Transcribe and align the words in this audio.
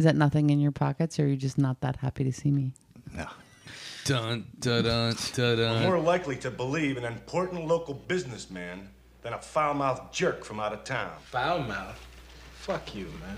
Is 0.00 0.04
that 0.04 0.16
nothing 0.16 0.48
in 0.48 0.60
your 0.60 0.72
pockets, 0.72 1.20
or 1.20 1.24
are 1.24 1.26
you 1.26 1.36
just 1.36 1.58
not 1.58 1.82
that 1.82 1.96
happy 1.96 2.24
to 2.24 2.32
see 2.32 2.50
me? 2.50 2.72
No. 3.14 3.26
Dun 4.06 4.46
dun 4.58 4.82
dun 4.82 5.14
dun 5.34 5.58
dun. 5.58 5.82
More 5.82 5.98
likely 5.98 6.36
to 6.36 6.50
believe 6.50 6.96
an 6.96 7.04
important 7.04 7.66
local 7.66 7.92
businessman 7.92 8.88
than 9.20 9.34
a 9.34 9.38
foul-mouthed 9.38 10.10
jerk 10.10 10.42
from 10.42 10.58
out 10.58 10.72
of 10.72 10.84
town. 10.84 11.12
Foul 11.24 11.64
mouth. 11.64 12.00
Fuck 12.54 12.94
you, 12.94 13.08
man. 13.20 13.36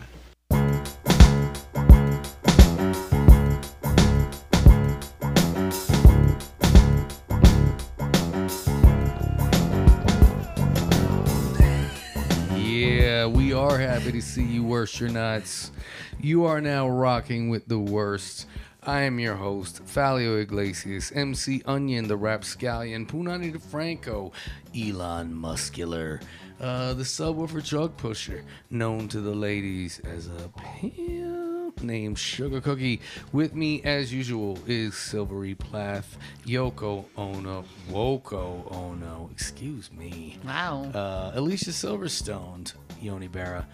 We 13.52 13.58
are 13.58 13.76
happy 13.76 14.10
to 14.10 14.22
see 14.22 14.44
you, 14.44 14.64
worst 14.64 14.98
your 14.98 15.10
nuts. 15.10 15.72
You 16.18 16.46
are 16.46 16.62
now 16.62 16.88
rocking 16.88 17.50
with 17.50 17.68
the 17.68 17.78
worst. 17.78 18.46
I 18.82 19.02
am 19.02 19.18
your 19.20 19.34
host, 19.34 19.84
Falio 19.84 20.40
Iglesias, 20.40 21.12
MC 21.14 21.60
Onion, 21.66 22.08
the 22.08 22.16
Rapscallion, 22.16 23.04
Punani 23.04 23.54
DeFranco, 23.54 24.32
Elon 24.74 25.34
Muscular, 25.34 26.20
uh, 26.62 26.94
the 26.94 27.02
subwoofer 27.02 27.68
drug 27.68 27.94
pusher, 27.98 28.42
known 28.70 29.06
to 29.08 29.20
the 29.20 29.34
ladies 29.34 30.00
as 30.00 30.28
a 30.28 30.48
pimp 30.56 31.82
named 31.82 32.18
Sugar 32.18 32.60
Cookie. 32.60 33.00
With 33.32 33.54
me, 33.54 33.82
as 33.82 34.12
usual, 34.12 34.58
is 34.66 34.96
Silvery 34.96 35.54
Plath, 35.54 36.16
Yoko 36.46 37.04
Ono, 37.16 37.64
Woko 37.90 38.74
Ono, 38.74 39.28
excuse 39.32 39.92
me 39.92 40.38
Wow. 40.44 40.84
uh, 40.94 41.32
Alicia 41.34 41.70
Silverstone, 41.70 42.72
Yoni 43.02 43.28
Berra, 43.28 43.66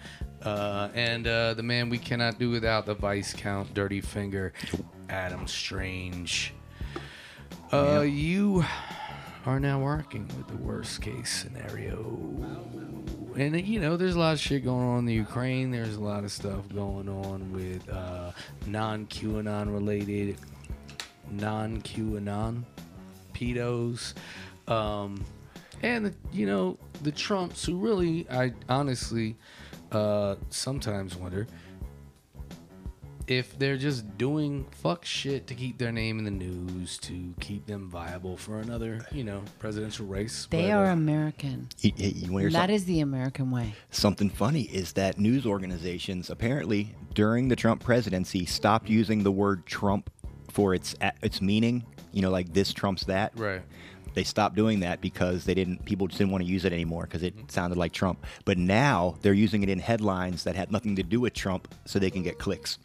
uh, 0.43 0.89
and 0.93 1.27
uh, 1.27 1.53
the 1.53 1.63
man 1.63 1.89
we 1.89 1.97
cannot 1.97 2.39
do 2.39 2.49
without, 2.49 2.85
the 2.85 2.95
Vice 2.95 3.33
Count, 3.33 3.73
Dirty 3.73 4.01
Finger, 4.01 4.53
Adam 5.09 5.47
Strange. 5.47 6.53
Uh, 7.71 8.01
You 8.01 8.65
are 9.45 9.59
now 9.59 9.79
working 9.79 10.27
with 10.37 10.47
the 10.47 10.57
worst 10.57 11.01
case 11.01 11.29
scenario. 11.29 12.17
And, 13.35 13.65
you 13.65 13.79
know, 13.79 13.95
there's 13.95 14.15
a 14.15 14.19
lot 14.19 14.33
of 14.33 14.39
shit 14.39 14.65
going 14.65 14.85
on 14.85 14.99
in 14.99 15.05
the 15.05 15.13
Ukraine. 15.13 15.71
There's 15.71 15.95
a 15.95 16.01
lot 16.01 16.23
of 16.23 16.31
stuff 16.31 16.67
going 16.73 17.07
on 17.07 17.51
with 17.53 17.87
uh, 17.89 18.31
non 18.65 19.05
QAnon 19.05 19.71
related, 19.71 20.37
non 21.31 21.81
QAnon 21.81 22.63
pedos. 23.33 24.13
Um, 24.67 25.23
and 25.83 26.05
the, 26.07 26.13
you 26.31 26.45
know 26.45 26.77
the 27.03 27.11
Trumps 27.11 27.65
who 27.65 27.77
really 27.77 28.27
I 28.29 28.53
honestly 28.67 29.35
uh, 29.91 30.35
sometimes 30.49 31.15
wonder 31.15 31.47
if 33.27 33.57
they're 33.59 33.77
just 33.77 34.17
doing 34.17 34.65
fuck 34.71 35.05
shit 35.05 35.45
to 35.45 35.53
keep 35.53 35.77
their 35.77 35.91
name 35.91 36.17
in 36.17 36.25
the 36.25 36.31
news 36.31 36.97
to 36.97 37.31
keep 37.39 37.67
them 37.67 37.87
viable 37.87 38.35
for 38.35 38.59
another 38.59 39.05
you 39.11 39.23
know 39.23 39.43
presidential 39.59 40.05
race. 40.07 40.47
they 40.49 40.63
But, 40.63 40.71
are 40.71 40.85
uh, 40.87 40.93
American. 40.93 41.69
You, 41.79 41.91
you- 41.95 42.09
you 42.15 42.31
wanna 42.31 42.43
hear 42.45 42.51
That 42.51 42.67
some- 42.67 42.75
is 42.75 42.85
the 42.85 43.01
American 43.01 43.51
way. 43.51 43.75
something 43.91 44.29
funny 44.29 44.63
is 44.63 44.93
that 44.93 45.19
news 45.19 45.45
organizations 45.45 46.29
apparently 46.31 46.95
during 47.13 47.47
the 47.49 47.55
Trump 47.55 47.83
presidency 47.83 48.45
stopped 48.45 48.89
using 48.89 49.21
the 49.23 49.31
word 49.31 49.65
Trump 49.67 50.09
for 50.49 50.73
its 50.73 50.95
its 51.21 51.41
meaning. 51.41 51.85
You 52.11 52.23
know, 52.23 52.31
like 52.31 52.51
this 52.53 52.73
trumps 52.73 53.03
that. 53.05 53.31
right. 53.37 53.61
They 54.19 54.25
stopped 54.25 54.53
doing 54.53 54.81
that 54.81 54.99
because 54.99 55.45
they 55.45 55.53
didn't. 55.53 55.85
People 55.85 56.07
just 56.07 56.17
didn't 56.17 56.31
want 56.31 56.43
to 56.43 56.49
use 56.49 56.65
it 56.65 56.73
anymore 56.73 57.03
because 57.03 57.23
it 57.23 57.37
mm-hmm. 57.37 57.47
sounded 57.47 57.77
like 57.77 57.93
Trump. 57.93 58.25
But 58.43 58.57
now 58.57 59.15
they're 59.21 59.31
using 59.31 59.63
it 59.63 59.69
in 59.69 59.79
headlines 59.79 60.43
that 60.43 60.57
had 60.57 60.73
nothing 60.73 60.97
to 60.97 61.03
do 61.03 61.21
with 61.21 61.33
Trump, 61.33 61.73
so 61.85 61.99
they 61.99 62.11
can 62.11 62.21
get 62.21 62.37
clicks. 62.37 62.79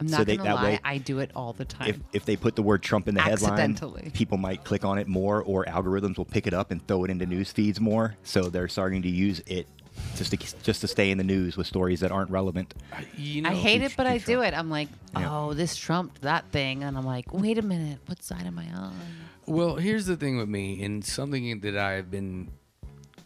I'm 0.00 0.08
So 0.08 0.24
they- 0.24 0.36
gonna 0.36 0.48
that 0.48 0.54
lie. 0.56 0.64
way- 0.64 0.80
I 0.82 0.98
do 0.98 1.20
it 1.20 1.30
all 1.36 1.52
the 1.52 1.64
time. 1.64 1.88
If 1.88 2.00
if 2.12 2.24
they 2.24 2.34
put 2.34 2.56
the 2.56 2.62
word 2.62 2.82
Trump 2.82 3.06
in 3.06 3.14
the 3.14 3.22
headline, 3.22 3.76
people 4.12 4.38
might 4.38 4.64
click 4.64 4.84
on 4.84 4.98
it 4.98 5.06
more, 5.06 5.40
or 5.40 5.66
algorithms 5.66 6.18
will 6.18 6.24
pick 6.24 6.48
it 6.48 6.52
up 6.52 6.72
and 6.72 6.84
throw 6.88 7.04
it 7.04 7.12
into 7.12 7.26
news 7.26 7.52
feeds 7.52 7.80
more. 7.80 8.16
So 8.24 8.50
they're 8.50 8.66
starting 8.66 9.02
to 9.02 9.08
use 9.08 9.40
it 9.46 9.68
just 10.16 10.30
to 10.30 10.36
just 10.62 10.80
to 10.82 10.88
stay 10.88 11.10
in 11.10 11.18
the 11.18 11.24
news 11.24 11.56
with 11.56 11.66
stories 11.66 12.00
that 12.00 12.10
aren't 12.12 12.30
relevant. 12.30 12.74
You 13.16 13.42
know, 13.42 13.50
I 13.50 13.54
hate 13.54 13.82
it, 13.82 13.94
but 13.96 14.06
I 14.06 14.18
keep 14.18 14.26
do 14.26 14.40
it. 14.42 14.54
I'm 14.54 14.70
like, 14.70 14.88
Yeah. 15.18 15.30
oh, 15.32 15.52
this 15.54 15.76
trumped 15.76 16.22
that 16.22 16.46
thing, 16.50 16.82
and 16.84 16.96
I'm 16.96 17.06
like, 17.06 17.32
wait 17.32 17.58
a 17.58 17.62
minute, 17.62 17.98
what 18.06 18.22
side 18.22 18.46
am 18.46 18.58
I 18.58 18.66
on? 18.74 18.94
Well, 19.46 19.76
here's 19.76 20.06
the 20.06 20.16
thing 20.16 20.36
with 20.38 20.48
me, 20.48 20.82
and 20.82 21.04
something 21.04 21.60
that 21.60 21.76
I've 21.76 22.10
been 22.10 22.48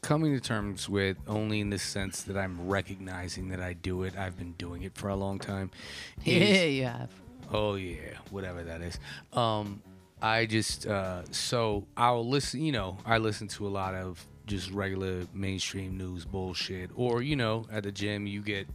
coming 0.02 0.32
to 0.34 0.40
terms 0.40 0.88
with 0.88 1.16
only 1.28 1.60
in 1.60 1.70
the 1.70 1.78
sense 1.78 2.22
that 2.22 2.36
I'm 2.36 2.66
recognizing 2.68 3.48
that 3.50 3.60
I 3.60 3.74
do 3.74 4.02
it. 4.04 4.16
I've 4.16 4.36
been 4.38 4.52
doing 4.52 4.82
it 4.82 4.94
for 4.94 5.08
a 5.08 5.16
long 5.16 5.38
time. 5.38 5.70
Yeah, 6.24 6.64
you 6.64 6.84
have. 6.84 7.10
Oh 7.52 7.74
yeah, 7.74 7.98
whatever 8.30 8.62
that 8.64 8.80
is. 8.80 8.98
Um, 9.32 9.82
I 10.22 10.46
just 10.46 10.86
uh, 10.86 11.22
so 11.32 11.86
I'll 11.96 12.26
listen. 12.28 12.60
You 12.62 12.72
know, 12.72 12.98
I 13.06 13.18
listen 13.18 13.48
to 13.48 13.66
a 13.66 13.70
lot 13.70 13.94
of 13.94 14.24
just 14.50 14.70
regular 14.72 15.22
mainstream 15.32 15.96
news 15.96 16.24
bullshit, 16.24 16.90
or 16.96 17.22
you 17.22 17.36
know, 17.36 17.66
at 17.70 17.84
the 17.84 17.92
gym 17.92 18.26
you 18.26 18.42
get 18.42 18.68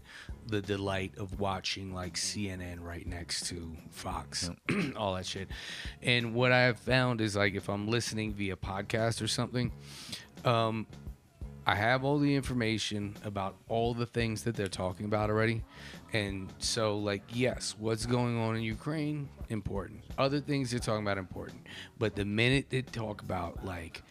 the 0.47 0.61
delight 0.61 1.11
of 1.17 1.39
watching 1.39 1.93
like 1.93 2.13
CNN 2.13 2.81
right 2.81 3.05
next 3.05 3.47
to 3.47 3.75
Fox, 3.91 4.49
all 4.95 5.15
that 5.15 5.25
shit. 5.25 5.49
And 6.01 6.33
what 6.33 6.53
I 6.53 6.61
have 6.61 6.79
found 6.79 7.19
is 7.19 7.35
like 7.35 7.55
if 7.55 7.69
I'm 7.69 7.89
listening 7.89 8.33
via 8.33 8.55
podcast 8.55 9.21
or 9.21 9.27
something, 9.27 9.73
um, 10.45 10.87
I 11.67 11.75
have 11.75 12.03
all 12.05 12.19
the 12.19 12.35
information 12.35 13.15
about 13.25 13.55
all 13.67 13.93
the 13.93 14.05
things 14.05 14.43
that 14.43 14.55
they're 14.55 14.67
talking 14.67 15.05
about 15.05 15.29
already. 15.29 15.63
And 16.13 16.53
so, 16.59 16.97
like, 16.97 17.23
yes, 17.33 17.75
what's 17.77 18.05
going 18.05 18.39
on 18.39 18.55
in 18.55 18.61
Ukraine, 18.61 19.27
important. 19.49 20.03
Other 20.17 20.39
things 20.39 20.71
they're 20.71 20.79
talking 20.79 21.01
about, 21.01 21.17
important. 21.17 21.65
But 21.97 22.15
the 22.15 22.23
minute 22.23 22.67
they 22.69 22.83
talk 22.83 23.23
about, 23.23 23.65
like, 23.65 24.03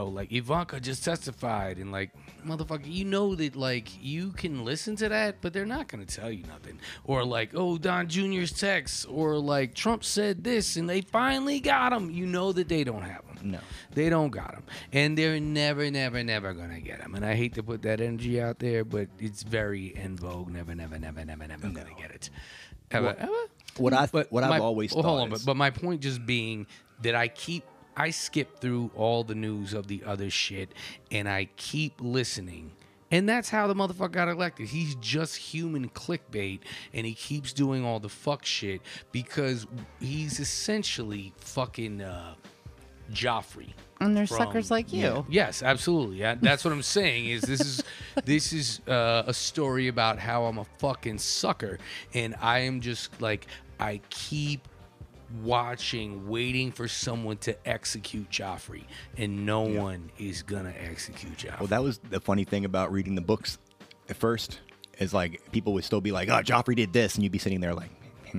oh, 0.00 0.08
like 0.08 0.32
Ivanka 0.32 0.80
just 0.80 1.04
testified, 1.04 1.78
and 1.78 1.92
like, 1.92 2.10
motherfucker, 2.46 2.92
you 2.92 3.04
know 3.04 3.34
that, 3.34 3.56
like, 3.56 3.88
you 4.02 4.32
can 4.32 4.64
listen 4.64 4.96
to 4.96 5.08
that, 5.08 5.36
but 5.40 5.52
they're 5.52 5.66
not 5.66 5.88
going 5.88 6.04
to 6.04 6.16
tell 6.16 6.30
you 6.30 6.44
nothing. 6.44 6.78
Or, 7.04 7.24
like, 7.24 7.50
oh, 7.54 7.78
Don 7.78 8.08
Jr.'s 8.08 8.52
text, 8.52 9.06
or 9.08 9.38
like, 9.38 9.74
Trump 9.74 10.04
said 10.04 10.42
this, 10.44 10.76
and 10.76 10.88
they 10.88 11.00
finally 11.00 11.60
got 11.60 11.92
him. 11.92 12.10
You 12.10 12.26
know 12.26 12.52
that 12.52 12.68
they 12.68 12.84
don't 12.84 13.02
have 13.02 13.24
him. 13.24 13.52
No. 13.52 13.58
They 13.92 14.10
don't 14.10 14.30
got 14.30 14.54
him, 14.54 14.64
and 14.92 15.16
they're 15.16 15.40
never, 15.40 15.90
never, 15.90 16.22
never 16.22 16.52
gonna 16.52 16.80
get 16.80 17.00
him. 17.00 17.14
And 17.14 17.24
I 17.24 17.34
hate 17.34 17.54
to 17.54 17.62
put 17.62 17.82
that 17.82 18.00
energy 18.00 18.40
out 18.40 18.58
there, 18.58 18.84
but 18.84 19.08
it's 19.18 19.42
very 19.42 19.94
in 19.96 20.16
vogue. 20.16 20.50
Never, 20.50 20.74
never, 20.74 20.98
never, 20.98 21.24
never, 21.24 21.46
never 21.46 21.68
gonna 21.68 21.94
get 21.98 22.10
it. 22.10 22.30
Ever, 22.90 23.16
ever. 23.18 23.32
What 23.76 23.94
I, 23.94 24.06
what 24.06 24.44
I've 24.44 24.60
always 24.60 24.92
well, 24.92 25.02
thought 25.02 25.08
hold 25.08 25.20
on, 25.22 25.32
is- 25.32 25.44
but, 25.44 25.52
but 25.52 25.56
my 25.56 25.70
point 25.70 26.02
just 26.02 26.26
being 26.26 26.66
that 27.02 27.14
I 27.14 27.28
keep 27.28 27.64
I 28.00 28.08
skip 28.08 28.60
through 28.60 28.90
all 28.96 29.24
the 29.24 29.34
news 29.34 29.74
of 29.74 29.86
the 29.86 30.02
other 30.06 30.30
shit, 30.30 30.72
and 31.10 31.28
I 31.28 31.50
keep 31.56 32.00
listening. 32.00 32.72
And 33.10 33.28
that's 33.28 33.50
how 33.50 33.66
the 33.66 33.74
motherfucker 33.74 34.12
got 34.12 34.28
elected. 34.28 34.68
He's 34.68 34.94
just 34.94 35.36
human 35.36 35.90
clickbait, 35.90 36.60
and 36.94 37.06
he 37.06 37.12
keeps 37.12 37.52
doing 37.52 37.84
all 37.84 38.00
the 38.00 38.08
fuck 38.08 38.46
shit 38.46 38.80
because 39.12 39.66
he's 39.98 40.40
essentially 40.40 41.34
fucking 41.36 42.00
uh, 42.00 42.36
Joffrey. 43.12 43.74
And 44.00 44.16
they're 44.16 44.26
from- 44.26 44.38
suckers 44.38 44.70
like 44.70 44.94
you. 44.94 45.00
Yeah. 45.02 45.22
Yes, 45.28 45.62
absolutely. 45.62 46.16
Yeah, 46.16 46.36
that's 46.40 46.64
what 46.64 46.72
I'm 46.72 46.82
saying. 46.82 47.26
Is 47.26 47.42
this 47.42 47.60
is 47.60 47.82
this 48.24 48.54
is 48.54 48.80
uh, 48.88 49.24
a 49.26 49.34
story 49.34 49.88
about 49.88 50.18
how 50.18 50.44
I'm 50.46 50.56
a 50.56 50.64
fucking 50.78 51.18
sucker, 51.18 51.78
and 52.14 52.34
I 52.40 52.60
am 52.60 52.80
just 52.80 53.20
like 53.20 53.46
I 53.78 54.00
keep 54.08 54.66
watching, 55.42 56.28
waiting 56.28 56.72
for 56.72 56.88
someone 56.88 57.36
to 57.38 57.68
execute 57.68 58.30
Joffrey, 58.30 58.84
and 59.16 59.46
no 59.46 59.62
one 59.62 60.10
is 60.18 60.42
gonna 60.42 60.74
execute 60.78 61.36
Joffrey. 61.38 61.58
Well, 61.60 61.66
that 61.68 61.82
was 61.82 61.98
the 61.98 62.20
funny 62.20 62.44
thing 62.44 62.64
about 62.64 62.92
reading 62.92 63.14
the 63.14 63.20
books 63.20 63.58
at 64.08 64.16
first. 64.16 64.60
Is 64.98 65.14
like 65.14 65.40
people 65.52 65.72
would 65.74 65.84
still 65.84 66.00
be 66.02 66.12
like, 66.12 66.28
"Oh, 66.28 66.42
Joffrey 66.42 66.76
did 66.76 66.92
this," 66.92 67.14
and 67.14 67.22
you'd 67.22 67.32
be 67.32 67.38
sitting 67.38 67.60
there 67.60 67.74
like, 67.74 67.90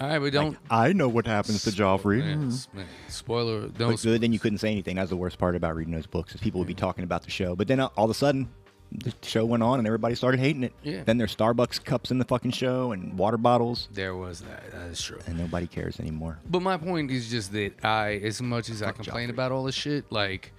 All 0.00 0.08
right, 0.08 0.18
but 0.18 0.32
don't. 0.32 0.56
"I 0.70 0.94
know 0.94 1.08
what 1.08 1.26
happens 1.26 1.62
to 1.64 1.70
Joffrey." 1.70 2.20
Yeah, 2.20 2.46
s- 2.46 2.68
man, 2.72 2.86
spoiler. 3.08 3.68
Don't. 3.68 3.90
But 3.92 4.00
good, 4.02 4.22
then 4.22 4.32
you 4.32 4.38
couldn't 4.38 4.58
say 4.58 4.70
anything. 4.70 4.96
That's 4.96 5.10
the 5.10 5.16
worst 5.16 5.38
part 5.38 5.54
about 5.56 5.76
reading 5.76 5.92
those 5.92 6.06
books 6.06 6.34
is 6.34 6.40
people 6.40 6.58
would 6.60 6.66
be 6.68 6.72
talking 6.74 7.04
about 7.04 7.24
the 7.24 7.30
show, 7.30 7.54
but 7.54 7.68
then 7.68 7.78
uh, 7.80 7.88
all 7.96 8.06
of 8.06 8.10
a 8.10 8.14
sudden, 8.14 8.48
the 8.92 9.14
show 9.22 9.44
went 9.44 9.62
on 9.62 9.78
and 9.78 9.86
everybody 9.86 10.14
started 10.14 10.40
hating 10.40 10.64
it. 10.64 10.72
Yeah. 10.82 11.02
Then 11.04 11.18
there's 11.18 11.34
Starbucks 11.34 11.84
cups 11.84 12.10
in 12.10 12.18
the 12.18 12.24
fucking 12.24 12.50
show 12.52 12.92
and 12.92 13.16
water 13.16 13.36
bottles, 13.36 13.88
there 13.92 14.14
was 14.14 14.40
that. 14.40 14.70
That 14.72 14.88
is 14.88 15.00
true. 15.00 15.20
and 15.26 15.38
nobody 15.38 15.66
cares 15.66 16.00
anymore. 16.00 16.38
But 16.48 16.62
my 16.62 16.76
point 16.76 17.10
is 17.10 17.30
just 17.30 17.52
that 17.52 17.84
I, 17.84 18.14
as 18.22 18.42
much 18.42 18.68
as 18.68 18.82
I 18.82 18.92
complain 18.92 19.28
Joffrey. 19.28 19.32
about 19.32 19.52
all 19.52 19.64
this 19.64 19.74
shit, 19.74 20.10
like 20.10 20.52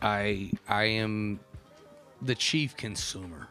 I, 0.00 0.52
I 0.68 0.84
am 0.84 1.40
the 2.22 2.34
chief 2.34 2.76
consumer 2.76 3.48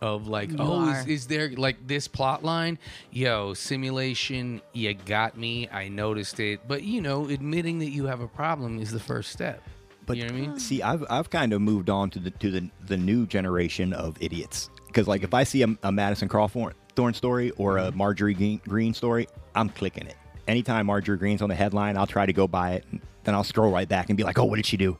of 0.00 0.26
like, 0.26 0.50
You 0.50 0.56
oh, 0.60 0.88
is, 0.90 1.06
is 1.06 1.26
there 1.26 1.50
like 1.50 1.86
this 1.86 2.08
plot 2.08 2.44
line? 2.44 2.78
Yo, 3.10 3.54
simulation, 3.54 4.60
you 4.72 4.94
got 4.94 5.36
me. 5.36 5.68
I 5.70 5.88
noticed 5.88 6.40
it, 6.40 6.60
but 6.66 6.82
you 6.82 7.00
know, 7.00 7.28
admitting 7.28 7.78
that 7.80 7.90
you 7.90 8.06
have 8.06 8.20
a 8.20 8.28
problem 8.28 8.78
is 8.80 8.90
the 8.90 9.00
first 9.00 9.32
step. 9.32 9.62
But 10.06 10.16
you 10.16 10.24
know 10.24 10.34
what 10.34 10.42
I 10.42 10.46
mean? 10.48 10.58
see, 10.58 10.82
I've 10.82 11.04
I've 11.08 11.30
kind 11.30 11.52
of 11.52 11.60
moved 11.60 11.90
on 11.90 12.10
to 12.10 12.18
the 12.18 12.30
to 12.30 12.50
the 12.50 12.70
the 12.86 12.96
new 12.96 13.26
generation 13.26 13.92
of 13.92 14.16
idiots 14.20 14.70
because 14.86 15.08
like 15.08 15.22
if 15.22 15.34
I 15.34 15.44
see 15.44 15.62
a, 15.62 15.68
a 15.82 15.92
Madison 15.92 16.28
Crawford 16.28 16.74
Thorn 16.94 17.14
story 17.14 17.50
or 17.52 17.78
a 17.78 17.84
mm-hmm. 17.84 17.98
Marjorie 17.98 18.34
Greene, 18.34 18.60
Greene 18.68 18.94
story, 18.94 19.28
I'm 19.54 19.68
clicking 19.68 20.06
it. 20.06 20.16
Anytime 20.46 20.86
Marjorie 20.86 21.16
Greene's 21.16 21.42
on 21.42 21.48
the 21.48 21.54
headline, 21.54 21.96
I'll 21.96 22.06
try 22.06 22.26
to 22.26 22.32
go 22.32 22.46
buy 22.46 22.72
it. 22.72 22.84
Then 23.24 23.34
I'll 23.34 23.44
scroll 23.44 23.72
right 23.72 23.88
back 23.88 24.10
and 24.10 24.16
be 24.16 24.22
like, 24.22 24.38
"Oh, 24.38 24.44
what 24.44 24.56
did 24.56 24.66
she 24.66 24.76
do? 24.76 24.98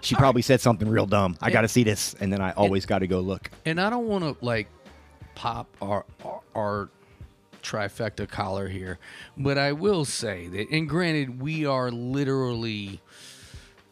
She 0.00 0.14
uh, 0.14 0.18
probably 0.18 0.42
said 0.42 0.60
something 0.60 0.88
real 0.88 1.06
dumb. 1.06 1.36
I 1.40 1.50
got 1.50 1.62
to 1.62 1.68
see 1.68 1.82
this." 1.82 2.14
And 2.20 2.32
then 2.32 2.40
I 2.40 2.52
always 2.52 2.86
got 2.86 3.00
to 3.00 3.08
go 3.08 3.20
look. 3.20 3.50
And 3.66 3.80
I 3.80 3.90
don't 3.90 4.06
want 4.06 4.22
to 4.22 4.44
like 4.44 4.68
pop 5.34 5.66
our, 5.82 6.04
our 6.24 6.40
our 6.54 6.88
trifecta 7.64 8.28
collar 8.28 8.68
here, 8.68 8.98
but 9.36 9.58
I 9.58 9.72
will 9.72 10.04
say 10.04 10.46
that, 10.48 10.70
and 10.70 10.88
granted, 10.88 11.40
we 11.40 11.66
are 11.66 11.90
literally 11.90 13.00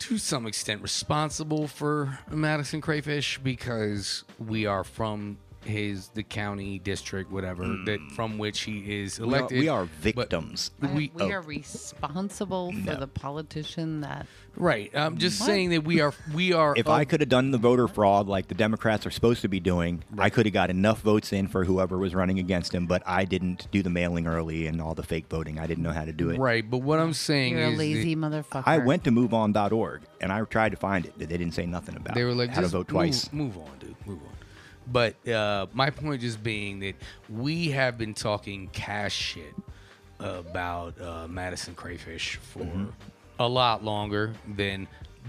to 0.03 0.19
some 0.19 0.47
extent 0.47 0.83
responsible 0.83 1.69
for 1.69 2.19
Madison 2.29 2.81
Crayfish 2.81 3.39
because 3.39 4.25
we 4.39 4.67
are 4.67 4.83
from 4.83 5.39
his 5.65 6.09
the 6.15 6.23
county 6.23 6.79
district 6.79 7.31
whatever 7.31 7.65
that 7.85 7.99
from 8.15 8.39
which 8.39 8.61
he 8.63 9.01
is 9.03 9.17
Hmm. 9.17 9.25
We 9.25 9.29
are, 9.35 9.37
elected. 9.39 9.59
we 9.61 9.69
are 9.69 9.85
victims. 9.85 10.71
I- 10.83 10.87
we- 10.87 11.13
we 11.15 11.23
oh. 11.23 11.31
are 11.31 11.41
responsible 11.43 12.73
for 12.73 12.79
No. 12.79 12.97
the 13.01 13.07
politician 13.07 14.01
that. 14.03 14.27
right. 14.57 14.91
I'm 14.95 15.19
just 15.19 15.41
What? 15.41 15.47
saying 15.47 15.71
that 15.71 15.85
we 15.85 16.01
are 16.01 16.13
we 16.35 16.53
are. 16.53 16.75
If 16.77 16.87
of- 16.87 16.93
I 16.93 17.05
could 17.05 17.21
have 17.21 17.29
done 17.29 17.51
the 17.51 17.59
voter 17.59 17.89
fraud 17.89 18.27
like 18.29 18.49
the 18.49 18.55
Democrats 18.55 19.07
are 19.07 19.11
supposed 19.11 19.43
to 19.43 19.49
be 19.49 19.61
doing, 19.61 20.03
I 20.19 20.31
could 20.31 20.47
have 20.47 20.53
got 20.53 20.71
enough 20.71 21.01
votes 21.01 21.33
in 21.33 21.49
for 21.49 21.65
whoever 21.65 21.97
was 21.99 22.15
running 22.15 22.39
against 22.39 22.75
him. 22.75 22.87
But 22.87 23.03
I 23.07 23.25
didn't 23.25 23.69
do 23.71 23.83
the 23.83 23.91
mailing 23.91 24.27
early 24.27 24.67
and 24.67 24.81
all 24.81 24.95
the 24.95 25.03
fake 25.03 25.27
voting. 25.29 25.59
I 25.59 25.67
didn't 25.67 25.83
know 25.83 25.93
how 25.93 26.05
to 26.05 26.13
do 26.13 26.31
it. 26.31 26.39
right, 26.39 26.69
but 26.69 26.79
what 26.79 26.99
I'm 26.99 27.13
saying 27.15 27.53
You're 27.55 27.63
a 27.63 27.71
is 27.71 27.73
that- 27.73 27.79
lazy 27.79 28.17
motherfucker. 28.17 28.65
I 28.67 28.79
went 28.79 29.05
to 29.05 29.11
moveon.org 29.11 30.03
and 30.21 30.33
I 30.33 30.41
tried 30.45 30.71
to 30.71 30.77
find 30.77 31.07
it. 31.07 31.19
They 31.19 31.27
didn't 31.27 31.53
say 31.53 31.67
nothing 31.67 31.97
about 31.97 32.15
They 32.15 32.25
were 32.25 32.35
like, 32.35 32.51
how 32.51 32.57
to 32.57 32.63
just 32.63 32.73
vote 32.73 32.89
twice. 32.89 33.33
Move, 33.33 33.57
move 33.57 33.65
on, 33.65 33.79
dude. 33.79 33.97
Move 34.07 34.19
on. 34.27 34.32
But 34.87 35.27
uh, 35.29 35.67
my 35.73 35.91
point 35.91 36.21
just 36.23 36.43
being 36.43 36.81
that 36.81 36.95
we 37.29 37.71
have 37.71 37.97
been 37.99 38.15
talking 38.15 38.69
cash 38.73 39.13
shit 39.15 39.55
about 40.19 41.01
uh, 41.01 41.27
Madison 41.29 41.75
Crayfish 41.75 42.37
for 42.37 42.61
Mm-hmm. 42.61 42.87
a 43.41 43.49
lot 43.49 43.85
longer 43.85 44.35
than 44.57 44.87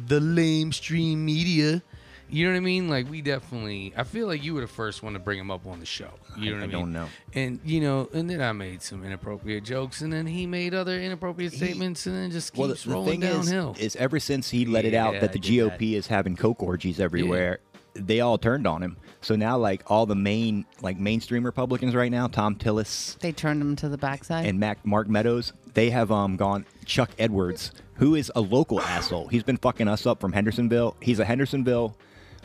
the 0.07 0.19
lamestream 0.19 1.17
media. 1.17 1.81
You 2.29 2.45
know 2.45 2.51
what 2.53 2.57
I 2.57 2.61
mean? 2.61 2.89
Like 2.89 3.09
we 3.09 3.21
definitely. 3.21 3.93
I 3.95 4.03
feel 4.03 4.25
like 4.27 4.43
you 4.43 4.55
were 4.55 4.61
the 4.61 4.67
first 4.67 5.03
one 5.03 5.13
to 5.13 5.19
bring 5.19 5.37
him 5.37 5.51
up 5.51 5.67
on 5.67 5.79
the 5.79 5.85
show. 5.85 6.09
You 6.37 6.51
know 6.51 6.57
what 6.57 6.61
I, 6.61 6.63
I 6.63 6.67
mean? 6.67 6.71
don't 6.79 6.93
know. 6.93 7.07
And 7.35 7.59
you 7.63 7.79
know, 7.79 8.09
and 8.13 8.27
then 8.27 8.41
I 8.41 8.51
made 8.53 8.81
some 8.81 9.03
inappropriate 9.05 9.63
jokes, 9.63 10.01
and 10.01 10.11
then 10.11 10.25
he 10.25 10.47
made 10.47 10.73
other 10.73 10.99
inappropriate 10.99 11.53
statements, 11.53 12.07
and 12.07 12.15
then 12.15 12.31
just 12.31 12.53
keeps 12.53 12.59
Well, 12.59 12.67
the, 12.69 12.73
the 12.75 12.89
rolling 12.91 13.21
thing 13.21 13.29
downhill. 13.29 13.75
is 13.79 13.95
ever 13.97 14.19
since 14.19 14.49
he 14.49 14.65
let 14.65 14.83
it 14.85 14.95
out 14.95 15.19
that 15.21 15.31
the 15.33 15.39
I. 15.39 15.41
GOP 15.69 15.93
is 15.93 16.07
having 16.07 16.35
coke 16.35 16.63
orgies 16.63 16.99
everywhere, 16.99 17.59
they 17.93 18.19
all 18.21 18.37
turned 18.37 18.65
on 18.67 18.81
him. 18.81 18.97
So 19.21 19.35
now, 19.35 19.57
like 19.57 19.83
all 19.89 20.05
the 20.05 20.15
main, 20.15 20.65
like 20.81 20.97
mainstream 20.99 21.43
Republicans 21.45 21.95
right 21.95 22.11
now, 22.11 22.27
Thom 22.27 22.55
Tillis 22.55 23.17
They 23.19 23.31
turned 23.31 23.61
him 23.61 23.75
to 23.77 23.89
the 23.89 23.97
backside. 23.97 24.45
and 24.45 24.59
Mac, 24.59 24.85
Mark 24.85 25.07
Meadows, 25.07 25.53
they 25.73 25.89
have 25.91 26.11
um 26.11 26.35
gone. 26.35 26.65
Chuck 26.85 27.11
Edwards, 27.17 27.71
who 27.95 28.15
is 28.15 28.31
a 28.35 28.41
local 28.41 28.81
asshole, 28.81 29.27
he's 29.27 29.43
been 29.43 29.57
fucking 29.57 29.87
us 29.87 30.05
up 30.05 30.19
from 30.19 30.33
Hendersonville. 30.33 30.95
He's 31.01 31.19
a 31.19 31.25
Hendersonville 31.25 31.95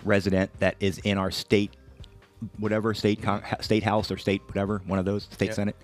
resident 0.05 0.51
that 0.61 0.77
is 0.79 0.99
in 0.99 1.19
our 1.19 1.31
state, 1.33 1.73
whatever 2.59 2.95
state 2.95 3.21
con- 3.23 3.43
ha- 3.43 3.57
state 3.61 3.83
house 3.83 4.11
or 4.13 4.17
state 4.19 4.43
whatever 4.47 4.81
one 4.87 4.99
of 4.99 5.05
those 5.05 5.25
state 5.25 5.47
Yep. 5.47 5.55
senate. 5.55 5.77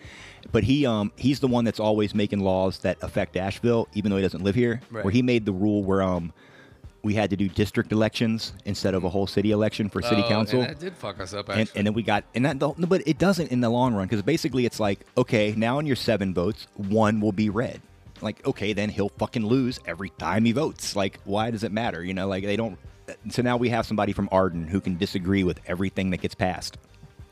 But 0.52 0.62
he 0.64 0.86
um 0.86 1.10
he's 1.16 1.40
the 1.40 1.48
one 1.48 1.64
that's 1.64 1.80
always 1.80 2.14
making 2.14 2.40
laws 2.40 2.78
that 2.80 2.98
affect 3.02 3.36
Asheville, 3.36 3.88
even 3.94 4.10
though 4.10 4.16
he 4.18 4.22
doesn't 4.22 4.44
live 4.44 4.54
here. 4.54 4.80
Right. 4.90 5.04
Where 5.04 5.10
he 5.10 5.22
made 5.22 5.46
the 5.46 5.52
rule 5.52 5.82
where 5.82 6.02
um 6.02 6.32
we 7.04 7.14
had 7.14 7.30
to 7.30 7.36
do 7.36 7.48
district 7.48 7.92
elections 7.92 8.52
instead 8.64 8.94
of 8.94 9.04
a 9.04 9.08
whole 9.10 9.26
city 9.26 9.52
election 9.52 9.88
for 9.88 10.02
city 10.02 10.22
Oh, 10.24 10.28
council 10.28 10.60
And 10.62 10.70
that 10.70 10.80
did 10.80 10.94
fuck 10.96 11.20
us 11.20 11.32
up. 11.34 11.48
and, 11.50 11.60
Actually. 11.60 11.78
and 11.78 11.86
then 11.86 11.94
we 11.94 12.02
got 12.02 12.24
and 12.34 12.44
that 12.46 12.58
don't- 12.58 12.88
but 12.88 13.02
it 13.06 13.18
doesn't 13.18 13.52
in 13.52 13.60
the 13.60 13.68
long 13.70 13.94
run 13.94 14.06
because 14.08 14.22
basically 14.22 14.64
it's 14.66 14.80
like 14.80 15.00
okay 15.16 15.54
now 15.56 15.78
in 15.78 15.86
your 15.86 15.96
seven 15.96 16.34
votes 16.34 16.66
one 16.76 17.20
will 17.20 17.32
be 17.32 17.48
red 17.50 17.80
like 18.22 18.44
okay 18.46 18.72
then 18.72 18.88
he'll 18.88 19.10
fucking 19.10 19.44
lose 19.46 19.78
every 19.86 20.08
time 20.10 20.44
he 20.44 20.52
votes 20.52 20.96
like 20.96 21.20
why 21.24 21.50
does 21.50 21.62
it 21.62 21.70
matter 21.72 22.02
you 22.02 22.14
know 22.14 22.26
like 22.26 22.42
they 22.44 22.56
don't 22.56 22.78
so 23.28 23.42
now 23.42 23.56
we 23.58 23.68
have 23.68 23.84
somebody 23.84 24.12
from 24.14 24.28
arden 24.32 24.66
who 24.66 24.80
can 24.80 24.96
disagree 24.96 25.44
with 25.44 25.60
everything 25.66 26.08
that 26.10 26.18
gets 26.22 26.34
passed 26.34 26.78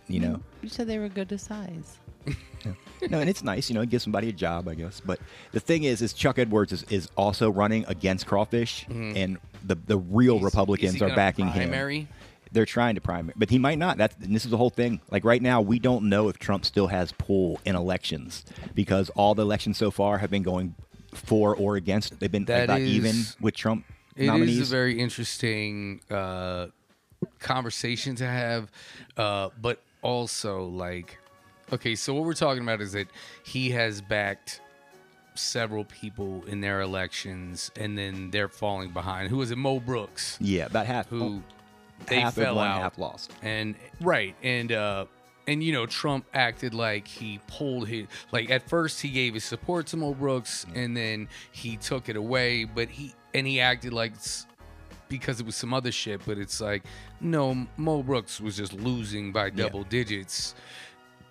you 0.06 0.20
know 0.20 0.38
you 0.60 0.68
said 0.68 0.86
they 0.86 0.98
were 0.98 1.08
good 1.08 1.28
to 1.30 1.38
size. 1.38 1.96
no 3.10 3.18
and 3.18 3.28
it's 3.28 3.42
nice 3.42 3.68
you 3.68 3.74
know 3.74 3.80
it 3.82 3.90
gives 3.90 4.04
somebody 4.04 4.28
a 4.28 4.32
job 4.32 4.68
i 4.68 4.74
guess 4.74 5.00
but 5.00 5.18
the 5.52 5.58
thing 5.60 5.82
is 5.84 6.00
is 6.02 6.12
chuck 6.12 6.38
edwards 6.38 6.72
is, 6.72 6.84
is 6.84 7.08
also 7.16 7.50
running 7.50 7.84
against 7.88 8.26
crawfish 8.26 8.86
and 8.88 9.38
the 9.64 9.74
the 9.86 9.98
real 9.98 10.36
Is- 10.36 10.42
republicans 10.44 10.94
is 10.96 11.02
are 11.02 11.08
backing 11.14 11.46
him 11.46 11.68
primary? 11.70 12.08
they're 12.52 12.66
trying 12.66 12.94
to 12.96 13.00
primary, 13.00 13.32
but 13.34 13.48
he 13.48 13.58
might 13.58 13.78
not. 13.78 13.96
That's 13.96 14.14
and 14.22 14.34
this 14.34 14.44
is 14.44 14.50
the 14.50 14.58
whole 14.58 14.68
thing. 14.68 15.00
Like 15.10 15.24
right 15.24 15.40
now, 15.40 15.62
we 15.62 15.78
don't 15.78 16.10
know 16.10 16.28
if 16.28 16.38
Trump 16.38 16.66
still 16.66 16.86
has 16.88 17.10
pull 17.12 17.58
in 17.64 17.74
elections 17.74 18.44
because 18.74 19.08
all 19.16 19.34
the 19.34 19.40
elections 19.40 19.78
so 19.78 19.90
far 19.90 20.18
have 20.18 20.28
been 20.30 20.42
going 20.42 20.74
for 21.14 21.56
or 21.56 21.76
against. 21.76 22.20
They've 22.20 22.30
been 22.30 22.44
That 22.44 22.64
about 22.64 22.82
is- 22.82 22.90
even 22.90 23.16
with 23.40 23.56
Trump 23.56 23.86
It 24.16 24.24
is 24.24 24.26
nominees. 24.26 24.60
a 24.68 24.70
very 24.70 25.00
interesting 25.00 26.02
uh, 26.10 26.66
conversation 27.38 28.16
to 28.16 28.26
have, 28.26 28.70
uh, 29.16 29.48
but 29.58 29.80
also 30.02 30.64
like, 30.66 31.18
okay, 31.72 31.94
so 31.94 32.14
what 32.14 32.24
we're 32.24 32.32
talking 32.34 32.62
about 32.62 32.80
is 32.80 32.92
that 32.92 33.08
he 33.44 33.70
has 33.70 34.00
backed 34.00 34.60
several 35.34 35.84
people 35.84 36.44
in 36.46 36.60
their 36.60 36.80
elections, 36.80 37.70
and 37.76 37.96
then 37.96 38.30
they're 38.30 38.48
falling 38.48 38.90
behind. 38.90 39.28
Who 39.28 39.38
was 39.38 39.50
it? 39.50 39.56
Mo 39.58 39.80
Brooks, 39.80 40.38
yeah, 40.40 40.66
about 40.66 40.86
half. 40.86 41.08
who 41.08 41.42
they 42.06 42.20
half 42.20 42.34
fell 42.34 42.56
won, 42.56 42.66
out, 42.66 42.80
half 42.82 42.98
lost. 42.98 43.32
and 43.42 43.74
right, 44.00 44.34
and 44.42 44.72
uh, 44.72 45.06
and 45.46 45.62
you 45.62 45.72
know 45.72 45.86
Trump 45.86 46.26
acted 46.34 46.74
like 46.74 47.06
he 47.08 47.40
pulled 47.46 47.88
his 47.88 48.06
like 48.30 48.50
at 48.50 48.68
first 48.68 49.00
he 49.00 49.08
gave 49.08 49.34
his 49.34 49.44
support 49.44 49.86
to 49.88 49.96
Mo 49.96 50.14
Brooks, 50.14 50.66
and 50.74 50.96
then 50.96 51.28
he 51.52 51.76
took 51.76 52.08
it 52.08 52.16
away, 52.16 52.64
but 52.64 52.88
he 52.88 53.14
and 53.34 53.46
he 53.46 53.60
acted 53.60 53.92
like. 53.92 54.12
because 55.08 55.40
it 55.40 55.46
was 55.46 55.56
some 55.56 55.74
other 55.74 55.92
shit, 55.92 56.22
but 56.24 56.38
it's 56.38 56.58
like, 56.58 56.82
no, 57.20 57.66
Mo 57.76 58.02
Brooks 58.02 58.40
was 58.40 58.56
just 58.56 58.72
losing 58.72 59.30
by 59.30 59.50
double 59.50 59.84
digits. 59.84 60.54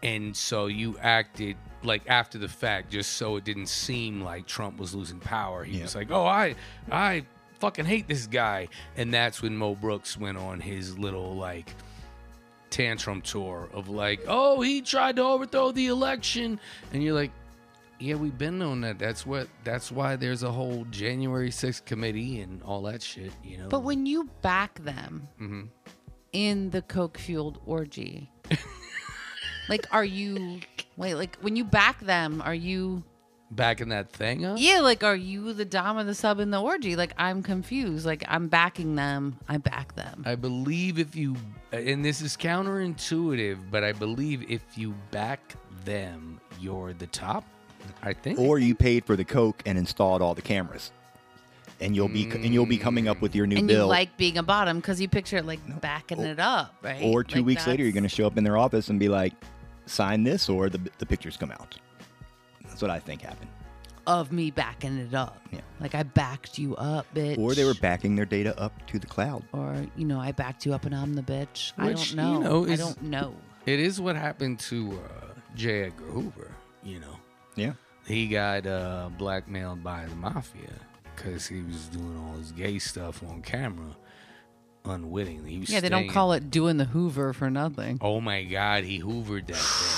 And 0.04 0.36
so 0.36 0.66
you 0.68 0.98
acted 1.00 1.58
like 1.84 2.04
after 2.08 2.38
the 2.38 2.48
fact, 2.48 2.92
just 2.92 3.14
so 3.14 3.36
it 3.38 3.44
didn't 3.44 3.68
seem 3.68 4.22
like 4.22 4.46
Trump 4.48 4.78
was 4.78 4.94
losing 4.96 5.20
power. 5.20 5.64
He 5.64 5.78
Yeah. 5.78 5.84
was 5.84 5.96
like, 5.96 6.12
oh, 6.12 6.26
I, 6.26 6.56
I 6.92 7.26
fucking 7.60 7.86
hate 7.86 8.08
this 8.08 8.28
guy. 8.28 8.68
And 8.98 9.14
that's 9.14 9.42
when 9.42 9.58
Mo 9.58 9.76
Brooks 9.76 10.18
went 10.18 10.38
on 10.38 10.60
his 10.60 10.98
little 10.98 11.36
like 11.36 11.74
tantrum 12.70 13.22
tour 13.22 13.68
of 13.74 13.90
like, 13.90 14.22
oh, 14.28 14.62
he 14.62 14.82
tried 14.82 15.16
to 15.18 15.24
overthrow 15.24 15.72
the 15.72 15.88
election. 15.88 16.60
And 16.94 17.04
you're 17.04 17.14
like, 17.16 17.32
yeah, 18.00 18.16
we've 18.16 18.38
been 18.38 18.62
on 18.64 18.82
that. 18.82 18.98
That's 18.98 19.26
what. 19.28 19.48
That's 19.64 19.92
why 19.92 20.16
there's 20.16 20.42
a 20.42 20.52
whole 20.52 20.86
January 20.90 21.50
6th 21.52 21.86
committee 21.86 22.42
and 22.42 22.62
all 22.64 22.82
that 22.84 23.04
shit. 23.04 23.32
You 23.44 23.60
know. 23.60 23.68
But 23.70 23.82
when 23.84 24.06
you 24.08 24.28
back 24.42 24.84
them 24.84 25.28
Mm-hmm. 25.40 25.62
in 26.34 26.70
the 26.72 26.82
coke 26.82 27.20
fueled 27.20 27.60
orgy, 27.68 28.32
like, 29.70 29.88
are 29.92 30.06
you 30.06 30.60
wait? 30.98 31.16
Like, 31.16 31.38
when 31.42 31.56
you 31.56 31.64
back 31.64 32.00
them, 32.02 32.42
are 32.44 32.56
you? 32.56 33.04
backing 33.52 33.90
that 33.90 34.10
thing 34.12 34.46
up. 34.46 34.58
Yeah, 34.60 34.80
like, 34.80 35.04
are 35.04 35.16
you 35.16 35.54
the 35.54 35.66
dom 35.66 35.98
or 35.98 36.04
the 36.04 36.16
sub 36.16 36.40
in 36.40 36.52
the 36.52 36.62
orgy? 36.62 36.96
Like, 36.96 37.14
I'm 37.18 37.44
confused. 37.44 38.06
Like, 38.06 38.24
I'm 38.28 38.48
backing 38.48 38.96
them. 38.96 39.38
I 39.48 39.58
back 39.58 39.94
them. 39.96 40.24
I 40.26 40.36
believe 40.36 40.98
if 40.98 41.16
you, 41.16 41.36
and 41.72 42.04
this 42.04 42.22
is 42.22 42.38
counterintuitive, 42.38 43.58
but 43.70 43.84
I 43.84 43.92
believe 43.92 44.50
if 44.50 44.78
you 44.78 44.96
back 45.12 45.56
them, 45.84 46.40
you're 46.60 46.94
the 46.94 47.08
top. 47.08 47.44
I 48.04 48.14
think. 48.14 48.40
Or 48.40 48.60
you 48.60 48.76
paid 48.76 49.06
for 49.06 49.16
the 49.16 49.26
coke 49.26 49.64
and 49.66 49.78
installed 49.78 50.22
all 50.22 50.36
the 50.36 50.42
cameras, 50.42 50.92
and 51.82 51.96
you'll 51.96 52.08
be 52.08 52.24
and 52.30 52.54
you'll 52.54 52.66
be 52.66 52.78
coming 52.78 53.08
up 53.08 53.22
with 53.22 53.36
your 53.36 53.46
new 53.48 53.58
and 53.58 53.68
bill. 53.68 53.86
you 53.86 53.90
like 53.90 54.16
being 54.18 54.38
a 54.38 54.44
bottom 54.44 54.78
because 54.80 55.02
you 55.02 55.08
picture 55.10 55.38
it 55.38 55.46
like 55.46 55.60
backing 55.82 56.20
it 56.22 56.40
up, 56.40 56.76
right? 56.82 57.02
or 57.04 57.24
two 57.24 57.40
Like, 57.40 57.46
weeks 57.48 57.68
later, 57.68 57.84
you're 57.84 57.92
going 57.92 58.04
to 58.04 58.10
show 58.10 58.26
up 58.28 58.38
in 58.38 58.44
their 58.44 58.58
office 58.58 58.90
and 58.90 59.00
be 59.00 59.10
like, 59.10 59.34
"Sign 59.86 60.24
this," 60.24 60.48
or 60.50 60.70
the 60.70 60.80
the 61.00 61.06
pictures 61.06 61.36
come 61.38 61.52
out. 61.52 61.78
That's 62.64 62.82
what 62.82 62.92
I 62.92 63.00
think 63.00 63.22
happened. 63.22 63.50
of 64.08 64.32
me 64.32 64.50
backing 64.52 64.98
it 64.98 65.14
up. 65.14 65.42
Yeah. 65.52 65.60
Like 65.80 65.94
I 65.96 66.04
backed 66.04 66.58
you 66.58 66.76
up, 66.78 67.06
bitch. 67.14 67.38
Or 67.38 67.54
they 67.54 67.66
were 67.66 67.74
backing 67.76 68.16
their 68.16 68.26
data 68.26 68.58
up 68.60 68.74
to 68.88 69.00
the 69.00 69.08
cloud. 69.08 69.44
Or 69.52 69.86
you 69.98 70.06
know, 70.06 70.20
I 70.20 70.32
backed 70.32 70.66
you 70.66 70.74
up 70.74 70.86
and 70.86 70.96
I'm 70.96 71.14
the 71.14 71.22
bitch. 71.22 71.74
I 71.78 71.88
don't 71.88 72.10
you 72.12 72.16
know. 72.18 72.40
know, 72.40 72.68
I 72.72 72.76
don't 72.76 73.02
know. 73.04 73.36
It 73.66 73.80
is 73.80 74.00
what 74.02 74.16
happened 74.16 74.60
to 74.62 74.92
uh, 74.94 75.34
J. 75.56 75.84
Edgar 75.84 76.06
Hoover. 76.06 76.50
You 76.84 77.00
know, 77.00 77.16
Yeah. 77.56 77.74
he 78.08 78.28
got 78.28 78.66
uh, 78.66 79.10
blackmailed 79.20 79.84
by 79.84 80.06
the 80.06 80.16
mafia 80.16 80.74
because 81.24 81.48
he 81.48 81.62
was 81.62 81.88
doing 81.88 82.18
all 82.18 82.38
his 82.38 82.52
gay 82.52 82.80
stuff 82.80 83.22
on 83.24 83.42
camera 83.42 83.96
unwittingly. 84.86 85.52
He 85.52 85.60
was 85.60 85.70
Yeah, 85.70 85.80
they 85.80 85.90
don't 85.90 86.02
staying- 86.02 86.12
call 86.12 86.34
it 86.34 86.50
doing 86.50 86.78
the 86.78 86.86
Hoover 86.86 87.34
for 87.34 87.50
nothing. 87.50 88.00
Oh 88.02 88.20
my 88.22 88.44
God, 88.44 88.84
he 88.84 89.00
hoovered 89.02 89.48
that 89.48 89.56
thing. 89.58 89.98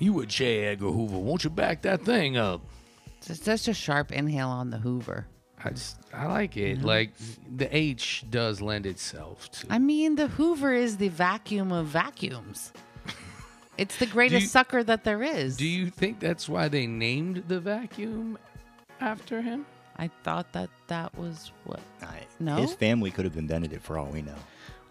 You 0.00 0.20
a 0.20 0.26
J. 0.26 0.64
Edgar 0.66 0.90
Hoover? 0.92 1.18
Won't 1.18 1.44
you 1.44 1.50
back 1.50 1.82
that 1.82 2.02
thing 2.04 2.36
up? 2.36 2.60
It's 3.26 3.42
such 3.44 3.68
a 3.68 3.74
sharp 3.74 4.12
inhale 4.12 4.48
on 4.48 4.70
the 4.70 4.78
Hoover. 4.78 5.26
I 5.62 5.70
just 5.70 5.96
I 6.14 6.26
like 6.26 6.56
it. 6.56 6.78
Mm-hmm. 6.78 6.86
Like 6.86 7.10
the 7.56 7.76
H 7.76 8.24
does 8.30 8.60
lend 8.60 8.86
itself 8.86 9.50
to. 9.50 9.66
I 9.68 9.80
mean, 9.80 10.14
the 10.14 10.28
Hoover 10.28 10.72
is 10.72 10.98
the 10.98 11.08
vacuum 11.08 11.72
of 11.72 11.86
vacuums. 11.86 12.72
It's 13.78 13.96
the 13.98 14.06
greatest 14.06 14.42
you- 14.42 14.48
sucker 14.48 14.82
that 14.84 15.04
there 15.04 15.22
is. 15.22 15.56
Do 15.56 15.66
you 15.66 15.88
think 15.90 16.18
that's 16.20 16.48
why 16.48 16.68
they 16.68 16.86
named 16.86 17.44
the 17.48 17.60
vacuum 17.60 18.36
after 19.00 19.40
him? 19.40 19.64
I 19.96 20.10
thought 20.24 20.52
that 20.52 20.68
that 20.88 21.16
was 21.16 21.50
what. 21.64 21.80
I- 22.02 22.26
No? 22.40 22.56
His 22.56 22.74
family 22.74 23.10
could 23.10 23.24
have 23.24 23.36
invented 23.36 23.72
it 23.72 23.82
for 23.82 23.96
all 23.98 24.06
we 24.06 24.22
know. 24.22 24.34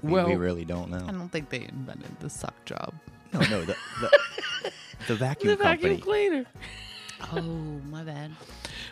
We, 0.01 0.23
we 0.23 0.35
really 0.35 0.63
don't 0.65 0.89
know. 0.91 1.05
I 1.07 1.11
don't 1.11 1.29
think 1.29 1.49
they 1.49 1.61
invented 1.63 2.19
the 2.19 2.29
suck 2.29 2.53
job. 2.65 2.93
No, 3.33 3.39
no, 3.41 3.65
the 3.65 3.75
the, 4.01 4.11
the 5.07 5.15
vacuum 5.15 5.49
The 5.51 5.55
vacuum 5.63 5.97
company. 5.97 5.97
cleaner. 6.29 6.45
Oh, 7.33 7.41
my 7.89 8.03
bad. 8.03 8.31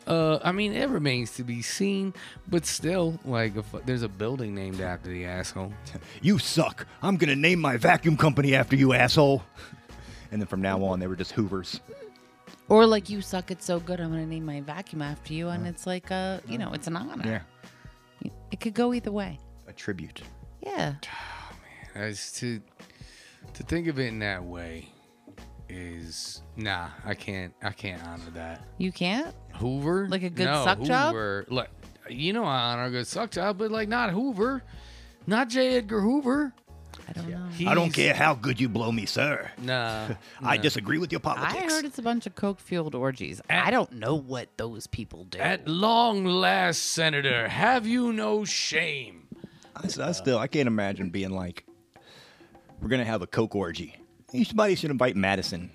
Uh, 0.08 0.40
I 0.44 0.52
mean, 0.52 0.74
it 0.74 0.90
remains 0.90 1.32
to 1.36 1.44
be 1.44 1.62
seen, 1.62 2.14
but 2.48 2.66
still, 2.66 3.20
like, 3.24 3.56
if 3.56 3.66
there's 3.86 4.02
a 4.02 4.10
building 4.10 4.56
named 4.56 4.82
after 4.82 5.10
the 5.10 5.26
asshole. 5.26 5.74
You 6.24 6.40
suck. 6.40 6.88
I'm 7.04 7.18
gonna 7.18 7.36
name 7.36 7.60
my 7.60 7.78
vacuum 7.78 8.18
company 8.18 8.56
after 8.56 8.76
you, 8.76 8.94
asshole. 8.94 9.44
And 10.36 10.42
then 10.42 10.48
from 10.48 10.62
now 10.62 10.84
on, 10.84 11.00
they 11.00 11.08
were 11.08 11.16
just 11.16 11.32
Hoovers. 11.32 11.80
Or 12.68 12.86
like 12.86 13.10
you 13.10 13.22
suck 13.22 13.52
it 13.52 13.64
so 13.64 13.80
good, 13.80 14.02
I'm 14.02 14.10
gonna 14.10 14.26
name 14.26 14.46
my 14.46 14.60
vacuum 14.60 15.02
after 15.02 15.34
you, 15.34 15.48
and 15.48 15.66
it's 15.66 15.88
like 15.88 16.12
a, 16.12 16.42
you 16.46 16.58
know, 16.58 16.74
it's 16.74 16.88
an 16.88 16.98
honor. 16.98 17.24
Yeah. 18.22 18.32
It 18.52 18.60
could 18.60 18.74
go 18.74 18.94
either 18.94 19.14
way. 19.14 19.40
a 19.66 19.72
tribute. 19.72 20.24
Yeah. 20.60 20.96
Oh, 21.06 21.56
As 21.98 22.34
to 22.34 22.60
to 23.54 23.64
think 23.64 23.88
of 23.88 23.98
it 23.98 24.08
in 24.08 24.20
that 24.20 24.44
way 24.44 24.90
is 25.70 26.42
nah. 26.58 26.90
I 27.06 27.14
can't. 27.14 27.54
I 27.64 27.72
can't 27.72 28.06
honor 28.06 28.30
that. 28.34 28.62
You 28.78 28.92
can't. 28.92 29.34
Hoover, 29.54 30.10
Like 30.10 30.24
a 30.24 30.30
good 30.30 30.48
no, 30.48 30.66
suck 30.66 30.82
job? 30.82 31.14
Hoover, 31.14 31.46
Like, 31.48 31.70
you 32.10 32.34
know, 32.34 32.44
I 32.44 32.74
honor 32.74 32.84
a 32.88 32.92
good 32.92 33.08
suck 33.08 33.32
job, 33.32 33.58
but 33.58 33.72
like 33.72 33.88
not 33.88 34.10
Hoover, 34.10 34.64
not 35.28 35.48
J. 35.48 35.78
Edgar 35.78 36.02
Hoover. 36.02 36.54
I 37.08 37.14
don't 37.14 37.30
know. 37.30 37.70
I 37.70 37.76
don't 37.76 37.92
care 37.92 38.14
how 38.14 38.34
good 38.34 38.60
you 38.60 38.68
blow 38.68 38.92
me, 38.92 39.06
sir. 39.06 39.52
Nah, 39.62 40.10
I 40.42 40.58
nah. 40.58 40.62
disagree 40.62 40.98
with 40.98 41.12
your 41.12 41.20
politics. 41.20 41.54
I 41.54 41.74
heard 41.74 41.86
it's 41.86 42.00
a 42.00 42.02
bunch 42.02 42.26
of 42.26 42.36
coke 42.36 42.60
fueled 42.60 42.96
orgies. 42.96 43.42
I 43.50 43.72
don't 43.72 43.94
know 43.94 44.16
what 44.16 44.50
those 44.58 44.88
people 44.88 45.26
do. 45.26 45.40
At 45.40 45.68
long 45.68 46.26
last, 46.26 46.80
Senator, 46.80 47.48
have 47.48 47.86
you 47.86 48.12
no 48.12 48.46
shame? 48.46 49.28
I 49.76 50.12
still, 50.14 50.38
I 50.38 50.48
can't 50.48 50.68
imagine 50.68 51.10
being 51.10 51.32
like, 51.32 51.66
we're 52.82 52.90
gonna 52.90 53.06
have 53.06 53.22
a 53.22 53.28
coke 53.28 53.56
orgy. 53.56 53.96
Somebody 54.44 54.76
should 54.76 54.92
invite 54.92 55.16
Madison. 55.16 55.72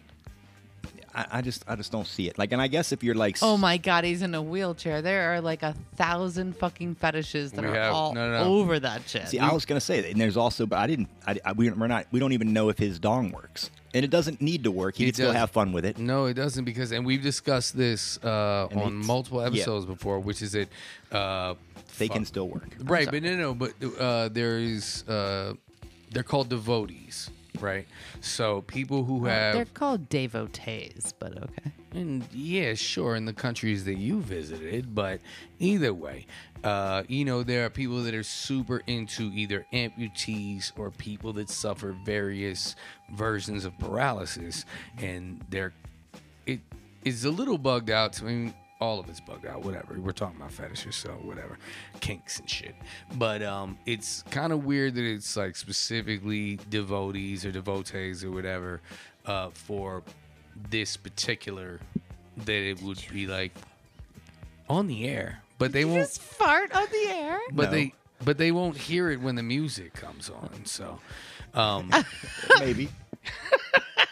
I, 1.15 1.27
I 1.33 1.43
just, 1.43 1.65
I 1.67 1.75
just 1.77 1.91
don't 1.91 2.07
see 2.07 2.29
it. 2.29 2.39
Like, 2.39 2.53
and 2.53 2.63
I 2.63 2.69
guess 2.69 2.93
if 2.93 3.03
you're 3.03 3.15
like, 3.15 3.39
Oh 3.43 3.57
my 3.57 3.77
god, 3.79 4.05
he's 4.05 4.23
in 4.23 4.35
a 4.35 4.43
wheelchair. 4.43 5.03
There 5.03 5.33
are 5.35 5.41
like 5.41 5.63
a 5.63 5.75
thousand 5.97 6.57
fucking 6.57 6.95
fetishes 6.97 7.53
that 7.53 7.63
We 7.63 7.71
are 7.71 7.75
have- 7.75 7.95
all 7.95 8.15
no, 8.15 8.31
no, 8.31 8.45
no. 8.45 8.55
over 8.61 8.79
that 8.81 9.09
shit. 9.09 9.29
See, 9.29 9.39
I 9.39 9.53
was 9.53 9.65
gonna 9.65 9.81
say 9.81 10.01
that, 10.03 10.11
and 10.13 10.21
there's 10.21 10.37
also, 10.37 10.67
but 10.67 10.79
I 10.79 10.87
didn't. 10.87 11.09
I, 11.27 11.39
I, 11.45 11.53
we, 11.53 11.71
we're 11.71 11.87
not. 11.89 12.07
We 12.13 12.21
don't 12.21 12.33
even 12.33 12.53
know 12.53 12.69
if 12.69 12.79
his 12.79 12.99
dong 12.99 13.33
works, 13.33 13.71
and 13.93 14.05
it 14.05 14.11
doesn't 14.11 14.41
need 14.41 14.65
to 14.65 14.71
work. 14.71 14.97
He 14.97 15.05
It 15.05 15.07
can 15.09 15.15
still 15.15 15.33
have 15.33 15.51
fun 15.51 15.73
with 15.73 15.85
it. 15.85 15.99
No, 15.99 16.27
it 16.27 16.35
doesn't 16.35 16.65
because, 16.65 16.93
and 16.93 17.05
we've 17.05 17.23
discussed 17.23 17.77
this 17.77 18.19
uh, 18.25 18.69
on 18.71 18.77
it's- 18.79 19.07
multiple 19.07 19.41
yeah. 19.41 19.49
episodes 19.49 19.87
before, 19.87 20.21
which 20.21 20.43
is 20.43 20.53
that 20.53 20.69
uh, 21.11 21.55
They 21.99 22.07
fuck. 22.07 22.17
can 22.17 22.25
still 22.25 22.49
work. 22.49 22.69
right, 22.81 23.11
but 23.11 23.23
no, 23.23 23.37
no, 23.37 23.55
but 23.55 23.73
uh, 23.99 24.29
there 24.29 24.59
is 24.59 25.03
uh, 25.09 25.55
they're 26.13 26.23
called 26.23 26.49
devotees, 26.49 27.31
right? 27.61 27.87
So 28.21 28.63
people 28.63 29.05
who 29.05 29.25
have 29.25 29.55
They're 29.55 29.65
called 29.67 30.09
devotees, 30.09 31.15
but 31.19 31.37
okay. 31.37 31.73
And 31.93 32.25
yeah, 32.33 32.75
sure, 32.75 33.17
in 33.17 33.25
the 33.25 33.33
countries 33.33 33.85
that 33.85 33.97
you 33.97 34.21
visited, 34.21 34.95
but 34.95 35.21
either 35.59 35.93
way, 35.93 36.27
uh, 36.63 37.03
you 37.09 37.25
know, 37.25 37.43
there 37.43 37.65
are 37.67 37.71
people 37.71 38.03
that 38.05 38.15
are 38.15 38.23
super 38.23 38.83
into 38.87 39.31
either 39.35 39.67
amputees 39.73 40.73
or 40.79 40.91
people 40.91 41.33
that 41.35 41.51
suffer 41.51 41.97
various 42.05 42.77
versions 43.15 43.65
of 43.65 43.77
paralysis, 43.79 44.65
and 44.99 45.45
they're 45.51 45.73
it 46.47 46.61
is 47.05 47.25
a 47.25 47.31
little 47.31 47.59
bugged 47.59 47.91
out. 47.91 48.13
To, 48.15 48.25
I 48.25 48.29
mean, 48.29 48.55
all 48.81 48.99
of 48.99 49.09
it's 49.09 49.21
bugged 49.21 49.47
out. 49.47 49.63
Whatever. 49.63 49.99
We're 49.99 50.13
talking 50.13 50.37
about 50.39 50.53
fetishes, 50.53 50.97
so 50.97 51.11
whatever, 51.23 51.59
kinks 52.01 52.39
and 52.41 52.49
shit. 52.49 52.75
But 53.15 53.43
um, 53.43 53.79
it's 53.87 54.23
kind 54.31 54.53
of 54.53 54.65
weird 54.65 54.95
that 54.95 55.05
it's 55.05 55.37
like 55.37 55.57
specifically 55.57 56.59
devotees 56.71 57.45
or 57.45 57.53
devotees 57.53 58.25
or 58.25 58.31
whatever 58.31 58.81
uh, 59.27 59.51
for 59.51 60.03
this 60.71 60.97
particular 60.97 61.81
that 62.45 62.53
it 62.71 62.81
would 62.83 63.03
be 63.13 63.27
like 63.27 63.53
on 64.69 64.87
the 64.87 65.07
air, 65.09 65.43
but 65.59 65.73
they 65.73 65.81
You 65.81 65.89
won't. 65.89 66.01
just 66.03 66.21
fart 66.23 66.73
on 66.75 66.87
the 66.91 67.09
air. 67.13 67.39
But 67.53 67.67
No. 67.67 67.71
they 67.71 67.95
but 68.25 68.37
they 68.39 68.53
won't 68.53 68.77
hear 68.77 69.11
it 69.11 69.21
when 69.21 69.35
the 69.35 69.43
music 69.43 69.93
comes 69.95 70.29
on. 70.31 70.65
So. 70.65 70.99
Um, 71.55 71.91
Maybe. 72.61 72.89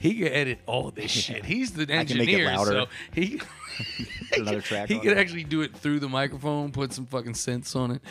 he 0.00 0.14
can 0.14 0.28
edit 0.28 0.60
all 0.66 0.90
this 0.90 1.10
shit. 1.10 1.44
He's 1.44 1.72
the 1.72 1.82
I 1.82 2.04
can 2.04 2.18
make 2.18 2.28
it 2.28 2.40
engineer, 2.40 2.56
so 2.64 2.86
he 3.12 3.40
another 4.36 4.60
track. 4.60 4.88
he 4.88 4.98
could 4.98 5.12
it. 5.12 5.18
actually 5.18 5.44
do 5.44 5.62
it 5.62 5.76
through 5.76 6.00
the 6.00 6.08
microphone, 6.08 6.72
put 6.72 6.92
some 6.92 7.06
fucking 7.06 7.34
sense 7.34 7.76
on 7.76 7.92
it. 7.92 8.02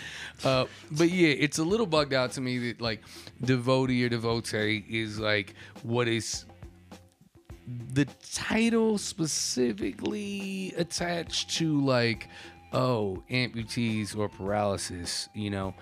Uh, 0.44 0.66
but 0.92 1.10
yeah, 1.10 1.30
it's 1.30 1.58
a 1.58 1.64
little 1.64 1.86
bugged 1.86 2.14
out 2.14 2.32
to 2.34 2.42
me 2.42 2.70
that 2.70 2.82
like 2.82 3.02
devotee 3.44 4.06
or 4.06 4.10
devotee 4.10 4.86
is 4.90 5.20
like 5.20 5.56
what 5.84 6.08
is 6.08 6.46
the 7.94 8.06
title 8.32 8.98
specifically 8.98 10.74
attached 10.78 11.50
to 11.58 11.82
like 11.82 12.30
oh 12.74 13.24
amputees 13.30 14.18
or 14.18 14.30
paralysis, 14.30 15.30
you 15.34 15.50
know, 15.50 15.74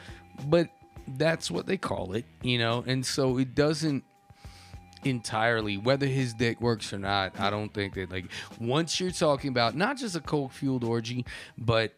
but 0.48 0.70
that's 1.18 1.52
what 1.52 1.66
they 1.66 1.78
call 1.78 2.14
it, 2.14 2.26
you 2.42 2.58
know, 2.58 2.84
and 2.88 3.06
so 3.06 3.38
it 3.38 3.56
doesn't 3.56 4.04
entirely 5.06 5.78
whether 5.78 6.06
his 6.06 6.34
dick 6.34 6.60
works 6.62 6.94
or 6.94 7.00
not 7.00 7.38
i 7.40 7.50
don't 7.50 7.74
think 7.74 7.94
that 7.94 8.12
like 8.12 8.26
once 8.60 9.00
you're 9.00 9.12
talking 9.12 9.50
about 9.50 9.76
not 9.76 9.98
just 9.98 10.16
a 10.16 10.20
coke 10.20 10.52
fueled 10.52 10.84
orgy 10.84 11.26
but 11.58 11.94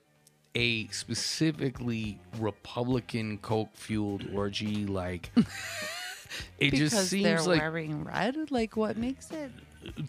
a 0.56 0.88
specifically 0.88 2.20
republican 2.40 3.38
coke 3.40 3.76
fueled 3.76 4.26
orgy 4.34 4.86
like 4.86 5.32
it 6.60 6.72
because 6.72 6.92
just 6.92 7.10
seems 7.10 7.24
they're 7.24 7.42
like 7.42 7.62
wearing 7.62 8.04
red. 8.04 8.52
Like, 8.52 8.76
what 8.76 8.98
makes 8.98 9.32
it? 9.32 9.52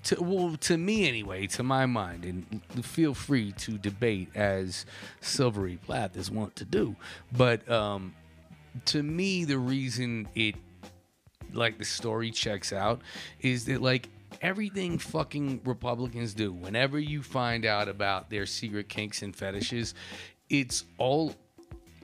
to, 0.04 0.22
well 0.22 0.56
to 0.56 0.76
me 0.76 1.06
anyway 1.06 1.46
to 1.46 1.62
my 1.62 1.86
mind 1.86 2.24
and 2.24 2.62
feel 2.84 3.12
free 3.14 3.52
to 3.52 3.76
debate 3.78 4.28
as 4.34 4.86
silvery 5.20 5.78
plath 5.84 6.16
is 6.16 6.30
wont 6.30 6.56
to 6.56 6.64
do 6.64 6.96
but 7.30 7.68
um 7.70 8.14
to 8.84 9.02
me 9.02 9.44
the 9.44 9.58
reason 9.58 10.28
it 10.34 10.54
like 11.52 11.78
the 11.78 11.84
story 11.84 12.30
checks 12.30 12.72
out 12.72 13.00
is 13.40 13.64
that 13.66 13.80
like 13.82 14.08
everything 14.42 14.98
fucking 14.98 15.60
republicans 15.64 16.34
do 16.34 16.52
whenever 16.52 16.98
you 16.98 17.22
find 17.22 17.64
out 17.64 17.88
about 17.88 18.28
their 18.28 18.44
secret 18.46 18.88
kinks 18.88 19.22
and 19.22 19.34
fetishes 19.34 19.94
it's 20.50 20.84
all 20.98 21.34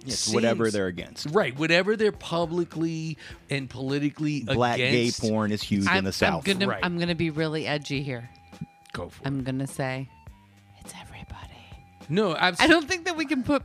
It's 0.07 0.33
whatever 0.33 0.71
they're 0.71 0.87
against. 0.87 1.27
right 1.31 1.57
whatever 1.59 1.97
they're 1.97 2.11
publicly 2.13 3.19
and 3.51 3.69
politically 3.69 4.43
Black 4.45 4.77
against 4.79 5.21
gay 5.21 5.29
porn 5.29 5.53
is 5.53 5.63
huge 5.63 5.87
I'm, 5.87 5.99
in 5.99 6.05
the 6.05 6.09
I'm 6.09 6.13
South. 6.13 6.45
gonna, 6.45 6.67
Right. 6.69 6.81
I'm 6.83 6.99
gonna 6.99 7.15
be 7.15 7.31
really 7.31 7.67
edgy 7.67 8.03
here. 8.03 8.29
go 8.93 9.09
for 9.11 9.23
it 9.23 9.27
I'm 9.27 9.43
gonna 9.45 9.67
say, 9.67 10.09
it's 10.81 10.95
everybody. 11.01 11.59
no 12.09 12.33
I 12.33 12.49
absolutely 12.49 12.75
don't 12.75 12.89
think 12.89 13.05
that 13.05 13.17
we 13.17 13.27
can 13.27 13.43
put, 13.43 13.63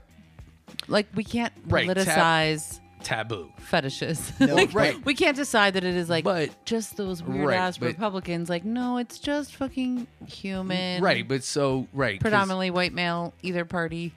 like, 0.88 1.08
we 1.16 1.24
can't 1.24 1.54
Right, 1.68 1.88
tab- 1.88 1.98
politicize 1.98 2.80
taboo 3.04 3.52
fetishes. 3.58 4.32
No, 4.40 4.56
Like, 4.56 4.74
right. 4.74 5.04
We 5.06 5.14
can't 5.14 5.36
decide 5.36 5.74
that 5.76 5.84
it 5.84 5.96
is 5.96 6.10
like 6.10 6.24
But- 6.24 6.50
just 6.66 6.98
those 6.98 7.22
weird 7.24 7.48
Right, 7.48 7.58
ass 7.58 7.78
but- 7.78 7.88
Republicans. 7.88 8.50
Like, 8.50 8.66
no, 8.66 8.98
it's 8.98 9.20
just 9.20 9.56
fucking 9.56 10.08
human. 10.26 11.02
Right, 11.04 11.28
but 11.28 11.44
so 11.44 11.88
right, 11.94 12.16
'cause- 12.20 12.22
Predominantly 12.22 12.72
white 12.72 12.94
male, 12.94 13.34
either 13.44 13.66
party. 13.66 14.14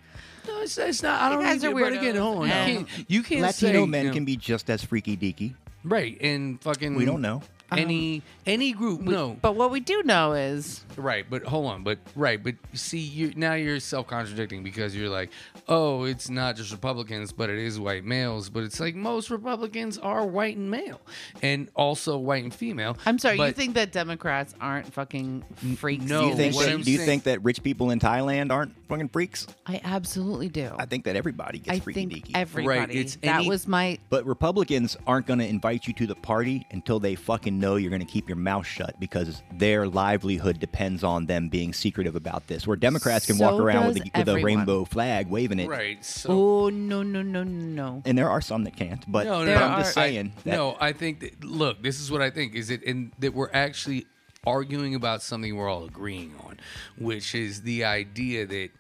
No, 0.48 0.62
it's, 0.62 0.78
it's 0.78 1.02
not. 1.02 1.20
I 1.20 1.28
don't. 1.28 1.42
guys 1.42 1.62
Even, 1.62 1.76
are 1.76 1.80
but 1.80 1.92
again, 1.92 2.14
weirdos. 2.14 2.18
hold 2.20 2.36
on. 2.38 2.46
You 2.48 2.52
And- 2.52 2.88
can't. 2.88 3.10
You 3.10 3.22
can't 3.22 3.42
Latino 3.42 3.84
say, 3.84 3.86
men 3.86 4.02
you 4.04 4.08
know, 4.10 4.14
can 4.14 4.24
be 4.24 4.36
just 4.36 4.70
as 4.70 4.82
freaky 4.82 5.16
deaky. 5.16 5.54
right 5.84 6.16
and 6.20 6.60
fucking. 6.62 6.94
We 6.94 7.04
don't 7.04 7.20
know. 7.20 7.42
Any 7.78 8.16
um, 8.18 8.22
any 8.46 8.72
group. 8.72 9.00
no, 9.02 9.36
But 9.40 9.54
what 9.56 9.70
we 9.70 9.80
do 9.80 10.02
know 10.04 10.32
is 10.32 10.84
right. 10.96 11.24
But 11.28 11.44
hold 11.44 11.66
on. 11.66 11.82
But 11.84 11.98
right. 12.16 12.42
But 12.42 12.54
see, 12.74 12.98
you 12.98 13.32
now 13.36 13.54
you're 13.54 13.80
self 13.80 14.06
contradicting 14.06 14.62
because 14.62 14.94
you're 14.96 15.08
like, 15.08 15.30
oh, 15.68 16.04
it's 16.04 16.28
not 16.30 16.56
just 16.56 16.72
Republicans, 16.72 17.32
but 17.32 17.50
it 17.50 17.58
is 17.58 17.78
white 17.78 18.04
males. 18.04 18.48
But 18.50 18.64
it's 18.64 18.80
like 18.80 18.94
most 18.94 19.30
Republicans 19.30 19.98
are 19.98 20.26
white 20.26 20.56
and 20.56 20.70
male, 20.70 21.00
and 21.42 21.68
also 21.74 22.18
white 22.18 22.42
and 22.44 22.52
female. 22.54 22.96
I'm 23.06 23.18
sorry, 23.18 23.34
you 23.36 23.42
But- 23.42 23.56
think 23.56 23.74
that 23.74 23.92
Democrats 23.92 24.54
aren't 24.60 24.92
fucking 24.92 25.44
freaks? 25.76 26.04
no, 26.04 26.22
do 26.22 26.26
you 26.28 26.34
think 26.36 26.54
what 26.54 26.66
that, 26.66 26.72
I'm 26.74 26.82
do 26.82 26.90
you 26.90 26.96
saying- 26.98 27.06
think 27.06 27.22
that 27.24 27.42
rich 27.44 27.62
people 27.62 27.90
in 27.90 28.00
Thailand 28.00 28.50
aren't 28.50 28.74
fucking 28.88 29.08
freaks? 29.08 29.46
I 29.66 29.80
absolutely 29.84 30.48
do. 30.48 30.70
I 30.78 30.86
think 30.86 31.04
that 31.04 31.14
everybody 31.16 31.58
gets 31.58 31.76
I 31.76 31.80
freaky 31.80 32.00
think 32.06 32.26
deaky. 32.26 32.30
everybody. 32.34 32.98
it's 32.98 33.16
that 33.16 33.36
any- 33.40 33.48
was 33.48 33.68
my 33.68 33.98
but 34.08 34.26
Republicans 34.26 34.96
aren't 35.06 35.26
going 35.26 35.38
to 35.38 35.46
invite 35.46 35.86
you 35.86 35.92
to 35.94 36.06
the 36.06 36.14
party 36.14 36.66
until 36.72 36.98
they 36.98 37.14
fucking 37.14 37.59
know 37.60 37.76
you're 37.76 37.90
going 37.90 38.00
to 38.04 38.06
keep 38.12 38.28
your 38.28 38.36
mouth 38.36 38.66
shut 38.66 38.98
because 38.98 39.42
their 39.52 39.86
livelihood 39.86 40.58
depends 40.58 41.04
on 41.04 41.26
them 41.26 41.48
being 41.48 41.72
secretive 41.72 42.16
about 42.16 42.46
this. 42.48 42.66
Where 42.66 42.76
Democrats 42.76 43.26
can 43.26 43.38
walk 43.38 43.60
around 43.60 43.88
with, 43.88 43.98
a, 43.98 44.10
with 44.18 44.28
a 44.28 44.42
rainbow 44.42 44.84
flag 44.84 45.28
waving 45.28 45.60
it, 45.60 45.68
Right. 45.68 46.04
So 46.04 46.30
Oh 46.32 46.68
no 46.70 47.02
no 47.02 47.22
no 47.22 47.42
no 47.42 47.52
no. 47.52 48.02
and 48.04 48.16
there 48.18 48.30
are 48.30 48.40
some 48.40 48.64
that 48.64 48.76
can't. 48.76 49.04
But, 49.10 49.26
No, 49.26 49.44
no, 49.44 49.54
but 49.54 49.62
I'm 49.62 49.78
just 49.80 49.90
are- 49.96 50.00
saying. 50.00 50.32
that, 50.44 50.56
no, 50.56 50.76
I 50.80 50.92
think 50.92 51.20
that 51.20 51.44
look, 51.44 51.82
this 51.82 52.00
is 52.00 52.10
what 52.10 52.22
I 52.22 52.30
think 52.30 52.54
is 52.54 52.70
it 52.70 52.82
in 52.82 53.12
that 53.20 53.34
we're 53.34 53.52
actually 53.52 54.06
arguing 54.46 54.94
about 54.94 55.22
something 55.22 55.54
we're 55.54 55.68
all 55.68 55.84
agreeing 55.84 56.34
on, 56.46 56.58
which 56.98 57.34
is 57.34 57.62
the 57.62 57.84
idea 57.84 58.46
that 58.46 58.70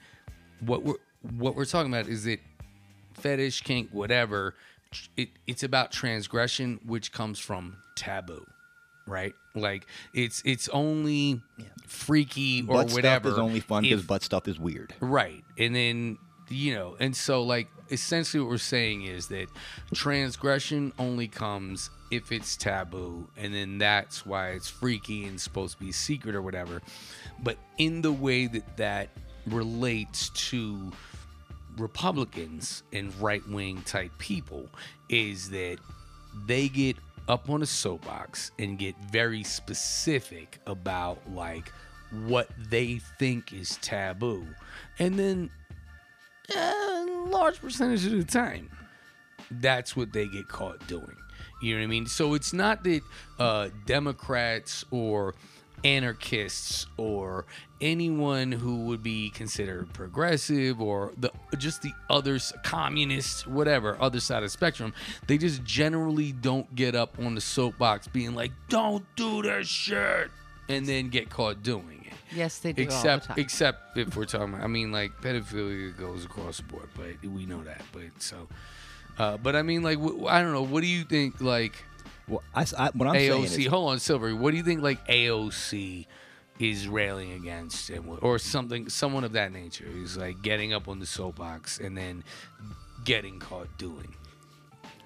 what 0.60 0.82
we're 0.82 0.94
what 1.36 1.54
we're 1.54 1.66
talking 1.66 1.92
about 1.92 2.08
is 2.08 2.24
that 2.24 2.40
fetish, 3.14 3.60
kink, 3.62 3.90
whatever, 3.92 4.54
it, 5.16 5.28
it's 5.46 5.62
about 5.62 5.92
transgression, 5.92 6.80
which 6.86 7.12
comes 7.12 7.38
from 7.38 7.76
taboo, 7.94 8.46
right? 9.06 9.34
Like 9.54 9.86
it's 10.14 10.42
it's 10.44 10.68
only 10.68 11.40
freaky 11.86 12.62
or 12.62 12.84
butt 12.84 12.92
whatever. 12.92 13.28
stuff 13.28 13.32
is 13.32 13.38
only 13.38 13.60
fun 13.60 13.82
because 13.82 14.02
butt 14.02 14.22
stuff 14.22 14.48
is 14.48 14.58
weird. 14.58 14.94
Right. 15.00 15.44
And 15.58 15.74
then, 15.74 16.18
you 16.48 16.74
know, 16.74 16.96
and 17.00 17.16
so 17.16 17.42
like 17.42 17.68
essentially 17.90 18.40
what 18.40 18.50
we're 18.50 18.58
saying 18.58 19.02
is 19.02 19.28
that 19.28 19.48
transgression 19.92 20.92
only 20.98 21.28
comes 21.28 21.90
if 22.10 22.32
it's 22.32 22.56
taboo. 22.56 23.28
And 23.36 23.54
then 23.54 23.78
that's 23.78 24.24
why 24.24 24.50
it's 24.50 24.68
freaky 24.68 25.26
and 25.26 25.40
supposed 25.40 25.78
to 25.78 25.84
be 25.84 25.92
secret 25.92 26.34
or 26.34 26.42
whatever. 26.42 26.82
But 27.42 27.56
in 27.78 28.02
the 28.02 28.12
way 28.12 28.46
that 28.46 28.76
that 28.76 29.08
relates 29.46 30.30
to 30.30 30.92
Republicans 31.76 32.82
and 32.92 33.14
right 33.20 33.46
wing 33.48 33.82
type 33.82 34.12
people 34.18 34.68
is 35.08 35.50
that 35.50 35.78
they 36.46 36.68
get 36.68 36.96
up 37.30 37.48
on 37.48 37.62
a 37.62 37.66
soapbox 37.66 38.50
and 38.58 38.76
get 38.76 38.96
very 39.10 39.44
specific 39.44 40.58
about 40.66 41.18
like 41.32 41.72
what 42.26 42.48
they 42.68 42.98
think 43.20 43.52
is 43.52 43.78
taboo. 43.80 44.44
And 44.98 45.16
then 45.16 45.50
a 46.54 47.06
large 47.28 47.60
percentage 47.60 48.04
of 48.04 48.12
the 48.12 48.24
time, 48.24 48.68
that's 49.52 49.96
what 49.96 50.12
they 50.12 50.26
get 50.26 50.48
caught 50.48 50.84
doing. 50.88 51.16
You 51.62 51.74
know 51.74 51.80
what 51.80 51.84
I 51.84 51.86
mean? 51.86 52.06
So 52.06 52.34
it's 52.34 52.52
not 52.52 52.82
that 52.82 53.00
uh, 53.38 53.68
Democrats 53.86 54.84
or 54.90 55.36
anarchists 55.84 56.86
or 56.96 57.46
anyone 57.80 58.52
who 58.52 58.84
would 58.84 59.02
be 59.02 59.30
considered 59.30 59.92
progressive 59.92 60.80
or 60.80 61.12
the 61.16 61.30
just 61.56 61.82
the 61.82 61.92
others 62.10 62.52
communists 62.62 63.46
whatever 63.46 63.96
other 64.00 64.20
side 64.20 64.38
of 64.38 64.42
the 64.42 64.48
spectrum 64.50 64.92
they 65.26 65.38
just 65.38 65.64
generally 65.64 66.32
don't 66.32 66.74
get 66.74 66.94
up 66.94 67.18
on 67.18 67.34
the 67.34 67.40
soapbox 67.40 68.06
being 68.08 68.34
like 68.34 68.52
don't 68.68 69.04
do 69.16 69.40
this 69.42 69.66
shit 69.66 70.30
and 70.68 70.86
then 70.86 71.08
get 71.08 71.30
caught 71.30 71.62
doing 71.62 72.04
it 72.06 72.10
Yes, 72.32 72.58
they 72.58 72.72
do 72.72 72.82
all 72.82 72.88
the 72.88 72.94
except 72.94 73.26
time. 73.26 73.38
except 73.38 73.98
if 73.98 74.16
we're 74.16 74.24
talking 74.24 74.54
about, 74.54 74.62
I 74.62 74.68
mean 74.68 74.92
like 74.92 75.20
pedophilia 75.20 75.96
goes 75.98 76.24
across 76.24 76.58
the 76.58 76.62
board, 76.64 76.88
but 76.96 77.28
we 77.28 77.44
know 77.46 77.62
that. 77.64 77.82
But 77.92 78.02
so, 78.18 78.46
uh, 79.18 79.36
but 79.36 79.56
I 79.56 79.62
mean 79.62 79.82
like 79.82 79.98
I 80.28 80.40
don't 80.40 80.52
know. 80.52 80.62
What 80.62 80.82
do 80.82 80.86
you 80.86 81.02
think 81.04 81.40
like 81.40 81.84
Well, 82.30 82.42
I, 82.54 82.62
s- 82.62 82.72
I- 82.74 82.90
what 82.94 83.08
I'm 83.08 83.14
saying 83.14 83.44
AOC? 83.44 83.58
is, 83.58 83.66
hold 83.66 83.90
on, 83.90 83.98
Silvery. 83.98 84.32
What 84.32 84.52
do 84.52 84.56
you 84.56 84.62
think 84.62 84.82
like 84.82 85.04
AOC 85.08 86.06
is 86.58 86.86
railing 86.88 87.32
against, 87.32 87.90
and 87.90 88.04
wh- 88.04 88.22
or 88.22 88.38
something, 88.38 88.88
someone 88.88 89.24
of 89.24 89.32
that 89.32 89.52
nature 89.52 89.86
is 90.02 90.16
like 90.16 90.40
getting 90.42 90.72
up 90.72 90.88
on 90.88 90.98
the 91.00 91.06
soapbox 91.06 91.78
and 91.78 91.96
then 91.96 92.22
getting 93.04 93.38
caught 93.38 93.66
doing. 93.78 94.14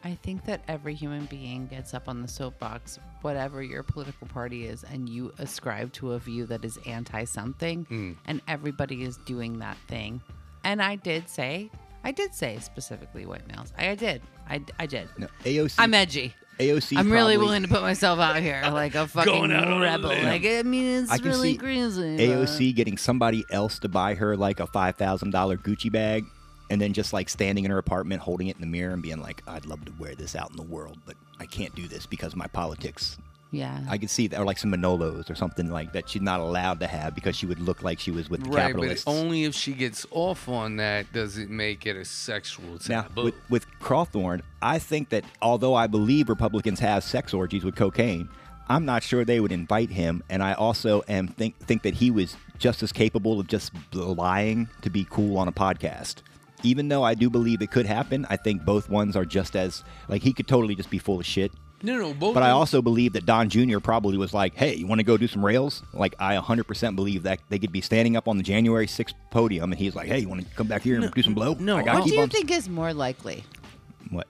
I 0.06 0.16
think 0.16 0.44
that 0.44 0.62
every 0.68 0.92
human 0.94 1.24
being 1.26 1.66
gets 1.66 1.94
up 1.94 2.08
on 2.10 2.20
the 2.20 2.28
soapbox, 2.28 2.98
whatever 3.22 3.62
your 3.62 3.82
political 3.82 4.26
party 4.26 4.66
is, 4.66 4.84
and 4.84 5.08
you 5.08 5.32
ascribe 5.38 5.92
to 5.94 6.12
a 6.12 6.18
view 6.18 6.44
that 6.46 6.62
is 6.64 6.78
anti 6.86 7.24
something, 7.24 7.86
Mm. 7.86 8.16
and 8.26 8.42
everybody 8.46 9.02
is 9.02 9.16
doing 9.18 9.60
that 9.60 9.78
thing. 9.88 10.20
And 10.62 10.82
I 10.82 10.96
did 10.96 11.28
say, 11.30 11.70
I 12.02 12.10
did 12.10 12.34
say 12.34 12.58
specifically 12.60 13.24
white 13.24 13.46
males. 13.48 13.72
I, 13.78 13.90
I 13.90 13.94
did. 13.94 14.20
I, 14.46 14.60
I 14.78 14.84
did. 14.86 15.08
no, 15.16 15.26
AOC. 15.44 15.76
I'm 15.78 15.94
edgy. 15.94 16.34
AOC. 16.58 16.96
I'm 16.96 17.10
really 17.10 17.34
probably- 17.34 17.36
willing 17.38 17.62
to 17.62 17.68
put 17.68 17.82
myself 17.82 18.18
out 18.20 18.36
here 18.36 18.62
like 18.72 18.94
a 18.94 19.06
fucking 19.08 19.32
Going 19.32 19.52
out 19.52 19.66
on 19.66 19.78
a 19.78 19.80
rebel. 19.80 20.10
limb. 20.10 20.24
Like 20.24 20.44
I 20.44 20.62
mean, 20.62 21.02
it's 21.02 21.10
I 21.10 21.18
can 21.18 21.26
really 21.26 21.52
see 21.52 21.58
crazy. 21.58 22.16
AOC 22.18 22.74
getting 22.74 22.96
somebody 22.98 23.44
else 23.50 23.78
to 23.80 23.88
buy 23.88 24.14
her 24.14 24.36
like 24.36 24.60
a 24.60 24.66
five 24.66 24.96
thousand 24.96 25.30
dollar 25.30 25.56
Gucci 25.56 25.90
bag, 25.90 26.24
and 26.70 26.80
then 26.80 26.92
just 26.92 27.12
like 27.12 27.28
standing 27.28 27.64
in 27.64 27.70
her 27.70 27.78
apartment, 27.78 28.22
holding 28.22 28.46
it 28.48 28.56
in 28.56 28.60
the 28.60 28.66
mirror, 28.68 28.92
and 28.92 29.02
being 29.02 29.20
like, 29.20 29.42
"I'd 29.46 29.66
love 29.66 29.84
to 29.86 29.92
wear 29.98 30.14
this 30.14 30.34
out 30.36 30.50
in 30.50 30.56
the 30.56 30.62
world, 30.62 30.98
but 31.06 31.16
I 31.40 31.46
can't 31.46 31.74
do 31.74 31.88
this 31.88 32.06
because 32.06 32.32
of 32.32 32.38
my 32.38 32.46
politics." 32.48 33.18
Yeah. 33.54 33.80
I 33.88 33.98
could 33.98 34.10
see 34.10 34.26
that, 34.28 34.40
or 34.40 34.44
like 34.44 34.58
some 34.58 34.72
Manolos 34.72 35.30
or 35.30 35.34
something 35.34 35.70
like 35.70 35.92
that. 35.92 36.08
She's 36.08 36.22
not 36.22 36.40
allowed 36.40 36.80
to 36.80 36.86
have 36.86 37.14
because 37.14 37.36
she 37.36 37.46
would 37.46 37.60
look 37.60 37.82
like 37.82 37.98
she 37.98 38.10
was 38.10 38.28
with 38.28 38.42
the 38.44 38.50
Right, 38.50 38.72
but 38.72 38.80
capitalists. 38.80 39.04
only 39.06 39.44
if 39.44 39.54
she 39.54 39.72
gets 39.72 40.06
off 40.10 40.48
on 40.48 40.76
that 40.76 41.12
does 41.12 41.38
it 41.38 41.50
make 41.50 41.86
it 41.86 41.96
a 41.96 42.04
sexual 42.04 42.78
Now, 42.88 43.06
with, 43.16 43.34
with 43.48 43.66
Cawthorn, 43.80 44.42
I 44.60 44.78
think 44.78 45.10
that 45.10 45.24
although 45.40 45.74
I 45.74 45.86
believe 45.86 46.28
Republicans 46.28 46.80
have 46.80 47.04
sex 47.04 47.32
orgies 47.32 47.64
with 47.64 47.76
cocaine, 47.76 48.28
I'm 48.68 48.84
not 48.84 49.02
sure 49.02 49.24
they 49.24 49.40
would 49.40 49.52
invite 49.52 49.90
him. 49.90 50.22
And 50.30 50.42
I 50.42 50.54
also 50.54 51.02
am 51.08 51.28
think 51.28 51.58
think 51.58 51.82
that 51.82 51.94
he 51.94 52.10
was 52.10 52.36
just 52.58 52.82
as 52.82 52.92
capable 52.92 53.38
of 53.40 53.46
just 53.46 53.72
lying 53.92 54.68
to 54.82 54.90
be 54.90 55.06
cool 55.10 55.36
on 55.36 55.48
a 55.48 55.52
podcast. 55.52 56.16
Even 56.62 56.88
though 56.88 57.02
I 57.02 57.12
do 57.14 57.28
believe 57.28 57.60
it 57.60 57.70
could 57.70 57.84
happen, 57.84 58.26
I 58.30 58.36
think 58.38 58.64
both 58.64 58.88
ones 58.88 59.16
are 59.16 59.26
just 59.26 59.54
as 59.54 59.84
like 60.08 60.22
he 60.22 60.32
could 60.32 60.48
totally 60.48 60.74
just 60.74 60.88
be 60.88 60.98
full 60.98 61.20
of 61.20 61.26
shit. 61.26 61.52
No, 61.84 61.98
no, 61.98 62.14
both. 62.14 62.34
But 62.34 62.42
I 62.42 62.50
also 62.50 62.80
believe 62.82 63.12
that 63.12 63.26
Don 63.26 63.48
Jr. 63.48 63.78
probably 63.78 64.16
was 64.16 64.32
like, 64.34 64.54
"Hey, 64.54 64.74
you 64.74 64.86
want 64.86 64.98
to 65.00 65.04
go 65.04 65.16
do 65.16 65.28
some 65.28 65.44
rails?" 65.44 65.82
Like 65.92 66.14
I 66.18 66.36
100% 66.36 66.96
believe 66.96 67.22
that 67.24 67.40
they 67.50 67.58
could 67.58 67.72
be 67.72 67.80
standing 67.80 68.16
up 68.16 68.26
on 68.26 68.36
the 68.38 68.42
January 68.42 68.86
6th 68.86 69.14
podium, 69.30 69.70
and 69.72 69.78
he's 69.78 69.94
like, 69.94 70.08
"Hey, 70.08 70.20
you 70.20 70.28
want 70.28 70.40
to 70.40 70.54
come 70.56 70.66
back 70.66 70.82
here 70.82 71.00
and 71.00 71.12
do 71.12 71.22
some 71.22 71.34
blow?" 71.34 71.54
no, 71.60 71.76
I 71.76 71.82
what 71.82 72.04
do 72.04 72.10
you 72.10 72.16
bumps." 72.20 72.34
think 72.34 72.50
is 72.50 72.68
more 72.68 72.92
likely? 72.94 73.44
What? 74.10 74.26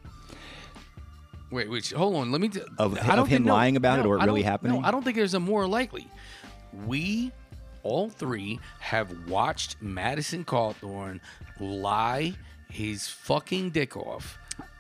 Wait, 1.51 1.71
wait, 1.71 1.89
hold 1.91 2.17
on. 2.17 2.33
Let 2.33 2.41
me. 2.41 2.49
T- 2.49 2.61
Of- 2.79 2.99
I 2.99 3.11
don't 3.11 3.21
of 3.21 3.29
him 3.29 3.39
think- 3.39 3.47
no, 3.47 3.55
lying 3.55 3.77
about 3.77 4.01
it 4.01 4.07
or 4.07 4.19
it 4.19 4.25
really 4.25 4.43
happening? 4.43 4.81
No, 4.81 4.87
I 4.87 4.91
don't 4.91 5.05
think 5.05 5.17
there's 5.17 5.35
a 5.35 5.41
more 5.41 5.67
likely. 5.69 6.09
We, 6.87 7.31
all 7.85 8.09
three, 8.09 8.59
have 8.81 9.29
watched 9.29 9.77
Madison 9.81 10.45
Cawthorn 10.45 11.21
lie 11.61 12.35
his 12.69 13.07
fucking 13.07 13.71
dick 13.71 13.97
off 13.97 14.37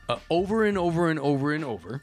uh, 0.08 0.16
over 0.28 0.64
and 0.64 0.76
over 0.76 1.10
and 1.10 1.20
over 1.20 1.52
and 1.52 1.64
over. 1.64 2.02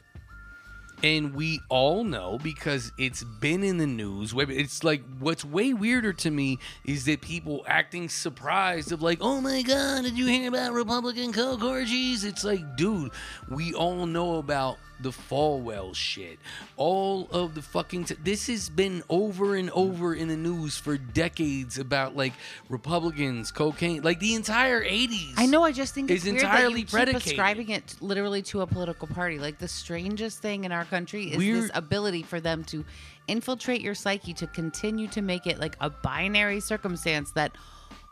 And 1.02 1.34
we 1.34 1.60
all 1.68 2.04
know 2.04 2.38
because 2.42 2.92
it's 2.96 3.24
been 3.24 3.64
in 3.64 3.78
the 3.78 3.86
news. 3.88 4.32
It's 4.36 4.84
like 4.84 5.02
what's 5.18 5.44
way 5.44 5.72
weirder 5.72 6.12
to 6.12 6.30
me 6.30 6.58
is 6.84 7.06
that 7.06 7.20
people 7.20 7.64
acting 7.66 8.08
surprised 8.08 8.92
of 8.92 9.02
like, 9.02 9.18
oh 9.20 9.40
my 9.40 9.62
god, 9.62 10.04
did 10.04 10.16
you 10.16 10.26
hear 10.26 10.48
about 10.48 10.72
Republican 10.72 11.32
coke 11.32 11.64
orgies? 11.64 12.22
It's 12.24 12.44
like, 12.44 12.76
dude, 12.76 13.10
we 13.48 13.74
all 13.74 14.06
know 14.06 14.36
about 14.36 14.78
the 15.02 15.10
Falwell 15.10 15.94
shit. 15.94 16.38
All 16.76 17.28
of 17.30 17.54
the 17.54 17.62
fucking 17.62 18.04
t- 18.06 18.16
this 18.22 18.46
has 18.46 18.68
been 18.68 19.02
over 19.08 19.56
and 19.56 19.70
over 19.70 20.14
in 20.14 20.28
the 20.28 20.36
news 20.36 20.78
for 20.78 20.96
decades 20.96 21.78
about 21.78 22.16
like 22.16 22.32
Republicans, 22.68 23.50
cocaine, 23.50 24.02
like 24.02 24.20
the 24.20 24.34
entire 24.34 24.82
'80s. 24.82 25.34
I 25.36 25.46
know. 25.46 25.62
I 25.64 25.72
just 25.72 25.94
think 25.94 26.10
it's 26.10 26.24
is 26.24 26.32
weird 26.32 26.44
entirely 26.44 26.72
that 26.74 26.78
you 26.78 26.84
keep 26.84 26.90
predicated. 26.90 27.32
ascribing 27.32 27.68
it 27.70 27.96
literally 28.00 28.42
to 28.42 28.60
a 28.62 28.66
political 28.66 29.08
party. 29.08 29.38
Like 29.38 29.58
the 29.58 29.68
strangest 29.68 30.40
thing 30.40 30.64
in 30.64 30.72
our 30.72 30.84
country 30.84 31.30
is 31.32 31.36
We're- 31.36 31.60
this 31.60 31.70
ability 31.74 32.22
for 32.22 32.40
them 32.40 32.64
to 32.64 32.84
infiltrate 33.28 33.80
your 33.80 33.94
psyche 33.94 34.34
to 34.34 34.46
continue 34.48 35.06
to 35.08 35.22
make 35.22 35.46
it 35.46 35.58
like 35.60 35.76
a 35.80 35.88
binary 35.90 36.58
circumstance 36.60 37.30
that 37.32 37.56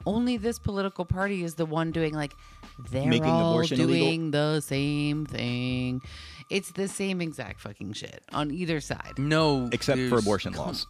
only 0.06 0.36
this 0.36 0.58
political 0.58 1.04
party 1.04 1.42
is 1.44 1.56
the 1.56 1.66
one 1.66 1.90
doing. 1.90 2.14
Like 2.14 2.34
they're 2.90 3.06
Making 3.06 3.24
all 3.28 3.60
doing 3.62 3.80
illegal? 3.80 4.30
the 4.30 4.60
same 4.60 5.26
thing. 5.26 6.00
It's 6.50 6.72
the 6.72 6.88
same 6.88 7.20
exact 7.20 7.60
fucking 7.60 7.92
shit 7.94 8.22
on 8.32 8.50
either 8.50 8.80
side. 8.80 9.14
No, 9.18 9.68
Except 9.72 9.96
for 9.98 10.06
there's- 10.08 10.22
abortion 10.22 10.52
laws. 10.54 10.86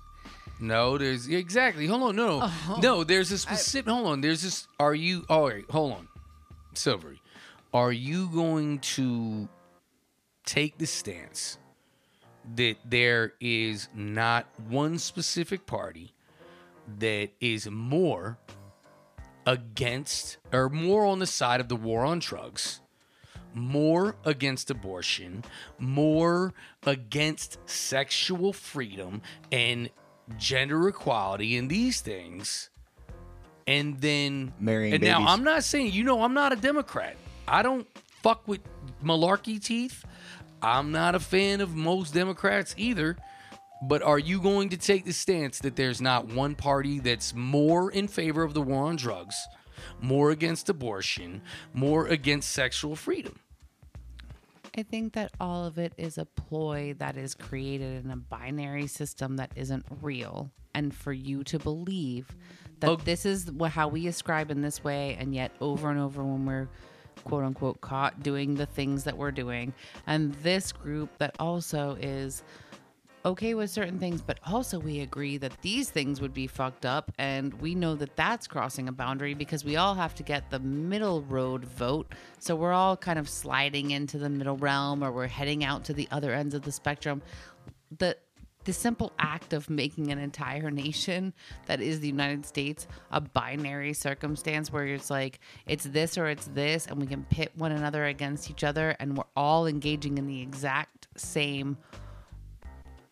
No, 0.59 0.99
there's 0.99 1.27
exactly. 1.29 1.87
Hold 1.87 2.03
on, 2.03 2.17
no, 2.17 2.41
no, 2.41 2.51
Oh. 2.69 2.79
no. 2.83 3.05
There's 3.05 3.31
a 3.33 3.39
specific. 3.39 3.91
hold 3.91 4.07
on. 4.07 4.21
There's 4.21 4.43
this. 4.43 4.67
Are 4.79 4.95
you? 4.95 5.25
All 5.29 5.49
right. 5.49 5.65
Hold 5.71 5.93
on, 5.93 6.09
Silvery. 6.75 7.21
Are 7.73 7.93
you 7.93 8.29
going 8.29 8.81
to 8.81 9.49
take 10.45 10.77
the 10.77 10.87
stance 10.87 11.57
that 12.57 12.77
there 12.85 13.33
is 13.41 13.89
not 13.95 14.47
one 14.69 14.99
specific 14.99 15.65
party 15.67 16.13
that 16.99 17.31
is 17.41 17.67
more 17.71 18.39
against 19.47 20.39
or 20.53 20.69
more 20.69 21.07
on 21.07 21.19
the 21.21 21.27
side 21.27 21.61
of 21.61 21.69
the 21.69 21.77
war 21.77 22.05
on 22.05 22.19
drugs? 22.19 22.81
More 23.55 24.17
against 24.25 24.71
abortion, 24.71 25.45
more 25.79 26.53
against 26.85 27.59
sexual 27.69 28.53
freedom 28.53 29.23
and 29.51 29.91
gender 30.39 30.89
equality 30.89 31.57
and 31.57 31.71
these 31.71 32.01
things. 32.01 32.71
And 33.67 34.01
then 34.01 34.53
Marrying 34.59 34.95
and 34.95 35.03
now. 35.03 35.25
I'm 35.27 35.45
not 35.45 35.65
saying 35.65 35.93
you 35.93 36.05
know 36.05 36.23
I'm 36.23 36.35
not 36.35 36.53
a 36.53 36.57
Democrat. 36.57 37.17
I 37.47 37.63
don't 37.63 37.87
fuck 38.23 38.47
with 38.49 38.61
malarkey 39.05 39.63
teeth. 39.63 40.05
I'm 40.63 40.93
not 40.93 41.15
a 41.15 41.21
fan 41.21 41.61
of 41.61 41.75
most 41.75 42.15
Democrats 42.15 42.75
either. 42.77 43.17
But 43.83 44.03
are 44.03 44.19
you 44.19 44.43
going 44.43 44.69
to 44.71 44.77
take 44.77 45.07
the 45.07 45.13
stance 45.13 45.59
that 45.61 45.75
there's 45.75 46.03
not 46.03 46.27
one 46.27 46.55
party 46.55 46.99
that's 46.99 47.35
more 47.35 47.91
in 47.91 48.09
favor 48.09 48.43
of 48.43 48.53
the 48.53 48.61
war 48.61 48.85
on 48.85 48.97
drugs, 48.97 49.37
more 50.01 50.31
against 50.31 50.69
abortion, 50.69 51.43
more 51.73 52.07
against 52.07 52.51
sexual 52.51 52.97
freedom? 52.97 53.39
I 54.77 54.85
think 54.85 55.15
that 55.15 55.33
all 55.41 55.65
of 55.65 55.79
it 55.79 55.93
is 55.99 56.17
a 56.17 56.25
ploy 56.25 56.95
that 56.99 57.17
is 57.17 57.35
created 57.35 58.05
in 58.05 58.11
a 58.11 58.17
binary 58.17 58.87
system 58.87 59.37
that 59.37 59.51
isn't 59.57 59.85
real. 60.01 60.51
And 60.75 60.95
for 60.95 61.13
you 61.13 61.43
to 61.45 61.59
believe 61.59 62.29
that 62.79 62.91
Oh. 62.91 62.97
this 62.97 63.27
is 63.27 63.51
how 63.71 63.89
we 63.89 64.07
ascribe 64.07 64.51
in 64.53 64.63
this 64.63 64.85
way, 64.85 65.17
and 65.19 65.35
yet 65.35 65.51
over 65.61 65.91
and 65.91 65.99
over 65.99 66.23
when 66.23 66.47
we're 66.47 66.69
quote 67.25 67.45
unquote 67.45 67.81
caught 67.81 68.23
doing 68.23 68.55
the 68.55 68.65
things 68.67 69.05
that 69.05 69.19
we're 69.19 69.33
doing, 69.33 69.75
and 70.07 70.33
this 70.37 70.71
group 70.73 71.11
that 71.19 71.35
also 71.41 71.99
is 72.01 72.43
okay 73.25 73.55
with 73.55 73.71
certain 73.71 73.99
things, 73.99 74.23
but 74.23 74.39
also 74.47 74.79
we 74.79 75.01
agree 75.01 75.37
that 75.39 75.53
these 75.63 75.91
things 75.91 76.21
would 76.21 76.35
be 76.35 76.47
fucked 76.47 76.87
up. 76.87 77.13
And 77.19 77.53
we 77.55 77.75
know 77.75 77.95
that 77.97 78.17
that's 78.17 78.47
crossing 78.47 78.89
a 78.89 78.93
boundary 78.93 79.35
because 79.35 79.65
we 79.65 79.77
all 79.77 79.95
have 79.95 80.15
to 80.17 80.23
get 80.23 80.51
the 80.51 80.61
middle 80.61 81.23
road 81.23 81.65
vote. 81.65 82.13
So 82.39 82.57
we're 82.57 82.73
all 82.73 82.97
kind 82.97 83.19
of 83.19 83.29
sliding 83.29 83.91
into 83.91 84.19
the 84.19 84.31
middle 84.31 84.57
realm 84.57 85.03
or 85.03 85.13
we're 85.13 85.27
heading 85.27 85.65
out 85.65 85.85
to 85.85 85.93
the 85.93 86.09
other 86.11 86.33
ends 86.33 86.55
of 86.55 86.63
the 86.63 86.73
spectrum. 86.73 87.23
The 87.99 88.17
the 88.65 88.73
simple 88.75 89.11
act 89.19 89.55
of 89.55 89.71
making 89.71 90.13
an 90.13 90.19
entire 90.19 90.71
nation 90.71 91.33
that 91.67 91.81
is 91.81 92.01
the 92.01 92.07
United 92.07 92.45
States 92.45 92.87
a 93.11 93.19
binary 93.19 93.95
circumstance 93.95 94.71
where 94.71 94.87
it's 94.87 95.09
like 95.11 95.41
it's 95.67 95.85
this 95.85 96.19
or 96.19 96.29
it's 96.29 96.47
this 96.49 96.87
and 96.87 97.01
we 97.01 97.07
can 97.07 97.25
pit 97.31 97.51
one 97.57 97.73
another 97.73 98.05
against 98.05 98.51
each 98.51 98.63
other 98.63 98.95
and 99.01 99.17
we're 99.17 99.25
all 99.35 99.67
engaging 99.67 100.19
in 100.19 100.27
the 100.27 100.43
exact 100.43 101.09
same 101.17 101.79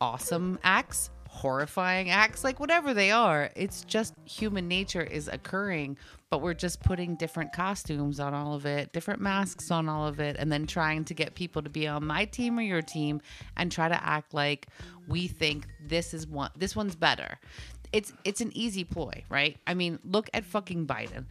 awesome 0.00 0.58
acts, 0.62 1.10
horrifying 1.28 2.10
acts, 2.10 2.44
like 2.44 2.60
whatever 2.60 2.94
they 2.94 3.10
are. 3.10 3.50
It's 3.54 3.84
just 3.84 4.14
human 4.24 4.68
nature 4.68 5.02
is 5.02 5.28
occurring, 5.28 5.98
but 6.30 6.42
we're 6.42 6.54
just 6.54 6.80
putting 6.80 7.16
different 7.16 7.52
costumes 7.52 8.20
on 8.20 8.34
all 8.34 8.54
of 8.54 8.66
it, 8.66 8.92
different 8.92 9.20
masks 9.20 9.70
on 9.70 9.88
all 9.88 10.06
of 10.06 10.20
it, 10.20 10.36
and 10.38 10.50
then 10.50 10.66
trying 10.66 11.04
to 11.06 11.14
get 11.14 11.34
people 11.34 11.62
to 11.62 11.70
be 11.70 11.86
on 11.86 12.06
my 12.06 12.24
team 12.24 12.58
or 12.58 12.62
your 12.62 12.82
team 12.82 13.20
and 13.56 13.70
try 13.70 13.88
to 13.88 14.04
act 14.04 14.34
like 14.34 14.68
we 15.08 15.26
think 15.26 15.66
this 15.86 16.14
is 16.14 16.26
one 16.26 16.50
this 16.56 16.74
one's 16.74 16.96
better. 16.96 17.38
It's 17.92 18.12
it's 18.24 18.40
an 18.40 18.50
easy 18.54 18.84
ploy, 18.84 19.24
right? 19.28 19.58
I 19.66 19.74
mean, 19.74 19.98
look 20.04 20.28
at 20.34 20.44
fucking 20.44 20.86
Biden 20.86 21.26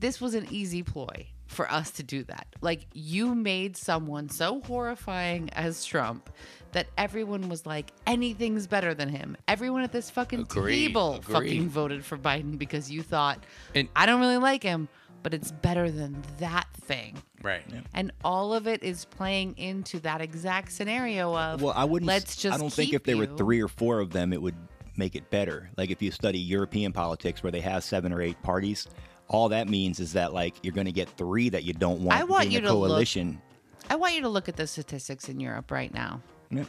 this 0.00 0.20
was 0.20 0.34
an 0.34 0.46
easy 0.50 0.82
ploy 0.82 1.26
for 1.50 1.70
us 1.70 1.90
to 1.90 2.02
do 2.04 2.22
that. 2.24 2.46
Like 2.60 2.86
you 2.94 3.34
made 3.34 3.76
someone 3.76 4.28
so 4.28 4.60
horrifying 4.60 5.50
as 5.50 5.84
Trump 5.84 6.30
that 6.72 6.86
everyone 6.96 7.48
was 7.48 7.66
like, 7.66 7.90
anything's 8.06 8.68
better 8.68 8.94
than 8.94 9.08
him. 9.08 9.36
Everyone 9.48 9.82
at 9.82 9.90
this 9.90 10.10
fucking 10.10 10.42
Agreed, 10.42 10.86
table 10.86 11.14
agreed. 11.16 11.32
fucking 11.32 11.68
voted 11.68 12.04
for 12.04 12.16
Biden 12.16 12.56
because 12.56 12.88
you 12.90 13.02
thought, 13.02 13.44
And- 13.74 13.88
I 13.96 14.06
don't 14.06 14.20
really 14.20 14.36
like 14.36 14.62
him, 14.62 14.88
but 15.24 15.34
it's 15.34 15.50
better 15.50 15.90
than 15.90 16.22
that 16.38 16.68
thing. 16.82 17.20
Right. 17.42 17.64
And 17.94 18.12
all 18.22 18.54
of 18.54 18.68
it 18.68 18.84
is 18.84 19.04
playing 19.06 19.58
into 19.58 19.98
that 20.00 20.20
exact 20.20 20.70
scenario 20.70 21.36
of 21.36 21.62
Well, 21.62 21.74
I 21.76 21.84
wouldn't. 21.84 22.06
Let's 22.06 22.36
just. 22.36 22.54
I 22.54 22.58
don't 22.58 22.72
think 22.72 22.92
if 22.92 23.02
there 23.02 23.16
were 23.16 23.26
three 23.26 23.60
or 23.60 23.68
four 23.68 23.98
of 23.98 24.10
them, 24.12 24.32
it 24.32 24.40
would 24.40 24.54
make 24.96 25.16
it 25.16 25.30
better. 25.30 25.70
Like 25.76 25.90
if 25.90 26.00
you 26.00 26.12
study 26.12 26.38
European 26.38 26.92
politics, 26.92 27.42
where 27.42 27.50
they 27.50 27.60
have 27.62 27.82
seven 27.82 28.12
or 28.12 28.22
eight 28.22 28.40
parties, 28.42 28.86
all 29.30 29.48
that 29.50 29.68
means 29.68 30.00
is 30.00 30.12
that 30.12 30.34
like 30.34 30.56
you're 30.62 30.74
going 30.74 30.86
to 30.86 30.92
get 30.92 31.08
three 31.08 31.48
that 31.48 31.62
you 31.64 31.72
don't 31.72 32.02
want. 32.02 32.20
I 32.20 32.24
want 32.24 32.50
you 32.50 32.58
a 32.58 32.62
to 32.62 32.72
look- 32.74 33.06
I 33.88 33.96
want 33.96 34.14
you 34.14 34.20
to 34.22 34.28
look 34.28 34.48
at 34.48 34.56
the 34.56 34.66
statistics 34.66 35.28
in 35.28 35.40
Europe 35.40 35.70
right 35.70 35.92
now. 35.94 36.20
Yeah. 36.50 36.64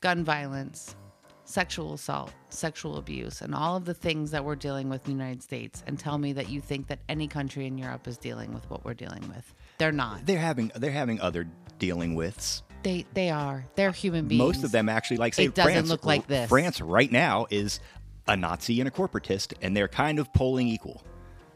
gun 0.00 0.24
violence, 0.24 0.96
sexual 1.44 1.94
assault, 1.94 2.32
sexual 2.48 2.96
abuse, 2.96 3.42
and 3.42 3.54
all 3.54 3.76
of 3.76 3.84
the 3.84 3.94
things 3.94 4.30
that 4.30 4.44
we're 4.44 4.56
dealing 4.56 4.88
with 4.88 5.06
in 5.06 5.16
the 5.16 5.22
United 5.22 5.42
States, 5.42 5.82
and 5.86 5.98
tell 5.98 6.16
me 6.18 6.32
that 6.32 6.48
you 6.48 6.60
think 6.60 6.86
that 6.88 6.98
any 7.08 7.28
country 7.28 7.66
in 7.66 7.76
Europe 7.76 8.08
is 8.08 8.16
dealing 8.16 8.52
with 8.54 8.68
what 8.70 8.84
we're 8.84 8.94
dealing 8.94 9.26
with. 9.28 9.54
They're 9.78 9.92
not. 9.92 10.24
They're 10.26 10.38
having 10.38 10.72
they're 10.74 10.90
having 10.90 11.20
other 11.20 11.46
dealing 11.78 12.14
withs. 12.14 12.62
They 12.82 13.04
they 13.12 13.30
are. 13.30 13.64
They're 13.74 13.92
human 13.92 14.26
beings. 14.26 14.38
Most 14.38 14.64
of 14.64 14.72
them 14.72 14.88
actually, 14.88 15.18
like 15.18 15.34
say 15.34 15.44
It 15.44 15.54
doesn't 15.54 15.72
France, 15.72 15.88
look 15.90 16.06
like 16.06 16.26
this. 16.26 16.48
France 16.48 16.80
right 16.80 17.12
now 17.12 17.46
is 17.50 17.80
a 18.26 18.36
Nazi 18.36 18.80
and 18.80 18.88
a 18.88 18.92
corporatist, 18.92 19.52
and 19.60 19.76
they're 19.76 19.88
kind 19.88 20.18
of 20.18 20.32
polling 20.32 20.68
equal. 20.68 21.02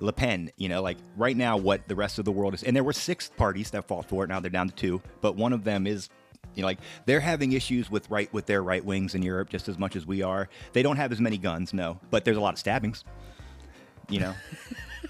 Le 0.00 0.12
Pen, 0.12 0.50
you 0.56 0.68
know, 0.68 0.82
like 0.82 0.96
right 1.16 1.36
now, 1.36 1.56
what 1.56 1.86
the 1.86 1.94
rest 1.94 2.18
of 2.18 2.24
the 2.24 2.32
world 2.32 2.54
is, 2.54 2.62
and 2.62 2.74
there 2.74 2.84
were 2.84 2.92
six 2.92 3.30
parties 3.36 3.70
that 3.70 3.86
fought 3.86 4.06
for 4.06 4.24
it. 4.24 4.28
Now 4.28 4.40
they're 4.40 4.50
down 4.50 4.68
to 4.68 4.74
two, 4.74 5.02
but 5.20 5.36
one 5.36 5.52
of 5.52 5.64
them 5.64 5.86
is, 5.86 6.08
you 6.54 6.62
know, 6.62 6.66
like 6.66 6.78
they're 7.04 7.20
having 7.20 7.52
issues 7.52 7.90
with 7.90 8.10
right 8.10 8.32
with 8.32 8.46
their 8.46 8.62
right 8.62 8.84
wings 8.84 9.14
in 9.14 9.22
Europe 9.22 9.50
just 9.50 9.68
as 9.68 9.78
much 9.78 9.96
as 9.96 10.06
we 10.06 10.22
are. 10.22 10.48
They 10.72 10.82
don't 10.82 10.96
have 10.96 11.12
as 11.12 11.20
many 11.20 11.38
guns, 11.38 11.74
no, 11.74 12.00
but 12.10 12.24
there's 12.24 12.38
a 12.38 12.40
lot 12.40 12.54
of 12.54 12.58
stabbings. 12.58 13.04
You 14.08 14.20
know, 14.20 14.34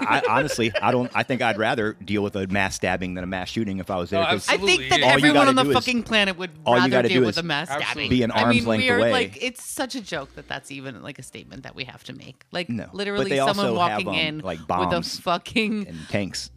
I, 0.00 0.22
honestly, 0.28 0.72
I 0.80 0.90
don't. 0.92 1.10
I 1.14 1.22
think 1.22 1.42
I'd 1.42 1.58
rather 1.58 1.94
deal 1.94 2.22
with 2.22 2.36
a 2.36 2.46
mass 2.46 2.74
stabbing 2.76 3.14
than 3.14 3.24
a 3.24 3.26
mass 3.26 3.48
shooting 3.50 3.78
if 3.78 3.90
I 3.90 3.96
was 3.96 4.10
there. 4.10 4.22
Oh, 4.22 4.26
'cause 4.26 4.48
I 4.48 4.56
think 4.56 4.88
that 4.90 5.00
yeah. 5.00 5.06
Everyone 5.06 5.48
on 5.48 5.54
the 5.54 5.62
do 5.64 5.70
is- 5.70 5.74
fucking 5.76 6.02
planet 6.04 6.36
would 6.38 6.50
all 6.64 6.74
rather 6.74 6.88
gotta 6.90 7.08
deal 7.08 7.20
do 7.20 7.26
with 7.26 7.36
is 7.36 7.38
a 7.38 7.42
mass 7.42 7.68
stabbing. 7.68 7.86
Absolutely. 7.86 8.16
be 8.16 8.22
an 8.22 8.30
arm's 8.30 8.46
I 8.46 8.50
mean, 8.50 8.64
length 8.66 8.82
we 8.82 8.90
are 8.90 8.98
away. 8.98 9.12
like 9.12 9.42
it's 9.42 9.64
such 9.64 9.94
a 9.94 10.00
joke 10.00 10.34
that 10.36 10.48
that's 10.48 10.70
even 10.70 11.02
like 11.02 11.18
a 11.18 11.22
statement 11.22 11.62
that 11.64 11.74
we 11.74 11.84
have 11.84 12.02
to 12.04 12.12
make. 12.12 12.44
Like 12.52 12.68
No, 12.68 12.88
literally 12.92 13.36
someone 13.36 13.66
also 13.66 13.78
have, 13.78 14.04
walking 14.04 14.08
um, 14.08 14.14
in 14.14 14.38
like 14.40 14.58
with 14.60 14.92
a 14.92 15.02
fucking 15.02 15.86
and 15.88 15.98
tanks, 16.08 16.50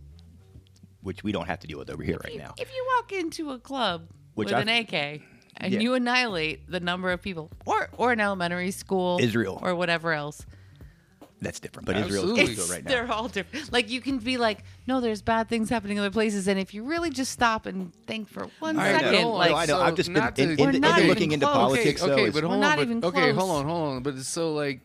which 1.01 1.23
we 1.23 1.31
don't 1.31 1.47
have 1.47 1.59
to 1.59 1.67
deal 1.67 1.79
with 1.79 1.89
over 1.89 2.03
here 2.03 2.17
right 2.23 2.37
now. 2.37 2.53
If 2.57 2.69
you 2.75 2.85
walk 2.97 3.11
into 3.13 3.51
a 3.51 3.59
club 3.59 4.07
Which 4.35 4.47
with 4.47 4.55
I- 4.55 4.61
an 4.61 4.69
AK 4.69 5.21
and 5.59 5.73
Yeah. 5.73 5.79
you 5.79 5.93
annihilate 5.95 6.69
the 6.69 6.79
number 6.79 7.11
of 7.11 7.21
people, 7.21 7.49
or 7.65 7.89
or 7.97 8.11
an 8.11 8.19
elementary 8.19 8.71
school, 8.71 9.17
Israel. 9.21 9.59
or 9.63 9.73
whatever 9.75 10.13
else, 10.13 10.45
That's 11.39 11.59
different, 11.59 11.85
but 11.85 11.97
Israel's 11.97 12.31
Absolutely. 12.31 12.43
close 12.45 12.55
to 12.55 12.61
it's, 12.61 12.69
it 12.71 12.73
right 12.73 12.83
now. 12.83 12.89
they're 12.89 13.11
all 13.11 13.27
different. 13.27 13.71
Like 13.71 13.91
you 13.91 14.01
can 14.01 14.17
be 14.17 14.37
like, 14.37 14.63
no, 14.87 15.01
there's 15.01 15.21
bad 15.21 15.47
things 15.49 15.69
happening 15.69 15.97
in 15.97 16.01
other 16.03 16.11
places, 16.11 16.47
and 16.47 16.59
if 16.59 16.73
you 16.73 16.83
really 16.83 17.11
just 17.11 17.31
stop 17.31 17.67
and 17.67 17.93
think 18.07 18.27
for 18.27 18.47
one 18.59 18.79
I 18.79 18.91
know. 18.91 18.97
second, 18.99 19.21
No, 19.21 19.31
like 19.33 19.51
no, 19.51 19.55
I 19.57 19.65
know. 19.67 19.81
I've 19.81 19.95
just 19.95 20.11
been 20.11 20.21
not 20.23 20.39
in, 20.39 20.47
to- 20.47 20.53
in, 20.63 20.67
We're 20.69 20.75
in 20.75 20.81
not 20.81 20.97
even 20.97 21.09
looking 21.09 21.31
into 21.33 21.45
close. 21.45 21.55
politics. 21.55 22.01
okay, 22.01 22.09
though, 22.09 22.13
okay, 22.15 22.23
is- 22.29 22.33
but 22.33 22.43
hold 22.43 22.63
on. 22.63 22.99
but, 22.99 23.07
okay, 23.09 23.31
hold 23.33 23.51
on, 23.51 23.65
hold 23.65 23.87
on. 23.97 24.03
But 24.03 24.15
it's 24.15 24.27
so 24.27 24.53
like, 24.53 24.81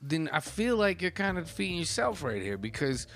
then 0.00 0.30
I 0.32 0.38
feel 0.40 0.76
like 0.76 1.02
you're 1.02 1.10
kind 1.10 1.36
of 1.36 1.46
defeating 1.46 1.78
yourself 1.78 2.22
right 2.22 2.40
here 2.42 2.58
because 2.58 3.08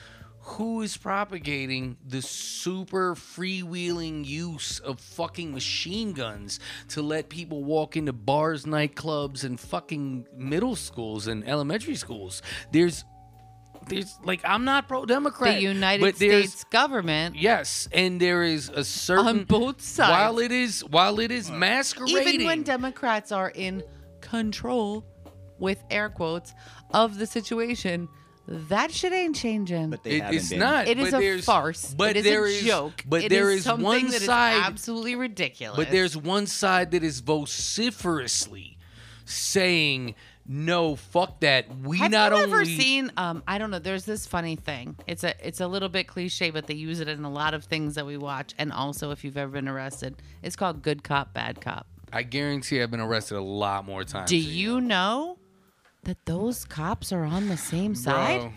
who 0.47 0.81
is 0.81 0.97
propagating 0.97 1.97
the 2.07 2.23
super 2.23 3.17
freewheeling 3.17 4.25
use 4.25 4.79
of 4.79 5.01
fucking 5.01 5.53
machine 5.53 6.13
guns 6.13 6.61
to 6.89 7.03
let 7.03 7.29
people 7.29 7.65
walk 7.65 7.97
into 7.97 8.13
bars, 8.13 8.65
nightclubs, 8.65 9.43
and 9.43 9.59
fucking 9.59 10.25
middle 10.37 10.77
schools 10.77 11.27
and 11.27 11.47
elementary 11.49 11.97
schools? 11.97 12.43
There's, 12.71 13.05
there's 13.89 14.17
like 14.23 14.41
I'm 14.45 14.65
not 14.65 14.87
pro 14.87 15.05
Democrat, 15.05 15.57
the 15.57 15.63
United 15.63 16.15
States 16.15 16.63
government, 16.65 17.35
Yes, 17.35 17.89
and 17.91 18.21
there 18.21 18.45
is 18.45 18.69
a 18.69 18.85
certain 18.85 19.27
On 19.27 19.45
both 19.45 19.83
sides. 19.83 20.11
While 20.11 20.39
it 20.39 20.53
is 20.53 20.85
while 20.85 21.19
it 21.19 21.33
is 21.33 21.51
masquerading, 21.51 22.35
even 22.35 22.47
when 22.47 22.63
Democrats 22.63 23.33
are 23.33 23.51
in 23.51 23.83
control, 24.21 25.05
with 25.59 25.83
air 25.91 26.09
quotes, 26.09 26.55
of 26.93 27.19
the 27.19 27.27
situation, 27.27 28.09
that 28.49 28.93
shit 28.93 29.13
ain't 29.13 29.35
changing. 29.37 29.91
but 29.91 30.03
they 30.05 30.13
It- 30.17 30.23
haven't 30.23 30.37
it's 30.39 30.49
been. 30.51 30.59
not. 30.61 30.87
It 30.89 30.99
is 30.99 31.11
but 31.11 31.17
a 31.19 31.21
there's- 31.21 31.45
farce. 31.45 31.95
But 31.97 32.11
it 32.11 32.19
is 32.19 32.25
there 32.25 32.45
a 32.45 32.49
is- 32.49 32.63
joke. 32.65 33.03
But 33.07 33.25
It 33.25 33.29
there 33.31 33.51
is 33.51 33.59
is 33.59 33.65
something 33.65 33.85
one 33.85 34.07
that 34.09 34.15
is 34.17 34.25
side. 34.25 34.63
absolutely 34.65 35.15
ridiculous. 35.17 35.77
But 35.77 35.91
there's 35.91 36.17
one 36.17 36.47
side 36.47 36.91
that 36.93 37.03
is 37.03 37.21
vociferously 37.21 38.79
saying, 39.25 40.15
"No, 40.47 40.95
fuck 40.97 41.41
that. 41.41 41.67
We 41.79 41.99
Have 41.99 42.11
not 42.13 42.31
you 42.33 42.39
only 42.39 42.53
ever 42.53 42.65
seen? 42.65 43.11
Um, 43.17 43.43
I 43.49 43.59
don't 43.59 43.71
know. 43.73 43.81
There's 43.81 44.05
this 44.05 44.27
funny 44.27 44.55
thing. 44.57 44.97
It's 45.07 45.25
a 45.25 45.35
it's 45.47 45.61
a 45.61 45.67
little 45.67 45.89
bit 45.89 46.07
cliche, 46.07 46.51
but 46.51 46.67
they 46.69 46.75
use 46.75 47.01
it 47.01 47.09
in 47.09 47.25
a 47.25 47.31
lot 47.31 47.53
of 47.55 47.65
things 47.65 47.97
that 47.97 48.07
we 48.07 48.17
watch. 48.17 48.55
And 48.59 48.73
also, 48.73 49.11
if 49.11 49.25
you've 49.25 49.37
ever 49.37 49.51
been 49.51 49.67
arrested, 49.69 50.23
it's 50.43 50.55
called 50.57 50.83
good 50.83 51.03
cop, 51.03 51.35
bad 51.35 51.61
cop. 51.61 51.87
I 52.13 52.23
guarantee 52.23 52.81
I've 52.81 52.91
been 52.93 53.01
arrested 53.01 53.37
a 53.37 53.41
lot 53.43 53.85
more 53.85 54.05
times. 54.05 54.31
Do 54.31 54.41
than 54.41 54.49
you 54.53 54.81
know 54.81 55.39
that 56.07 56.25
those 56.25 56.64
cops 56.64 57.12
are 57.12 57.25
on 57.25 57.49
the 57.49 57.57
same 57.57 57.95
side? 57.95 58.40
bro? 58.40 58.53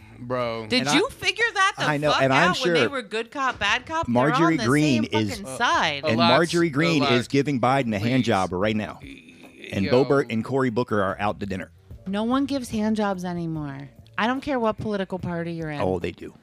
bro. 0.62 0.68
Did 0.68 0.82
And 0.82 0.90
I- 0.90 0.96
you 0.96 1.10
figure 1.10 1.46
that 1.54 1.74
the 1.78 1.84
I 1.86 1.98
know, 1.98 2.12
fuck 2.12 2.22
and 2.24 2.34
I'm 2.34 2.50
out 2.52 2.60
when 2.64 2.74
they 2.74 2.88
were 2.88 3.02
good 3.02 3.30
cop, 3.32 3.60
bad 3.60 3.86
cop? 3.86 4.06
They're 4.08 4.14
Marjorie 4.14 4.54
on 4.54 4.58
the 4.58 4.66
Greene 4.66 5.04
same 5.12 5.22
is- 5.22 5.30
fucking 5.32 5.46
Uh, 5.48 5.58
side. 5.58 6.02
and 6.06 6.18
Lots- 6.18 6.30
Marjorie 6.32 6.70
Greene 6.70 7.02
lots. 7.02 7.12
is 7.14 7.28
giving 7.28 7.60
Biden 7.62 7.94
a 7.96 8.00
hand 8.00 8.24
job 8.24 8.52
right 8.54 8.76
now. 8.76 9.00
And 9.72 9.86
Yo. 9.86 9.92
Boebert 10.04 10.32
and 10.32 10.44
Cory 10.44 10.70
Booker 10.72 11.02
are 11.02 11.16
out 11.20 11.40
to 11.42 11.46
dinner. 11.46 11.72
no 12.08 12.24
one 12.24 12.46
gives 12.46 12.70
hand 12.70 12.96
jobs 12.96 13.24
anymore. 13.24 13.90
I 14.18 14.26
don't 14.28 14.42
care 14.42 14.60
what 14.60 14.78
political 14.78 15.20
party 15.20 15.54
you're 15.54 15.70
in. 15.70 15.80
Oh, 15.80 16.00
they 16.00 16.12
do. 16.12 16.34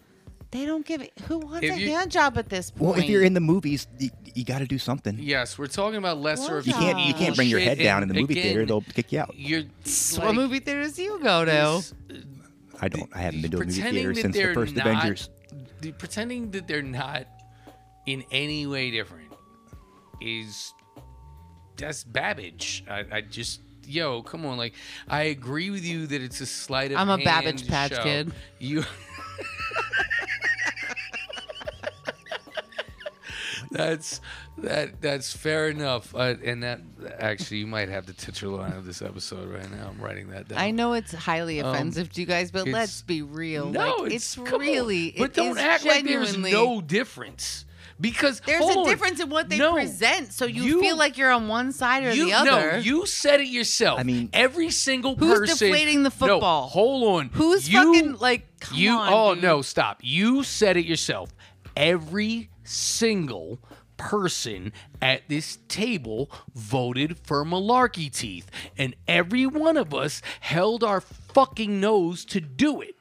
They 0.52 0.64
don't 0.64 0.86
give 0.86 1.02
it. 1.02 1.12
Who 1.28 1.38
wants 1.38 1.64
If 1.66 1.74
a 1.76 1.80
you- 1.80 1.90
hand 1.90 2.10
job 2.10 2.38
at 2.38 2.48
this 2.48 2.70
point? 2.70 2.82
Well, 2.82 2.94
if 2.94 3.06
you're 3.08 3.24
in 3.24 3.34
the 3.34 3.40
movies, 3.40 3.86
you, 3.98 4.10
you 4.34 4.44
got 4.44 4.60
to 4.60 4.66
do 4.66 4.78
something. 4.78 5.18
Yes, 5.20 5.58
we're 5.58 5.66
talking 5.66 5.96
about 5.98 6.18
lesser 6.18 6.58
of 6.58 6.66
You 6.66 6.72
can't 6.72 6.98
you 7.00 7.14
can't 7.14 7.34
bring 7.34 7.48
your 7.48 7.58
bullshit, 7.58 7.78
head 7.78 7.84
down 7.84 8.02
in 8.02 8.08
and 8.10 8.16
the 8.16 8.20
movie 8.20 8.34
theater; 8.34 8.64
they'll 8.64 8.80
kick 8.80 9.12
you 9.12 9.20
out. 9.20 9.34
You're 9.36 9.64
what 10.18 10.34
movie 10.34 10.60
theaters 10.60 10.92
do 10.94 11.02
you 11.02 11.18
go 11.20 11.44
to? 11.44 11.50
is- 11.76 11.94
I 12.80 12.88
don't. 12.88 13.10
I 13.14 13.18
haven't 13.20 13.42
been 13.42 13.50
to 13.52 13.56
a 13.56 13.60
movie 13.60 13.72
pretending 13.72 13.94
theater 14.02 14.14
that 14.14 14.20
since 14.20 14.36
the 14.36 14.42
they're 14.42 14.54
first 14.54 14.76
not- 14.76 14.86
Avengers. 14.86 15.30
the- 15.80 15.92
pretending 15.92 16.50
that 16.52 16.68
they're 16.68 16.82
not 16.82 17.26
in 18.06 18.22
any 18.30 18.66
way 18.66 18.90
different 18.90 19.32
is 20.20 20.72
that's 21.76 22.04
Babbage. 22.04 22.84
I, 22.88 23.04
I 23.10 23.20
just 23.22 23.60
yo, 23.84 24.22
come 24.22 24.46
on. 24.46 24.58
Like, 24.58 24.74
I 25.08 25.22
agree 25.24 25.70
with 25.70 25.84
you 25.84 26.06
that 26.06 26.22
it's 26.22 26.40
a 26.40 26.46
slight 26.46 26.92
of 26.92 26.98
I'm 26.98 27.08
a 27.08 27.12
hand 27.12 27.24
Babbage 27.24 27.66
Patch 27.68 27.94
show. 27.94 28.02
Kid. 28.02 28.32
You. 28.60 28.84
that's 33.76 34.20
that. 34.58 35.00
That's 35.00 35.32
fair 35.36 35.68
enough. 35.68 36.14
Uh, 36.14 36.34
and 36.44 36.62
that 36.62 36.80
actually, 37.18 37.58
you 37.58 37.66
might 37.66 37.88
have 37.88 38.06
the 38.06 38.12
titular 38.12 38.58
line 38.60 38.72
of 38.72 38.86
this 38.86 39.02
episode 39.02 39.48
right 39.52 39.70
now. 39.70 39.88
I'm 39.88 40.00
writing 40.00 40.28
that 40.30 40.48
down. 40.48 40.58
I 40.58 40.70
know 40.70 40.94
it's 40.94 41.12
highly 41.12 41.58
offensive 41.60 42.12
to 42.12 42.20
you 42.20 42.26
guys, 42.26 42.50
but 42.50 42.62
Um, 42.66 42.72
let's 42.72 43.02
be 43.02 43.22
real. 43.22 43.70
No, 43.70 43.96
like, 44.02 44.12
it's, 44.12 44.36
it's, 44.38 44.48
come 44.48 44.60
on. 44.60 44.66
really. 44.66 45.14
But 45.16 45.24
it 45.30 45.34
don't 45.34 45.52
is 45.58 45.62
act 45.62 45.84
like 45.84 46.04
there's 46.04 46.36
no 46.36 46.80
difference. 46.80 47.64
Because 47.98 48.40
There's 48.44 48.60
a 48.60 48.78
on. 48.80 48.86
difference 48.86 49.20
in 49.20 49.30
what 49.30 49.48
they 49.48 49.56
No. 49.56 49.72
present, 49.72 50.30
so 50.30 50.44
you, 50.44 50.64
You- 50.64 50.80
feel 50.82 50.98
like 50.98 51.16
you're 51.16 51.30
on 51.30 51.48
one 51.48 51.72
side 51.72 52.04
or 52.04 52.12
you, 52.12 52.26
the 52.26 52.34
other. 52.34 52.72
No, 52.72 52.76
you 52.76 53.06
said 53.06 53.40
it 53.40 53.46
yourself. 53.48 53.98
I 53.98 54.02
mean- 54.02 54.28
every 54.34 54.68
single 54.70 55.16
Who's 55.16 55.38
person. 55.38 55.68
deflating 55.68 56.02
the 56.02 56.10
No, 56.10 56.26
football? 56.26 56.68
hold 56.68 57.16
on. 57.16 57.30
Who's 57.32 57.66
you, 57.70 57.94
fucking 57.94 58.16
like? 58.18 58.60
Come 58.60 58.76
you? 58.76 58.90
on, 58.90 59.10
oh 59.10 59.34
dude. 59.34 59.42
no, 59.44 59.62
stop. 59.62 60.00
You 60.02 60.42
said 60.42 60.76
it 60.76 60.84
yourself. 60.84 61.30
Every 61.74 62.50
single 62.66 63.58
person 63.96 64.72
at 65.00 65.22
this 65.28 65.58
table 65.68 66.30
voted 66.54 67.18
for 67.18 67.44
malarkey 67.44 68.12
teeth, 68.12 68.50
and 68.76 68.94
every 69.08 69.46
one 69.46 69.76
of 69.76 69.94
us 69.94 70.20
held 70.40 70.84
our 70.84 71.00
fucking 71.00 71.80
nose 71.80 72.24
to 72.26 72.40
do 72.40 72.80
it. 72.80 72.95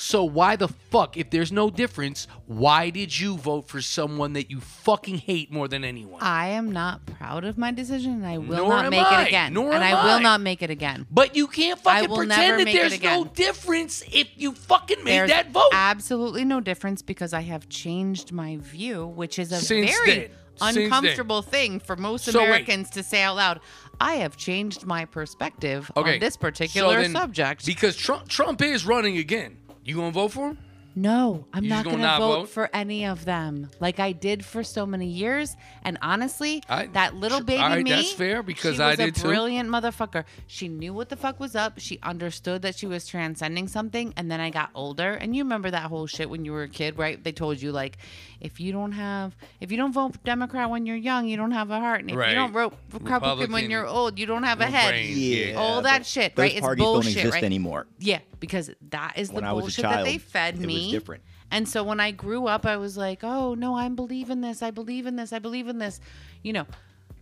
So 0.00 0.22
why 0.22 0.54
the 0.54 0.68
fuck, 0.68 1.16
if 1.16 1.30
there's 1.30 1.50
no 1.50 1.70
difference, 1.70 2.28
why 2.46 2.90
did 2.90 3.18
you 3.18 3.36
vote 3.36 3.66
for 3.66 3.82
someone 3.82 4.34
that 4.34 4.48
you 4.48 4.60
fucking 4.60 5.18
hate 5.18 5.50
more 5.52 5.66
than 5.66 5.82
anyone? 5.84 6.22
I 6.22 6.50
am 6.50 6.70
not 6.70 7.04
proud 7.04 7.44
of 7.44 7.58
my 7.58 7.72
decision, 7.72 8.12
and 8.12 8.26
I 8.26 8.38
will 8.38 8.58
Nor 8.58 8.68
not 8.68 8.84
am 8.84 8.90
make 8.92 9.10
I. 9.10 9.22
it 9.22 9.28
again. 9.28 9.54
Nor 9.54 9.72
and 9.72 9.82
am 9.82 9.96
I 9.96 10.04
will 10.04 10.18
I. 10.18 10.22
not 10.22 10.40
make 10.40 10.62
it 10.62 10.70
again. 10.70 11.04
But 11.10 11.34
you 11.34 11.48
can't 11.48 11.80
I 11.80 11.82
fucking 12.02 12.10
will 12.10 12.16
pretend 12.18 12.40
never 12.42 12.58
that 12.58 12.64
make 12.64 12.74
it 12.76 12.78
there's 12.78 13.02
no 13.02 13.22
again. 13.22 13.32
difference 13.34 14.04
if 14.12 14.28
you 14.36 14.52
fucking 14.52 15.02
made 15.02 15.12
There's 15.18 15.30
that 15.30 15.50
vote. 15.50 15.70
absolutely 15.72 16.44
no 16.44 16.60
difference 16.60 17.02
because 17.02 17.32
I 17.32 17.40
have 17.40 17.68
changed 17.68 18.30
my 18.30 18.56
view, 18.58 19.04
which 19.04 19.36
is 19.40 19.50
a 19.50 19.56
Since 19.56 19.90
very 19.90 20.10
then. 20.18 20.30
Since 20.60 20.74
then. 20.76 20.84
uncomfortable 20.84 21.42
thing 21.42 21.80
for 21.80 21.96
most 21.96 22.24
So 22.26 22.38
wait. 22.38 22.46
Americans 22.46 22.90
to 22.90 23.02
say 23.02 23.22
out 23.22 23.34
loud. 23.34 23.58
I 24.00 24.14
have 24.14 24.36
changed 24.36 24.86
my 24.86 25.06
perspective 25.06 25.90
on 25.96 26.20
this 26.20 26.34
so 26.34 26.40
particular 26.40 27.02
then- 27.02 27.10
subject. 27.12 27.66
Because 27.66 27.96
Trump, 27.96 28.28
Trump 28.28 28.62
is 28.62 28.86
running 28.86 29.18
again. 29.18 29.56
You 29.88 29.94
gonna 29.94 30.10
vote 30.10 30.32
for 30.32 30.48
him? 30.48 30.58
No, 30.94 31.46
I'm 31.52 31.62
You 31.64 31.70
just 31.70 31.84
not 31.84 31.90
gonna 31.92 32.02
going 32.02 32.12
to 32.14 32.18
vote, 32.18 32.40
vote? 32.40 32.48
for 32.48 32.70
any 32.74 33.06
of 33.06 33.24
them 33.24 33.70
like 33.78 34.00
I 34.00 34.10
did 34.12 34.44
for 34.44 34.64
so 34.64 34.84
many 34.84 35.06
years. 35.06 35.54
And 35.84 35.96
honestly, 36.02 36.62
I- 36.68 36.86
that 36.86 37.14
little 37.14 37.40
baby 37.40 37.62
all 37.62 37.68
right, 37.68 37.84
me, 37.84 37.90
that's 37.90 38.12
fair, 38.12 38.42
because 38.42 38.76
she 38.76 38.82
I 38.82 38.88
was 38.90 38.96
did 38.96 39.08
a 39.10 39.12
too. 39.12 39.28
brilliant 39.28 39.68
motherfucker. 39.68 40.24
She 40.48 40.66
knew 40.66 40.92
what 40.92 41.08
the 41.08 41.16
fuck 41.16 41.38
was 41.38 41.54
up. 41.54 41.74
She 41.78 42.00
understood 42.02 42.62
that 42.62 42.74
she 42.74 42.86
was 42.86 43.06
transcending 43.06 43.68
something. 43.68 44.12
And 44.16 44.28
then 44.30 44.40
I 44.40 44.50
got 44.50 44.70
older, 44.74 45.12
and 45.12 45.36
you 45.36 45.44
remember 45.44 45.70
that 45.70 45.82
whole 45.84 46.06
shit 46.08 46.28
when 46.28 46.44
you 46.44 46.50
were 46.52 46.64
a 46.64 46.68
kid, 46.68 46.98
right? 46.98 47.22
They 47.22 47.32
told 47.32 47.62
you 47.62 47.70
like, 47.70 47.98
if 48.40 48.58
you 48.58 48.72
don't 48.72 48.92
have, 48.92 49.36
if 49.60 49.70
you 49.70 49.76
don't 49.76 49.92
vote 49.92 50.16
Democrat 50.24 50.68
when 50.70 50.84
you're 50.86 50.96
young, 50.96 51.26
you 51.28 51.36
don't 51.36 51.50
have 51.52 51.70
a 51.70 51.78
heart, 51.78 52.00
and 52.00 52.10
if 52.10 52.16
Right. 52.16 52.30
you 52.30 52.34
don't 52.34 52.52
vote 52.52 52.72
Republican, 52.92 53.12
Republican, 53.14 53.52
when 53.52 53.70
you're 53.70 53.86
old, 53.86 54.18
you 54.18 54.26
don't 54.26 54.44
have 54.44 54.60
a 54.60 54.66
head. 54.66 54.90
brain. 54.90 55.14
Yeah, 55.16 55.54
all 55.54 55.82
that 55.82 55.98
but 56.00 56.06
shit, 56.06 56.34
those 56.36 56.42
right? 56.44 56.52
It's 56.52 56.60
parties 56.60 56.84
bullshit, 56.84 57.14
don't 57.14 57.18
exist 57.20 57.34
right? 57.34 57.44
anymore. 57.44 57.86
Yeah, 57.98 58.18
because 58.40 58.70
that 58.90 59.14
is 59.16 59.30
When 59.32 59.42
the 59.44 59.50
I 59.50 59.52
was 59.52 59.62
a 59.62 59.82
bullshit 59.82 59.82
that 59.84 60.04
they 60.04 60.18
fed 60.18 60.54
it 60.54 60.60
was 60.78 60.90
different. 60.90 61.22
And 61.50 61.68
so 61.68 61.82
when 61.82 62.00
I 62.00 62.10
grew 62.10 62.46
up, 62.46 62.66
I 62.66 62.76
was 62.76 62.96
like, 62.96 63.20
oh, 63.22 63.54
no, 63.54 63.74
I 63.74 63.88
believe 63.88 64.30
in 64.30 64.40
this. 64.40 64.62
I 64.62 64.70
believe 64.70 65.06
in 65.06 65.16
this. 65.16 65.32
I 65.32 65.38
believe 65.38 65.68
in 65.68 65.78
this. 65.78 66.00
You 66.42 66.52
know, 66.52 66.66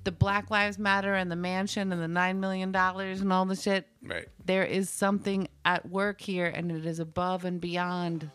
the 0.04 0.12
Black 0.12 0.50
Lives 0.50 0.78
Matter 0.78 1.14
and 1.14 1.30
the 1.30 1.36
mansion 1.36 1.92
and 1.92 2.02
the 2.02 2.20
$9 2.20 2.38
million 2.38 2.74
and 2.74 3.32
all 3.32 3.44
the 3.44 3.56
shit. 3.56 3.86
Right. 4.02 4.28
There 4.44 4.64
is 4.64 4.90
something 4.90 5.48
at 5.64 5.88
work 5.88 6.20
here, 6.20 6.46
and 6.46 6.72
it 6.72 6.86
is 6.86 6.98
above 6.98 7.44
and 7.44 7.60
beyond 7.60 8.30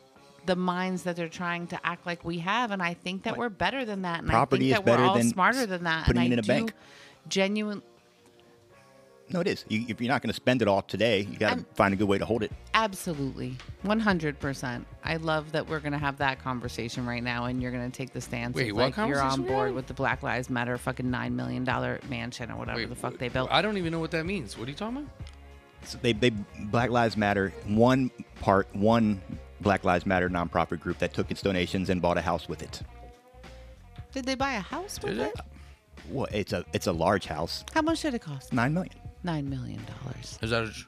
the 0.46 0.56
minds 0.56 1.04
that 1.04 1.16
they're 1.16 1.30
trying 1.30 1.68
to 1.68 1.80
act 1.86 2.06
like 2.06 2.26
we 2.26 2.40
have. 2.40 2.72
And 2.72 2.82
I 2.82 2.94
think 2.94 3.24
that 3.24 3.38
we're 3.38 3.50
better 3.50 3.86
than 3.86 4.02
that. 4.04 4.20
And 4.20 4.30
Property 4.30 4.66
I 4.66 4.70
is 4.70 4.74
think 4.76 4.86
that 4.86 4.92
better 4.92 5.04
we're 5.04 5.10
all 5.10 5.18
than 5.18 5.30
smarter 5.30 5.66
than 5.66 5.84
that. 5.84 6.06
putting 6.08 6.22
and 6.22 6.32
I 6.32 6.34
in 6.34 6.40
a 6.40 6.42
do 6.42 6.48
bank. 6.48 6.74
genuine 7.28 7.82
No, 9.34 9.40
it 9.40 9.48
is. 9.48 9.66
You, 9.70 9.86
if 9.88 10.02
you're 10.02 10.10
not 10.10 10.22
going 10.22 10.30
to 10.30 10.34
spend 10.36 10.62
it 10.62 10.68
all 10.68 10.82
today, 10.82 11.22
you 11.22 11.38
got 11.38 11.58
to 11.58 11.66
find 11.76 11.94
a 11.94 11.98
good 11.98 12.08
way 12.08 12.18
to 12.18 12.26
hold 12.26 12.44
it. 12.44 12.52
Absolutely. 12.74 13.56
100%. 13.86 14.86
I 15.04 15.16
love 15.18 15.52
that 15.54 15.68
we're 15.68 15.80
going 15.80 15.94
to 15.94 15.98
have 15.98 16.18
that 16.18 16.40
conversation 16.44 17.06
right 17.06 17.24
now 17.24 17.46
and 17.46 17.62
you're 17.62 17.72
going 17.72 17.90
to 17.90 17.96
take 17.96 18.14
the 18.14 18.22
stance 18.22 18.56
Wait, 18.56 18.70
of 18.72 18.76
what 18.76 18.84
like 18.84 18.98
you're 18.98 19.06
on 19.22 19.30
conversation 19.30 19.44
we 19.44 19.50
board 19.50 19.60
having? 19.60 19.76
with 19.76 19.88
the 19.88 19.94
Black 19.94 20.24
Lives 20.24 20.50
Matter 20.50 20.78
fucking 20.78 21.10
9 21.10 21.36
million 21.36 21.64
dollar 21.64 22.00
mansion 22.10 22.52
or 22.52 22.58
whatever 22.58 22.86
the 22.86 22.96
fuck 22.96 23.18
they 23.18 23.30
built. 23.30 23.50
I 23.52 23.62
don't 23.62 23.78
even 23.78 23.92
know 23.92 24.00
what 24.00 24.12
that 24.12 24.26
means. 24.26 24.58
What 24.58 24.68
are 24.68 24.72
you 24.72 24.78
talking 24.78 24.98
about? 24.98 25.10
So 25.86 25.98
they, 26.02 26.14
they 26.14 26.30
Black 26.66 26.90
Lives 26.90 27.16
Matter. 27.18 27.54
One 27.68 28.12
part, 28.42 28.68
one 28.76 29.22
Black 29.62 29.84
Lives 29.84 30.06
Matter 30.06 30.30
nonprofit 30.30 30.80
group 30.80 30.98
that 31.00 31.14
took 31.14 31.32
its 31.32 31.42
donations 31.42 31.90
and 31.90 32.02
bought 32.02 32.18
a 32.18 32.22
house 32.22 32.48
with 32.50 32.62
it. 32.62 32.82
Did 34.12 34.26
they 34.26 34.36
buy 34.36 34.54
a 34.54 34.60
house 34.60 35.00
with 35.02 35.18
Did 35.18 35.28
it? 35.28 35.34
it? 35.36 35.42
Well, 36.10 36.28
it's 36.32 36.52
a 36.52 36.66
it's 36.74 36.88
a 36.88 36.92
large 36.92 37.26
house, 37.28 37.64
How 37.74 37.82
much 37.82 38.02
did 38.02 38.14
it 38.14 38.22
cost? 38.22 38.52
nine 38.54 38.74
million. 38.74 38.94
9 39.24 39.50
million 39.50 39.80
dollars. 39.86 40.40
Is 40.42 40.50
that 40.52 40.64
a 40.64 40.70
tr- 40.72 40.88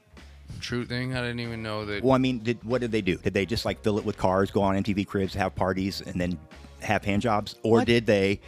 true 0.59 0.85
thing? 0.85 1.15
I 1.15 1.21
didn't 1.21 1.39
even 1.41 1.61
know 1.63 1.85
that. 1.85 2.03
Well, 2.03 2.13
I 2.13 2.17
mean, 2.17 2.39
did 2.39 2.63
what 2.63 2.81
did 2.81 2.91
they 2.91 3.01
do? 3.01 3.17
Did 3.17 3.33
they 3.33 3.45
just 3.45 3.65
like 3.65 3.81
fill 3.83 3.97
it 3.97 4.05
with 4.05 4.17
cars, 4.17 4.51
go 4.51 4.61
on 4.61 4.75
MTV 4.81 5.05
Cribs, 5.07 5.33
have 5.35 5.55
parties, 5.55 6.01
and 6.01 6.19
then 6.19 6.37
have 6.81 7.03
hand 7.03 7.21
jobs, 7.21 7.55
or 7.63 7.77
What? 7.77 7.87
did 7.87 8.05
they? 8.05 8.39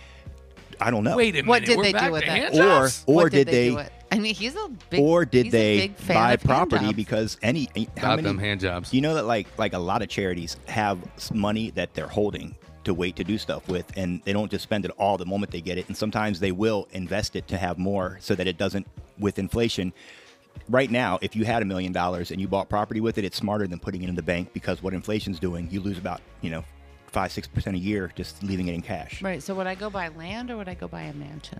I 0.81 0.91
don't 0.91 1.03
know. 1.05 1.15
Wait 1.15 1.29
a 1.35 1.37
minute. 1.37 1.47
What 1.47 1.63
did 1.65 1.77
we're 1.77 1.83
they 1.83 1.93
do 1.93 2.11
with 2.11 2.21
to 2.23 2.27
that? 2.27 2.37
hand 2.37 2.53
Or 2.55 2.57
jobs? 2.57 3.03
or 3.07 3.15
What 3.15 3.31
did, 3.31 3.47
they, 3.47 3.51
they? 3.51 3.69
do 3.69 3.77
it? 3.77 3.91
I 4.11 4.19
mean, 4.19 4.35
he's 4.35 4.55
a 4.55 4.69
big 4.89 4.99
or 5.01 5.23
did 5.25 5.45
he's 5.45 5.53
a 5.53 5.57
they 5.57 5.77
big 5.87 5.95
fan 5.95 6.15
buy 6.15 6.33
of 6.33 6.41
hand 6.41 6.49
property 6.49 6.85
jobs. 6.87 6.95
because 6.95 7.37
any 7.41 7.69
how 7.97 8.09
Got 8.09 8.15
many 8.17 8.21
them 8.27 8.37
hand 8.37 8.59
jobs. 8.59 8.93
You 8.93 9.01
know 9.01 9.13
that 9.15 9.23
like 9.25 9.47
like 9.57 9.73
a 9.73 9.79
lot 9.79 10.01
of 10.01 10.09
charities 10.09 10.57
have 10.67 10.99
s- 11.15 11.31
money 11.33 11.69
that 11.71 11.93
they're 11.93 12.07
holding 12.07 12.55
to 12.85 12.93
wait 12.93 13.15
to 13.17 13.23
do 13.23 13.37
stuff 13.37 13.67
with, 13.67 13.91
and 13.97 14.21
they 14.23 14.33
don't 14.33 14.49
just 14.49 14.63
spend 14.63 14.85
it 14.85 14.91
all 14.97 15.17
the 15.17 15.25
moment 15.25 15.51
they 15.51 15.61
get 15.61 15.77
it. 15.77 15.87
And 15.87 15.95
sometimes 15.97 16.39
they 16.39 16.51
will 16.51 16.87
invest 16.91 17.35
it 17.35 17.47
to 17.49 17.57
have 17.57 17.77
more, 17.77 18.17
so 18.21 18.35
that 18.35 18.47
it 18.47 18.57
doesn't 18.57 18.87
with 19.19 19.39
inflation. 19.39 19.93
Right 20.69 20.89
now, 20.89 21.19
if 21.21 21.35
you 21.35 21.45
had 21.45 21.61
a 21.61 21.65
million 21.65 21.91
dollars 21.91 22.31
and 22.31 22.39
you 22.39 22.47
bought 22.47 22.69
property 22.69 23.01
with 23.01 23.17
it, 23.17 23.25
it's 23.25 23.37
smarter 23.37 23.67
than 23.67 23.79
putting 23.79 24.03
it 24.03 24.09
in 24.09 24.15
the 24.15 24.23
bank 24.23 24.53
because 24.53 24.81
what 24.81 24.93
inflation's 24.93 25.39
doing, 25.39 25.67
you 25.69 25.81
lose 25.81 25.97
about 25.97 26.21
you 26.41 26.49
know 26.49 26.63
five 27.07 27.31
six 27.31 27.47
percent 27.47 27.75
a 27.75 27.79
year 27.79 28.11
just 28.15 28.41
leaving 28.43 28.67
it 28.67 28.73
in 28.75 28.81
cash. 28.81 29.21
Right. 29.21 29.43
So 29.43 29.53
would 29.55 29.67
I 29.67 29.75
go 29.75 29.89
buy 29.89 30.07
land 30.09 30.51
or 30.51 30.57
would 30.57 30.69
I 30.69 30.73
go 30.73 30.87
buy 30.87 31.03
a 31.03 31.13
mansion? 31.13 31.59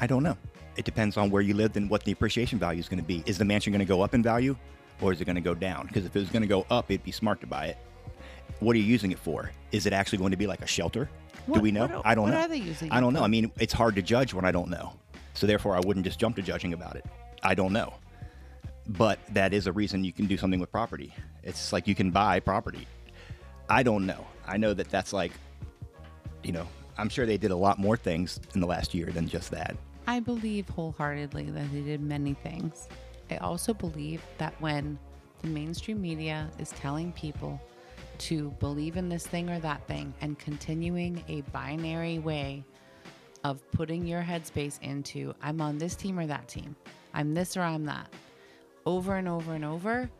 I 0.00 0.06
don't 0.06 0.22
know. 0.22 0.36
It 0.76 0.84
depends 0.84 1.16
on 1.16 1.30
where 1.30 1.42
you 1.42 1.54
lived 1.54 1.76
and 1.76 1.90
what 1.90 2.04
the 2.04 2.12
appreciation 2.12 2.58
value 2.58 2.78
is 2.78 2.88
going 2.88 3.00
to 3.00 3.06
be. 3.06 3.22
Is 3.26 3.38
the 3.38 3.44
mansion 3.44 3.72
going 3.72 3.80
to 3.80 3.84
go 3.84 4.02
up 4.02 4.14
in 4.14 4.22
value 4.22 4.56
or 5.00 5.12
is 5.12 5.20
it 5.20 5.24
going 5.24 5.36
to 5.36 5.42
go 5.42 5.54
down? 5.54 5.86
Because 5.86 6.04
if 6.04 6.14
it 6.14 6.18
was 6.20 6.30
going 6.30 6.42
to 6.42 6.48
go 6.48 6.66
up, 6.70 6.90
it'd 6.90 7.04
be 7.04 7.12
smart 7.12 7.40
to 7.40 7.46
buy 7.46 7.66
it. 7.66 7.78
What 8.60 8.74
are 8.74 8.78
you 8.78 8.84
using 8.84 9.12
it 9.12 9.18
for? 9.18 9.50
Is 9.72 9.86
it 9.86 9.92
actually 9.92 10.18
going 10.18 10.30
to 10.32 10.36
be 10.36 10.46
like 10.46 10.62
a 10.62 10.66
shelter? 10.66 11.08
What- 11.46 11.56
Do 11.56 11.60
we 11.62 11.70
know? 11.70 11.86
are- 11.86 12.02
I 12.04 12.14
don't 12.14 12.30
know. 12.30 12.36
are 12.36 12.48
they 12.48 12.56
using 12.56 12.90
I 12.90 13.00
don't 13.00 13.12
know. 13.12 13.20
for? 13.20 13.24
I 13.24 13.28
mean, 13.28 13.50
it's 13.58 13.72
hard 13.72 13.94
to 13.96 14.02
judge 14.02 14.34
when 14.34 14.44
I 14.44 14.50
don't 14.52 14.68
know. 14.68 14.92
So 15.34 15.46
therefore, 15.46 15.76
I 15.76 15.80
wouldn't 15.80 16.04
just 16.04 16.18
jump 16.18 16.36
to 16.36 16.42
judging 16.42 16.72
about 16.72 16.96
it. 16.96 17.04
I 17.42 17.54
don't 17.54 17.72
know. 17.72 17.94
But 18.88 19.18
that 19.34 19.52
is 19.52 19.66
a 19.66 19.72
reason 19.72 20.02
you 20.02 20.12
can 20.12 20.26
do 20.26 20.36
something 20.36 20.58
with 20.60 20.72
property. 20.72 21.14
It's 21.42 21.72
like 21.72 21.86
you 21.86 21.94
can 21.94 22.10
buy 22.10 22.40
property. 22.40 22.86
I 23.68 23.82
don't 23.82 24.06
know. 24.06 24.26
I 24.46 24.56
know 24.56 24.72
that 24.74 24.88
that's 24.88 25.12
like, 25.12 25.30
you 26.42 26.52
know, 26.52 26.66
I'm 26.96 27.08
sure 27.08 27.26
they 27.26 27.36
did 27.36 27.50
a 27.50 27.56
lot 27.56 27.78
more 27.78 27.96
things 27.96 28.40
in 28.54 28.60
the 28.60 28.66
last 28.66 28.94
year 28.94 29.06
than 29.06 29.28
just 29.28 29.50
that. 29.52 29.76
I 30.06 30.20
believe 30.20 30.68
wholeheartedly 30.70 31.50
that 31.50 31.70
they 31.70 31.82
did 31.82 32.00
many 32.00 32.32
things. 32.34 32.88
I 33.30 33.36
also 33.36 33.74
believe 33.74 34.22
that 34.38 34.58
when 34.60 34.98
the 35.42 35.48
mainstream 35.48 36.00
media 36.00 36.50
is 36.58 36.70
telling 36.70 37.12
people 37.12 37.60
to 38.18 38.50
believe 38.58 38.96
in 38.96 39.08
this 39.08 39.26
thing 39.26 39.48
or 39.50 39.58
that 39.60 39.86
thing 39.86 40.12
and 40.20 40.38
continuing 40.38 41.24
a 41.28 41.42
binary 41.52 42.18
way 42.18 42.64
of 43.44 43.60
putting 43.72 44.06
your 44.06 44.22
headspace 44.22 44.80
into, 44.82 45.34
I'm 45.42 45.60
on 45.60 45.78
this 45.78 45.94
team 45.94 46.18
or 46.18 46.26
that 46.26 46.48
team, 46.48 46.74
I'm 47.14 47.34
this 47.34 47.56
or 47.56 47.62
I'm 47.62 47.84
that, 47.86 48.08
over 48.84 49.16
and 49.16 49.28
over 49.28 49.54
and 49.54 49.64
over, 49.64 50.10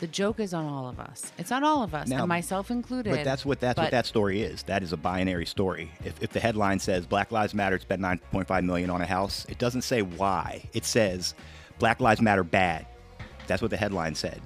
the 0.00 0.06
joke 0.06 0.38
is 0.38 0.54
on 0.54 0.64
all 0.64 0.88
of 0.88 1.00
us. 1.00 1.32
It's 1.38 1.50
on 1.50 1.64
all 1.64 1.82
of 1.82 1.94
us, 1.94 2.08
Now- 2.08 2.18
and 2.20 2.28
myself 2.28 2.70
included. 2.70 3.10
But 3.10 3.24
that's 3.24 3.44
what 3.44 3.58
that's 3.60 3.76
But 3.76 3.86
what 3.86 3.90
that 3.90 4.06
story 4.06 4.42
is. 4.42 4.62
That 4.64 4.82
is 4.82 4.92
a 4.92 4.96
binary 4.96 5.46
story. 5.46 5.90
If, 6.04 6.22
if 6.22 6.30
the 6.30 6.40
headline 6.40 6.78
says 6.78 7.06
Black 7.06 7.32
Lives 7.32 7.54
Matter 7.54 7.78
spent 7.78 8.00
9.5 8.00 8.64
million 8.64 8.90
on 8.90 9.00
a 9.00 9.06
house, 9.06 9.44
it 9.48 9.58
doesn't 9.58 9.82
say 9.82 10.02
why. 10.02 10.68
It 10.72 10.84
says 10.84 11.34
Black 11.78 12.00
Lives 12.00 12.20
Matter 12.20 12.44
bad. 12.44 12.86
That's 13.48 13.62
what 13.62 13.70
the 13.70 13.76
headline 13.76 14.14
said. 14.14 14.40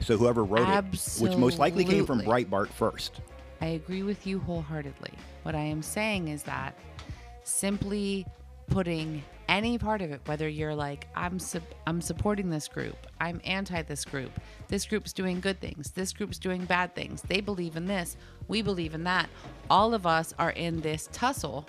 So 0.00 0.16
whoever 0.16 0.44
wrote 0.44 0.68
it, 0.68 1.20
which 1.20 1.36
most 1.36 1.58
likely 1.58 1.84
came 1.84 2.06
from 2.06 2.20
Breitbart 2.22 2.68
first. 2.68 3.20
I 3.60 3.66
agree 3.66 4.02
with 4.02 4.26
you 4.26 4.38
wholeheartedly. 4.40 5.12
What 5.42 5.54
I 5.54 5.60
am 5.60 5.82
saying 5.82 6.28
is 6.28 6.42
that 6.44 6.74
simply 7.44 8.26
putting 8.68 9.22
any 9.48 9.76
part 9.76 10.00
of 10.00 10.12
it, 10.12 10.20
whether 10.26 10.48
you're 10.48 10.74
like 10.74 11.08
I'm 11.14 11.38
su- 11.38 11.60
I'm 11.86 12.00
supporting 12.00 12.48
this 12.48 12.68
group, 12.68 12.96
I'm 13.20 13.40
anti 13.44 13.82
this 13.82 14.04
group, 14.04 14.30
this 14.68 14.86
group's 14.86 15.12
doing 15.12 15.40
good 15.40 15.60
things, 15.60 15.90
this 15.90 16.12
group's 16.12 16.38
doing 16.38 16.64
bad 16.64 16.94
things, 16.94 17.22
they 17.22 17.40
believe 17.40 17.76
in 17.76 17.86
this, 17.86 18.16
we 18.48 18.62
believe 18.62 18.94
in 18.94 19.04
that. 19.04 19.28
All 19.68 19.92
of 19.92 20.06
us 20.06 20.32
are 20.38 20.50
in 20.50 20.80
this 20.80 21.08
tussle 21.12 21.66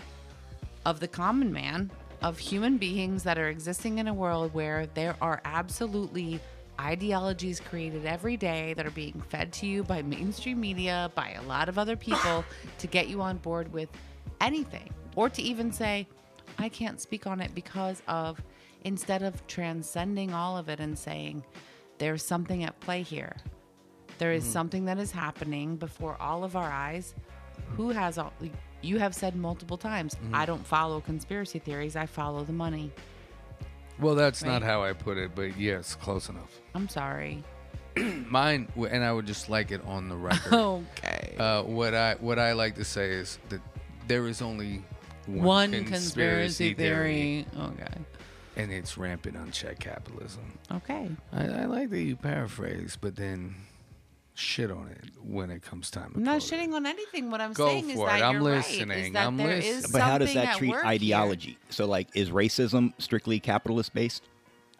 of 0.85 0.99
the 0.99 1.07
common 1.07 1.51
man 1.51 1.91
of 2.21 2.37
human 2.37 2.77
beings 2.77 3.23
that 3.23 3.37
are 3.39 3.49
existing 3.49 3.97
in 3.97 4.07
a 4.07 4.13
world 4.13 4.53
where 4.53 4.85
there 4.93 5.15
are 5.21 5.41
absolutely 5.43 6.39
ideologies 6.81 7.59
created 7.59 8.05
every 8.05 8.37
day 8.37 8.73
that 8.73 8.85
are 8.85 8.91
being 8.91 9.21
fed 9.29 9.53
to 9.53 9.67
you 9.67 9.83
by 9.83 10.01
mainstream 10.01 10.59
media, 10.59 11.11
by 11.15 11.31
a 11.31 11.41
lot 11.43 11.69
of 11.69 11.77
other 11.77 11.95
people 11.95 12.43
to 12.79 12.87
get 12.87 13.07
you 13.07 13.21
on 13.21 13.37
board 13.37 13.71
with 13.71 13.89
anything, 14.39 14.89
or 15.15 15.29
to 15.29 15.41
even 15.41 15.71
say, 15.71 16.07
I 16.57 16.69
can't 16.69 16.99
speak 16.99 17.27
on 17.27 17.39
it 17.39 17.53
because 17.53 18.01
of, 18.07 18.41
instead 18.83 19.21
of 19.21 19.45
transcending 19.47 20.33
all 20.33 20.57
of 20.57 20.69
it 20.69 20.79
and 20.79 20.97
saying, 20.97 21.43
there's 21.99 22.25
something 22.25 22.63
at 22.63 22.79
play 22.79 23.03
here. 23.03 23.35
There 24.17 24.31
is 24.31 24.43
mm-hmm. 24.43 24.53
something 24.53 24.85
that 24.85 24.97
is 24.97 25.11
happening 25.11 25.75
before 25.75 26.17
all 26.19 26.43
of 26.43 26.55
our 26.55 26.69
eyes. 26.69 27.13
Who 27.77 27.89
has 27.89 28.17
all? 28.17 28.33
You 28.81 28.97
have 28.97 29.13
said 29.13 29.35
multiple 29.35 29.77
times, 29.77 30.15
mm-hmm. 30.15 30.33
I 30.33 30.45
don't 30.45 30.65
follow 30.65 30.99
conspiracy 30.99 31.59
theories. 31.59 31.95
I 31.95 32.07
follow 32.07 32.43
the 32.43 32.53
money. 32.53 32.91
Well, 34.01 34.15
that's 34.15 34.43
not 34.43 34.61
Right. 34.61 34.63
how 34.63 34.83
I 34.83 34.93
put 34.93 35.17
it, 35.17 35.31
but 35.35 35.57
yes, 35.57 35.95
close 35.95 36.27
enough. 36.27 36.59
I'm 36.75 36.89
sorry. 36.89 37.43
Mine, 37.97 38.67
and 38.75 39.03
I 39.03 39.11
would 39.13 39.25
just 39.27 39.47
like 39.49 39.71
it 39.71 39.81
on 39.85 40.09
the 40.09 40.15
record. 40.17 40.53
Okay. 41.01 41.35
Uh, 41.39 41.63
what 41.63 41.93
I 41.93 42.15
what 42.19 42.39
I 42.39 42.53
like 42.53 42.75
to 42.75 42.83
say 42.83 43.11
is 43.11 43.39
that 43.49 43.61
there 44.07 44.27
is 44.27 44.41
only 44.41 44.83
one, 45.27 45.43
One 45.71 45.85
conspiracy, 45.85 46.73
theory. 46.73 47.45
Okay. 47.57 47.93
and 48.57 48.71
it's 48.71 48.97
rampant 48.97 49.37
unchecked 49.37 49.79
capitalism. 49.79 50.57
Okay. 50.71 51.09
I, 51.31 51.45
I 51.45 51.65
like 51.65 51.89
that 51.91 52.01
you 52.01 52.15
paraphrase, 52.15 52.97
but 52.99 53.15
then 53.15 53.55
shit 54.33 54.71
on 54.71 54.87
it 54.87 55.09
when 55.23 55.49
it 55.49 55.61
comes 55.61 55.91
time. 55.91 56.13
I'm 56.15 56.23
not 56.23 56.39
quote 56.39 56.51
it. 56.51 56.55
shitting 56.55 56.73
on 56.73 56.85
anything. 56.85 57.29
What 57.31 57.41
I'm 57.41 57.53
Go 57.53 57.67
saying 57.67 57.89
is 57.89 57.95
for 57.95 58.07
that. 58.07 58.21
I'm 58.21 58.35
you're 58.35 58.43
right. 58.43 58.57
listening. 58.57 58.97
Is 58.97 59.13
that 59.13 59.27
I'm 59.27 59.37
there 59.37 59.51
is 59.51 59.65
listening. 59.65 59.91
But 59.91 60.01
how 60.01 60.17
does 60.17 60.33
that 60.33 60.57
treat 60.57 60.71
work 60.71 60.81
here. 60.81 60.89
ideology? 60.89 61.57
So, 61.69 61.85
like, 61.85 62.07
is 62.15 62.29
racism 62.29 62.93
strictly 62.97 63.39
capitalist 63.39 63.93
based 63.93 64.23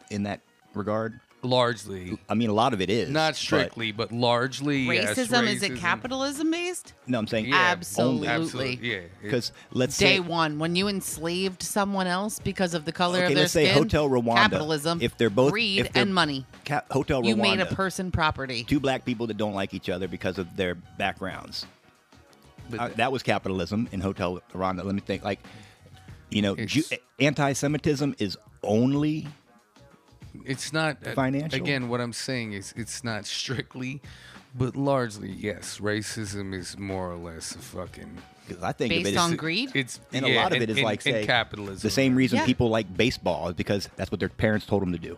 in 0.09 0.23
that 0.23 0.41
regard? 0.73 1.19
Largely, 1.43 2.19
I 2.29 2.35
mean, 2.35 2.49
a 2.49 2.53
lot 2.53 2.71
of 2.73 2.81
it 2.81 2.89
is. 2.91 3.09
not 3.09 3.35
strictly, 3.35 3.91
but, 3.91 4.11
largely. 4.11 4.81
yes, 4.83 5.17
Racism, 5.17 5.47
is 5.47 5.63
it 5.63 5.71
racism. 5.71 5.77
capitalism 5.79 6.51
based? 6.51 6.93
no, 7.07 7.17
I'm 7.17 7.25
saying 7.25 7.45
Yeah, 7.45 7.55
Absolutely. 7.55 8.27
Absolutely, 8.27 8.87
yeah. 8.89 8.95
it- 8.97 9.11
because 9.23 9.51
let's 9.73 9.97
Day 9.97 10.17
say 10.17 10.19
one, 10.19 10.59
when 10.59 10.75
you 10.75 10.87
enslaved 10.87 11.63
someone 11.63 12.05
else 12.05 12.37
because 12.37 12.75
of 12.75 12.85
the 12.85 12.91
color 12.91 13.17
Okay, 13.17 13.25
of 13.25 13.29
their 13.33 13.43
let's 13.43 13.53
say 13.53 13.65
skin, 13.65 13.77
Hotel 13.77 14.07
Rwanda. 14.07 14.35
capitalism, 14.35 14.99
If 15.01 15.17
they're 15.17 15.31
both- 15.31 15.51
greed 15.51 15.79
if 15.87 15.93
they're- 15.93 16.03
and 16.03 16.13
money, 16.13 16.45
Ca- 16.65 16.83
Hotel 16.91 17.21
Rwanda, 17.23 17.27
you 17.27 17.35
made 17.35 17.59
a 17.59 17.65
person 17.65 18.11
property. 18.11 18.63
two 18.63 18.79
black 18.79 19.03
people 19.03 19.25
that 19.27 19.37
don't 19.37 19.53
like 19.55 19.73
each 19.73 19.89
other 19.89 20.07
because 20.07 20.37
of 20.37 20.55
their 20.55 20.75
backgrounds. 20.75 21.65
but 22.69 22.79
Uh, 22.79 22.87
that 22.95 23.11
was 23.11 23.21
capitalism 23.23 23.89
in 23.91 23.99
Hotel 23.99 24.41
Rwanda. 24.53 24.85
Let 24.85 24.95
me 24.95 25.01
think. 25.01 25.25
Like, 25.25 25.39
you 26.29 26.41
know, 26.41 26.55
Ju- 26.55 26.79
It's- 26.91 26.99
anti-Semitism 27.19 28.15
is 28.19 28.37
only 28.63 29.27
It's 30.45 30.71
not 30.73 31.03
Financial? 31.03 31.59
Again, 31.59 31.89
what 31.89 32.01
I'm 32.01 32.13
saying 32.13 32.53
is 32.53 32.73
it's 32.77 33.03
not 33.03 33.25
strictly, 33.25 34.01
but 34.55 34.75
largely 34.75 35.29
yes. 35.31 35.79
Racism 35.79 36.53
is 36.53 36.77
more 36.77 37.11
or 37.11 37.17
less 37.17 37.53
a 37.55 37.59
fucking. 37.59 38.17
because 38.47 38.63
I 38.63 38.71
think 38.71 38.91
of 38.93 38.97
Based 39.03 39.09
it 39.09 39.15
as- 39.15 39.21
on 39.21 39.35
greed? 39.35 39.71
It's 39.73 39.99
and 40.13 40.25
yeah, 40.25 40.33
a 40.33 40.35
lot 40.37 40.47
of 40.47 40.53
and- 40.55 40.63
it 40.63 40.69
is 40.69 40.77
and- 40.77 40.85
like 40.85 41.01
say 41.01 41.25
capitalism. 41.25 41.81
The 41.81 41.89
same 41.89 42.15
reason 42.15 42.37
Yeah. 42.39 42.45
people 42.45 42.69
like 42.69 42.95
baseball 42.95 43.49
is 43.49 43.55
because 43.55 43.89
that's 43.95 44.11
what 44.11 44.19
their 44.19 44.29
parents 44.29 44.65
told 44.65 44.81
them 44.81 44.91
to 44.93 44.97
do. 44.97 45.17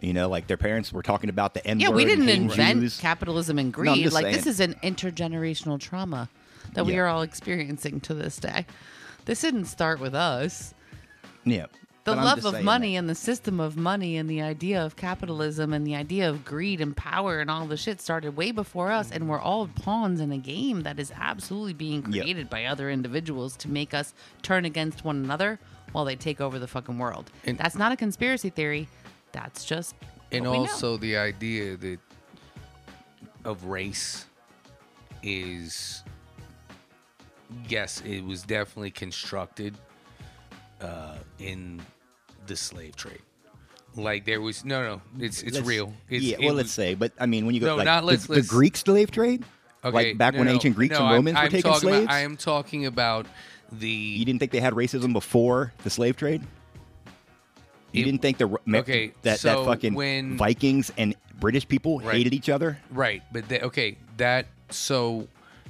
You 0.00 0.12
know, 0.12 0.28
like 0.28 0.46
their 0.46 0.56
parents 0.56 0.92
were 0.92 1.02
talking 1.02 1.28
about 1.28 1.54
the 1.54 1.66
N 1.66 1.80
Yeah, 1.80 1.88
we 1.90 2.04
didn't 2.04 2.28
invent 2.28 2.80
Jews. 2.80 3.00
capitalism 3.00 3.58
and 3.58 3.72
greed. 3.72 4.02
just 4.04 4.14
like 4.14 4.24
saying. 4.26 4.36
this 4.36 4.46
is 4.46 4.60
an 4.60 4.74
intergenerational 4.84 5.80
trauma 5.80 6.28
that 6.74 6.86
we 6.86 6.96
are 6.98 7.06
all 7.06 7.22
experiencing 7.22 7.98
to 8.02 8.14
this 8.14 8.36
day. 8.36 8.64
This 9.24 9.40
didn't 9.40 9.64
start 9.64 9.98
with 10.00 10.14
us. 10.14 10.72
Yeah, 11.44 11.66
The 12.04 12.14
But 12.14 12.24
love 12.24 12.44
of 12.46 12.62
money 12.64 12.92
that- 12.94 12.98
and 13.00 13.08
the 13.10 13.14
system 13.14 13.60
of 13.60 13.76
money 13.76 14.16
and 14.16 14.30
the 14.30 14.40
idea 14.40 14.82
of 14.82 14.96
capitalism 14.96 15.74
and 15.74 15.86
the 15.86 15.94
idea 15.94 16.30
of 16.30 16.42
greed 16.44 16.80
and 16.80 16.96
power 16.96 17.40
and 17.40 17.50
all 17.50 17.66
the 17.66 17.76
shit 17.76 18.00
started 18.00 18.34
way 18.34 18.50
before 18.50 18.90
us 18.90 19.10
and 19.10 19.28
we're 19.28 19.40
all 19.40 19.66
pawns 19.68 20.18
in 20.20 20.32
a 20.32 20.38
game 20.38 20.84
that 20.84 20.98
is 20.98 21.12
absolutely 21.14 21.74
being 21.74 22.02
Yep. 22.10 22.22
created 22.22 22.48
by 22.50 22.64
other 22.64 22.88
individuals 22.90 23.56
to 23.58 23.68
make 23.68 23.92
us 23.92 24.14
turn 24.42 24.64
against 24.64 25.04
one 25.04 25.16
another 25.22 25.58
while 25.92 26.06
they 26.06 26.16
take 26.16 26.40
over 26.40 26.58
the 26.58 26.68
fucking 26.68 26.96
world. 26.98 27.30
And- 27.44 27.58
That's 27.58 27.76
not 27.76 27.92
a 27.92 27.96
conspiracy 27.96 28.48
theory. 28.48 28.88
That's 29.32 29.64
just 29.64 29.94
and 30.32 30.44
what 30.46 30.52
we 30.52 30.58
know. 30.64 30.70
also 30.70 30.96
the 30.96 31.16
idea 31.18 31.76
that 31.76 31.98
of 33.44 33.64
race 33.64 34.24
is 35.22 36.02
yes, 37.68 38.00
it 38.06 38.24
was 38.24 38.42
definitely 38.42 38.90
constructed 38.92 39.76
uh, 40.80 41.16
in 41.38 41.80
the 42.46 42.56
slave 42.56 42.96
trade. 42.96 43.20
Like 43.96 44.24
there 44.26 44.40
was 44.40 44.64
no, 44.64 44.82
no, 44.82 45.02
it's 45.18 45.42
it's 45.42 45.56
Let's- 45.56 45.66
real. 45.66 45.92
It's, 46.08 46.24
yeah, 46.24 46.36
well, 46.38 46.48
was- 46.48 46.56
let's 46.56 46.72
say, 46.72 46.94
but 46.94 47.12
I 47.18 47.26
mean, 47.26 47.46
when 47.46 47.54
you 47.54 47.60
go 47.60 47.66
No, 47.68 47.76
like 47.76 47.84
not 47.84 48.00
the, 48.00 48.06
let's- 48.06 48.26
the 48.26 48.34
let's- 48.34 48.48
Greek 48.48 48.76
slave 48.76 49.10
trade, 49.10 49.44
Okay, 49.84 49.94
like 49.94 50.18
back 50.18 50.34
no, 50.34 50.40
when 50.40 50.46
no, 50.48 50.54
ancient 50.54 50.76
Greeks 50.76 50.92
no, 50.92 50.98
and 51.00 51.06
I'm- 51.06 51.14
Romans 51.16 51.36
I'm, 51.36 51.44
were 51.44 51.50
taking 51.50 51.62
talking 51.72 51.88
slaves, 51.88 52.04
About, 52.04 52.14
I 52.14 52.20
am 52.20 52.36
talking 52.36 52.86
about 52.86 53.26
the. 53.72 53.88
you 53.88 54.24
didn't 54.24 54.38
think 54.38 54.52
they 54.52 54.60
had 54.60 54.74
racism 54.74 55.12
before 55.12 55.72
the 55.82 55.90
slave 55.90 56.16
trade. 56.16 56.42
You 57.92 58.02
It- 58.02 58.04
didn't 58.04 58.22
think 58.22 58.38
the 58.38 58.48
me- 58.66 58.78
Okay, 58.80 59.12
that 59.22 59.40
so 59.40 59.48
that 59.60 59.64
fucking 59.66 59.94
when- 59.94 60.36
Vikings 60.36 60.92
and 60.96 61.14
British 61.40 61.66
people 61.66 62.00
Right. 62.00 62.16
hated 62.16 62.34
each 62.34 62.48
other. 62.48 62.78
Right, 62.90 63.22
but 63.32 63.48
the, 63.48 63.64
okay, 63.64 63.96
that 64.18 64.46
so 64.70 65.26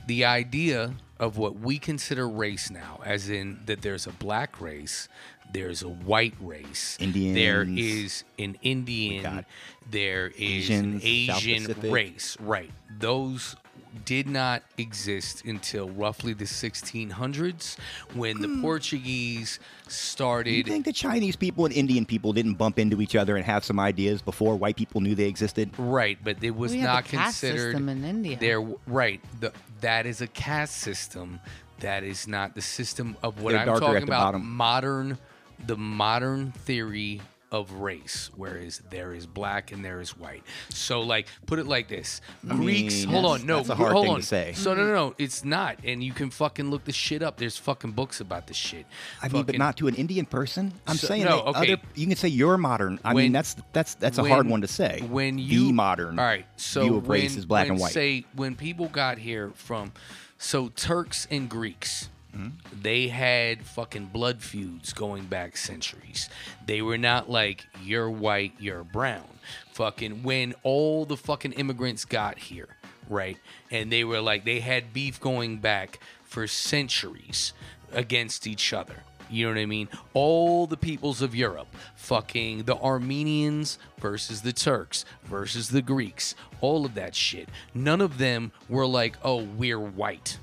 the 0.07 0.25
idea 0.25 0.93
of 1.21 1.37
what 1.37 1.59
we 1.59 1.79
consider 1.79 2.29
race 2.29 2.71
now, 2.71 3.01
as 3.05 3.29
in 3.29 3.61
that 3.67 3.83
there's 3.83 4.07
a 4.07 4.13
black 4.13 4.61
race, 4.61 5.09
there's 5.53 5.83
a 5.83 5.89
white 5.89 6.35
race, 6.41 6.97
there 6.99 7.63
Indians. 7.63 7.79
is 7.79 8.25
an 8.39 8.57
Indian, 8.63 9.45
there 9.91 10.29
is 10.29 10.71
Asians, 10.71 11.03
an 11.03 11.09
Asian 11.09 11.91
race. 11.91 12.37
Right, 12.41 12.71
those 12.99 13.57
did 14.05 14.29
not 14.29 14.63
exist 14.77 15.45
until 15.45 15.89
roughly 15.91 16.33
the 16.33 16.45
1600s 16.45 17.77
when 18.15 18.41
the 18.41 18.49
hmm. 18.49 18.63
Portuguese 18.63 19.59
started. 19.89 20.53
You 20.53 20.63
think 20.63 20.85
the 20.85 20.93
Chinese 20.93 21.37
people 21.37 21.65
and 21.65 21.75
Indian 21.75 22.05
people 22.05 22.33
didn't 22.33 22.55
bump 22.55 22.79
into 22.79 23.01
each 23.01 23.17
other 23.17 23.37
and 23.37 23.45
have 23.45 23.65
some 23.65 23.81
ideas 23.81 24.23
before 24.23 24.57
white 24.57 24.77
people 24.77 25.01
knew 25.01 25.15
they 25.15 25.29
existed? 25.29 25.71
Right, 25.79 26.19
but 26.23 26.43
it 26.43 26.55
was 26.55 26.73
We 26.73 26.79
had 26.79 26.87
not 26.87 27.05
the 27.05 27.17
caste 27.17 27.41
considered. 27.41 27.73
system 27.73 27.89
in 27.89 28.05
India. 28.05 28.37
There, 28.39 28.61
right. 28.87 29.21
The, 29.41 29.53
that 29.81 30.07
is 30.07 30.21
a 30.21 30.27
caste 30.27 30.77
system. 30.77 31.41
That 31.81 32.03
is 32.03 32.27
not 32.27 32.55
the 32.55 32.63
system 32.63 33.17
of 33.23 33.43
what 33.43 33.53
They're 33.53 33.61
I'm 33.61 33.67
talking 33.81 33.89
at 33.89 34.01
the 34.01 34.07
about. 34.07 34.33
bottom. 34.33 34.51
Modern, 34.51 35.19
the 35.67 35.77
modern 35.77 36.53
theory 36.53 37.21
of 37.51 37.73
race, 37.73 38.31
whereas 38.37 38.83
there 38.91 39.15
is 39.15 39.27
black 39.27 39.73
and 39.73 39.85
there 39.85 40.01
is 40.01 40.17
white. 40.17 40.43
So, 40.69 41.01
like, 41.01 41.27
put 41.47 41.59
it 41.59 41.67
like 41.67 41.89
this: 41.89 42.21
Greeks. 42.47 42.95
mean, 43.05 43.09
hold 43.09 43.25
that's- 43.25 43.41
on, 43.41 43.47
no, 43.47 43.57
that's 43.57 43.69
a 43.71 43.75
hard 43.75 43.93
hold 43.93 44.05
thing 44.05 44.15
on. 44.15 44.21
to 44.21 44.27
say. 44.27 44.53
So 44.55 44.75
no, 44.75 44.87
no, 44.87 44.93
no, 44.95 45.15
it's 45.19 45.45
not. 45.45 45.79
And 45.85 46.03
you 46.03 46.13
can 46.13 46.31
fucking 46.31 46.71
look 46.71 46.85
the 46.85 46.93
shit 46.93 47.23
up. 47.23 47.37
There's 47.39 47.57
fucking 47.57 47.93
books 47.93 48.21
about 48.21 48.47
this 48.47 48.57
shit. 48.57 48.87
I 49.23 49.27
mean, 49.29 49.33
but 49.43 49.47
Fucking- 49.47 49.59
not 49.59 49.77
to 49.79 49.89
an 49.89 49.95
Indian 49.95 50.27
person. 50.27 50.73
I'm 50.87 50.97
So- 50.97 51.07
saying 51.07 51.25
no, 51.25 51.37
that 51.37 51.45
okay. 51.61 51.73
other. 51.75 51.83
You 51.95 52.07
can 52.07 52.17
say 52.17 52.29
you're 52.29 52.59
modern. 52.59 52.99
I 53.05 53.15
When- 53.15 53.25
mean, 53.25 53.33
that's 53.33 53.57
that's 53.73 53.95
that's 53.95 54.19
a 54.19 54.25
hard 54.29 54.45
when- 54.47 54.51
one 54.53 54.61
to 54.63 54.69
say. 54.69 55.01
When 55.09 55.39
you 55.39 55.69
the 55.69 55.73
modern 55.73 56.19
all 56.19 56.25
right, 56.25 56.47
so 56.57 56.83
view 56.83 56.97
of 56.97 57.09
race 57.09 57.31
when- 57.33 57.39
is 57.39 57.47
black 57.47 57.65
when, 57.65 57.73
and 57.73 57.81
white. 57.81 57.93
Say 57.93 58.25
when 58.35 58.55
people 58.57 58.89
got 58.89 59.19
here 59.19 59.53
from, 59.55 59.93
so 60.37 60.69
Turks 60.69 61.27
and 61.31 61.49
Greeks, 61.49 62.09
Mm-hmm. 62.37 62.83
they 62.83 63.09
had 63.09 63.65
fucking 63.65 64.07
blood 64.07 64.43
feuds 64.43 64.93
going 64.93 65.25
back 65.25 65.57
centuries. 65.57 66.29
They 66.67 66.83
were 66.83 66.99
not 66.99 67.31
like 67.31 67.67
you're 67.83 68.11
white, 68.11 68.53
you're 68.59 68.85
brown. 68.85 69.25
Fucking 69.73 70.23
when 70.23 70.55
all 70.63 71.07
the 71.07 71.17
fucking 71.17 71.53
immigrants 71.53 72.05
got 72.05 72.39
here, 72.39 72.77
right, 73.09 73.39
and 73.71 73.91
they 73.91 74.05
were 74.05 74.21
like 74.21 74.45
they 74.45 74.61
had 74.61 74.93
beef 74.93 75.19
going 75.21 75.59
back 75.59 76.01
for 76.25 76.47
centuries 76.47 77.55
against 77.93 78.47
each 78.47 78.73
other. 78.73 78.97
You 79.31 79.47
know 79.47 79.53
what 79.53 79.61
I 79.61 79.67
mean? 79.67 79.89
All 80.15 80.67
the 80.67 80.77
peoples 80.77 81.21
of 81.21 81.35
Europe, 81.35 81.69
fucking 81.97 82.65
the 82.65 82.77
Armenians 82.77 83.79
versus 83.99 84.43
the 84.43 84.53
Turks 84.53 85.05
versus 85.25 85.69
the 85.69 85.83
Greeks, 85.83 86.35
all 86.61 86.87
of 86.87 86.95
that 86.95 87.15
shit. 87.15 87.49
None 87.75 88.01
of 88.01 88.19
them 88.19 88.53
were 88.69 88.87
like, 88.87 89.17
oh, 89.23 89.43
we're 89.43 89.81
white. 89.81 90.39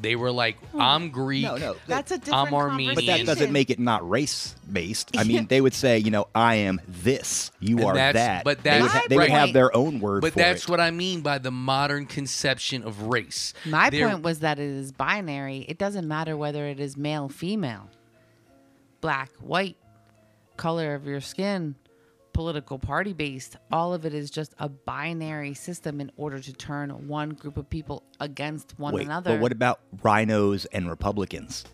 They 0.00 0.16
were 0.16 0.30
like, 0.32 0.56
hmm. 0.70 0.80
I'm 0.80 1.10
Greek. 1.10 1.42
No, 1.44 1.56
no. 1.56 1.76
That's 1.86 2.10
a 2.10 2.14
I'm 2.14 2.20
different 2.20 2.52
Armenian. 2.54 2.94
But 2.94 3.06
that 3.06 3.26
doesn't 3.26 3.52
make 3.52 3.68
it 3.68 3.78
not 3.78 4.08
race 4.08 4.54
based. 4.72 5.14
I 5.16 5.24
mean, 5.24 5.46
they 5.48 5.60
would 5.60 5.74
say, 5.74 5.98
you 5.98 6.10
know, 6.10 6.26
I 6.34 6.54
am 6.56 6.80
this. 6.88 7.50
You 7.60 7.76
And 7.78 7.84
are 7.86 7.94
that's- 7.94 8.14
that. 8.14 8.44
but 8.44 8.62
they 8.62 8.80
would, 8.80 8.88
that's- 8.88 9.02
ha- 9.02 9.06
they 9.10 9.16
would 9.18 9.28
My 9.28 9.38
have 9.38 9.52
their 9.52 9.76
own 9.76 10.00
word 10.00 10.22
But 10.22 10.32
for 10.32 10.38
that's 10.38 10.62
it. 10.64 10.68
what 10.70 10.80
I 10.80 10.90
mean 10.90 11.20
by 11.20 11.36
the 11.38 11.50
modern 11.50 12.06
conception 12.06 12.82
of 12.82 13.02
race. 13.02 13.52
My 13.66 13.90
There- 13.90 14.08
point 14.08 14.22
was 14.22 14.38
that 14.40 14.58
it 14.58 14.64
is 14.70 14.90
binary. 14.90 15.66
It 15.68 15.76
doesn't 15.76 16.08
matter 16.08 16.34
whether 16.36 16.66
it 16.66 16.80
is 16.80 16.96
male, 16.96 17.28
female, 17.28 17.90
black, 19.00 19.30
white, 19.40 19.76
color 20.56 20.94
of 20.94 21.06
your 21.06 21.20
skin, 21.20 21.74
political 22.40 22.78
party 22.78 23.12
based. 23.12 23.58
All 23.70 23.92
of 23.92 24.06
it 24.06 24.14
is 24.14 24.30
just 24.30 24.54
a 24.58 24.66
binary 24.66 25.52
system 25.52 26.00
in 26.00 26.10
order 26.16 26.40
to 26.40 26.52
turn 26.54 26.88
one 27.06 27.28
group 27.34 27.58
of 27.58 27.68
people 27.68 28.02
against 28.18 28.78
one 28.78 28.94
Wait, 28.94 29.04
another. 29.04 29.34
but 29.34 29.42
what 29.42 29.52
about 29.52 29.80
rhinos 30.02 30.64
and 30.72 30.88
Republicans? 30.88 31.66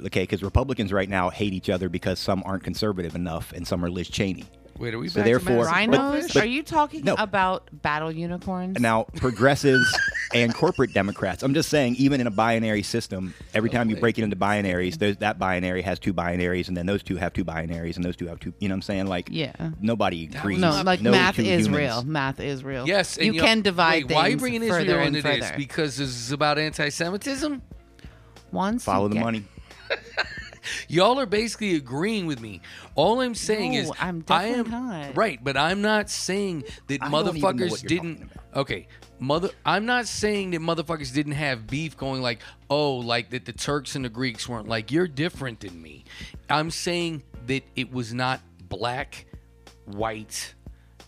Okay, 0.00 0.22
because 0.22 0.42
Republicans 0.42 0.90
right 0.90 1.10
now 1.10 1.28
hate 1.28 1.52
each 1.52 1.68
other 1.68 1.90
because 1.90 2.18
some 2.18 2.42
aren't 2.46 2.64
conservative 2.64 3.14
enough 3.14 3.52
and 3.52 3.66
some 3.66 3.84
are 3.84 3.90
Liz 3.90 4.08
Cheney. 4.08 4.46
Wait, 4.78 4.92
are 4.92 4.98
we 4.98 5.08
So 5.08 5.16
back 5.20 5.24
to 5.24 5.30
therefore- 5.30 5.64
Madison 5.66 5.90
but- 5.92 5.98
Rhinos? 6.00 6.32
but- 6.32 6.42
Are 6.42 6.46
you 6.46 6.62
talking 6.64 7.04
no. 7.04 7.14
about 7.14 7.68
battle 7.82 8.10
unicorns? 8.10 8.80
Now, 8.80 9.04
progressives 9.16 9.86
and 10.34 10.52
corporate 10.62 10.92
Democrats. 10.92 11.42
I'm 11.44 11.54
just 11.54 11.68
saying, 11.68 11.94
even 11.96 12.20
in 12.20 12.26
a 12.26 12.30
binary 12.30 12.82
system, 12.82 13.34
every 13.54 13.70
time 13.70 13.88
you 13.88 13.96
break 13.96 14.18
it 14.18 14.24
into 14.24 14.34
binaries, 14.36 14.98
there's, 14.98 15.16
that 15.18 15.38
binary 15.38 15.82
has 15.82 15.98
two 16.00 16.12
binaries, 16.12 16.66
and 16.68 16.76
then 16.76 16.86
those 16.86 17.02
two 17.04 17.16
have 17.16 17.32
two 17.32 17.44
binaries, 17.44 17.94
and 17.96 18.04
those 18.04 18.16
two 18.16 18.26
have 18.26 18.40
two. 18.40 18.52
You 18.58 18.68
know 18.68 18.72
what 18.72 18.78
I'm 18.78 18.82
saying? 18.82 19.06
Like, 19.06 19.28
Yeah. 19.30 19.52
nobody 19.80 20.24
agrees. 20.24 20.58
no, 20.58 20.82
like 20.84 21.00
No 21.00 21.12
math 21.12 21.38
is 21.38 21.66
humans. 21.66 21.68
real. 21.76 22.02
Math 22.02 22.40
is 22.40 22.64
real. 22.64 22.86
Yes, 22.86 23.16
and 23.16 23.26
you 23.26 23.34
you're- 23.34 23.46
can 23.46 23.62
divide 23.62 24.06
wait, 24.06 24.14
Why 24.14 24.22
are 24.22 24.24
you 24.24 24.30
things 24.32 24.40
bringing 24.42 24.60
further 24.62 24.80
Israel 24.80 24.98
and 25.06 25.16
into 25.16 25.28
this? 25.28 25.52
Because 25.56 25.96
this 25.98 26.08
is 26.08 26.32
about 26.32 26.58
anti-Semitism. 26.58 27.62
Once 28.50 28.82
you 28.86 28.92
Follow 28.92 29.06
the 29.08 29.14
get- 29.14 29.24
money. 29.24 29.44
Y'all 30.88 31.18
are 31.18 31.26
basically 31.26 31.74
agreeing 31.74 32.26
with 32.26 32.40
me. 32.40 32.60
All 32.94 33.20
I'm 33.20 33.34
saying 33.34 33.72
No, 33.72 33.78
is, 33.78 33.90
I'm 34.00 34.24
I 34.28 34.46
am 34.46 34.70
not. 34.70 35.16
right, 35.16 35.42
but 35.42 35.56
I'm 35.56 35.82
not 35.82 36.10
saying 36.10 36.64
that 36.88 37.02
I 37.02 37.10
don't 37.10 37.36
even 37.36 37.40
know 37.40 37.48
motherfuckers 37.52 37.86
didn't. 37.86 38.30
Okay, 38.54 38.86
mother. 39.18 39.50
I'm 39.64 39.86
not 39.86 40.06
saying 40.06 40.52
that 40.52 40.60
motherfuckers 40.60 41.12
didn't 41.12 41.32
have 41.32 41.66
beef 41.66 41.96
going 41.96 42.22
like, 42.22 42.40
oh, 42.70 42.94
like 42.96 43.30
that 43.30 43.44
the 43.44 43.52
Turks 43.52 43.96
and 43.96 44.04
the 44.04 44.08
Greeks 44.08 44.48
weren't 44.48 44.68
like 44.68 44.90
you're 44.90 45.08
different 45.08 45.60
than 45.60 45.80
me. 45.80 46.04
I'm 46.48 46.70
saying 46.70 47.22
that 47.46 47.64
it 47.76 47.92
was 47.92 48.14
not 48.14 48.40
black, 48.68 49.26
white, 49.86 50.54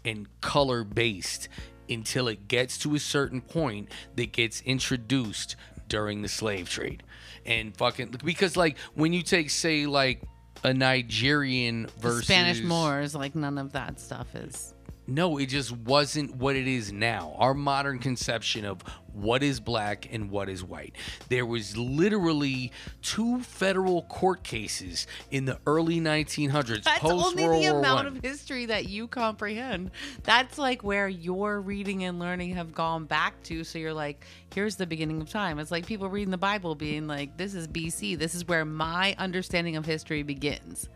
and 0.05 0.29
color 0.41 0.85
based 0.85 1.49
until 1.89 2.29
it 2.29 2.49
gets 2.49 2.79
to 2.79 2.95
a 2.95 2.99
certain 2.99 3.41
point 3.41 3.91
that 4.17 4.33
gets 4.33 4.61
introduced 4.63 5.57
during 5.89 6.23
the 6.23 6.29
slave 6.29 6.69
trade. 6.69 7.03
And 7.47 7.77
fucking 7.77 8.17
because 8.25 8.57
like 8.57 8.77
when 8.95 9.13
you 9.13 9.23
take 9.23 9.51
say 9.51 9.87
like 9.87 10.23
a 10.65 10.75
Nigerian 10.75 11.87
versus 11.99 12.25
Spanish 12.25 12.61
Moors, 12.61 13.15
like 13.15 13.35
none 13.35 13.57
of 13.57 13.73
that 13.73 14.01
stuff 14.01 14.35
is. 14.35 14.75
No, 15.07 15.39
it 15.39 15.47
just 15.47 15.73
wasn't 15.73 16.37
what 16.37 16.57
it 16.57 16.67
is 16.67 16.93
now. 16.93 17.35
Our 17.39 17.55
modern 17.55 17.99
conception 17.99 18.65
of 18.65 18.83
what 19.13 19.43
is 19.43 19.61
black 19.61 20.13
and 20.13 20.31
what 20.31 20.49
is 20.49 20.63
white. 20.63 20.95
There 21.29 21.47
was 21.47 21.77
literally 21.77 22.73
two 23.03 23.41
federal 23.41 24.03
court 24.03 24.43
cases 24.43 25.07
in 25.31 25.47
the 25.47 25.59
early 25.67 26.01
1900s, 26.01 26.83
That's 26.85 27.05
only 27.05 27.45
World 27.45 27.63
the 27.65 27.71
War 27.71 27.79
amount 27.79 28.05
One. 28.05 28.07
of 28.09 28.23
history 28.23 28.67
that 28.67 28.89
you 28.89 29.09
comprehend. 29.09 29.91
That's 30.25 30.59
like 30.59 30.83
where 30.85 31.09
your 31.09 31.61
reading 31.61 32.05
and 32.05 32.19
learning 32.19 32.55
have 32.57 32.75
gone 32.75 33.05
back 33.07 33.43
to. 33.45 33.65
So 33.65 33.79
you're 33.79 33.95
like, 33.95 34.25
here's 34.55 34.77
the 34.77 34.87
beginning 34.87 35.23
of 35.23 35.31
time. 35.31 35.59
It's 35.59 35.71
like 35.71 35.87
people 35.87 36.09
reading 36.11 36.31
the 36.31 36.37
Bible 36.37 36.75
being 36.75 37.07
like, 37.07 37.37
this 37.37 37.55
is 37.55 37.67
BC. 37.69 38.19
This 38.19 38.35
is 38.35 38.47
where 38.47 38.65
my 38.65 39.15
understanding 39.19 39.77
of 39.77 39.87
history 39.87 40.23
begins. 40.23 40.89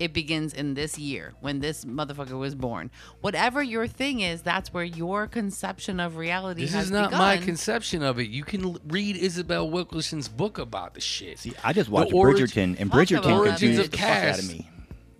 It 0.00 0.14
begins 0.14 0.54
in 0.54 0.72
this 0.72 0.98
year 0.98 1.34
when 1.40 1.60
this 1.60 1.84
motherfucker 1.84 2.38
was 2.38 2.54
born. 2.54 2.90
Whatever 3.20 3.62
your 3.62 3.86
thing 3.86 4.20
is, 4.20 4.40
that's 4.40 4.72
where 4.72 4.82
your 4.82 5.26
conception 5.26 6.00
of 6.00 6.16
reality 6.16 6.62
This 6.62 6.72
has 6.72 6.86
is 6.86 6.90
not 6.90 7.10
begun. 7.10 7.18
my 7.18 7.36
conception 7.36 8.02
of 8.02 8.18
it. 8.18 8.28
You 8.30 8.42
can 8.42 8.64
l- 8.64 8.78
read 8.88 9.16
Isabel 9.16 9.70
Wilkerson's 9.70 10.26
book 10.26 10.58
about 10.58 10.94
the 10.94 11.02
shit. 11.02 11.38
See, 11.38 11.52
I 11.62 11.74
just 11.74 11.90
watched 11.90 12.14
orig- 12.14 12.38
Bridgerton, 12.38 12.80
and 12.80 12.90
Bridgerton 12.90 13.18
about 13.18 13.44
that, 13.44 13.48
confused 13.50 13.60
Origins 13.60 13.76
the 13.76 13.84
of 13.84 13.90
fuck 13.90 14.10
out 14.24 14.38
of 14.38 14.48
me. 14.48 14.70